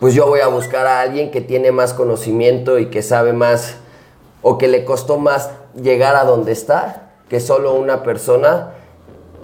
pues 0.00 0.14
yo 0.14 0.26
voy 0.26 0.40
a 0.40 0.48
buscar 0.48 0.86
a 0.86 1.00
alguien 1.00 1.30
que 1.30 1.40
tiene 1.40 1.72
más 1.72 1.94
conocimiento 1.94 2.78
y 2.78 2.86
que 2.86 3.02
sabe 3.02 3.32
más, 3.32 3.76
o 4.42 4.58
que 4.58 4.68
le 4.68 4.84
costó 4.84 5.18
más 5.18 5.50
llegar 5.80 6.16
a 6.16 6.24
donde 6.24 6.52
está, 6.52 7.10
que 7.28 7.40
solo 7.40 7.74
una 7.74 8.02
persona 8.02 8.72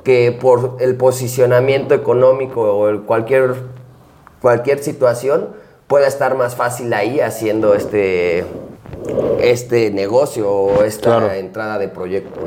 que 0.05 0.33
por 0.33 0.77
el 0.81 0.97
posicionamiento 0.97 1.95
económico 1.95 2.61
o 2.63 2.89
el 2.89 3.03
cualquier 3.03 3.55
cualquier 4.41 4.83
situación 4.83 5.51
pueda 5.87 6.07
estar 6.09 6.35
más 6.37 6.57
fácil 6.57 6.93
ahí 6.95 7.21
haciendo 7.21 7.75
este, 7.75 8.45
este 9.41 9.91
negocio 9.91 10.51
o 10.51 10.83
esta 10.83 11.19
Claro. 11.19 11.33
entrada 11.33 11.79
de 11.79 11.89
proyecto. 11.89 12.41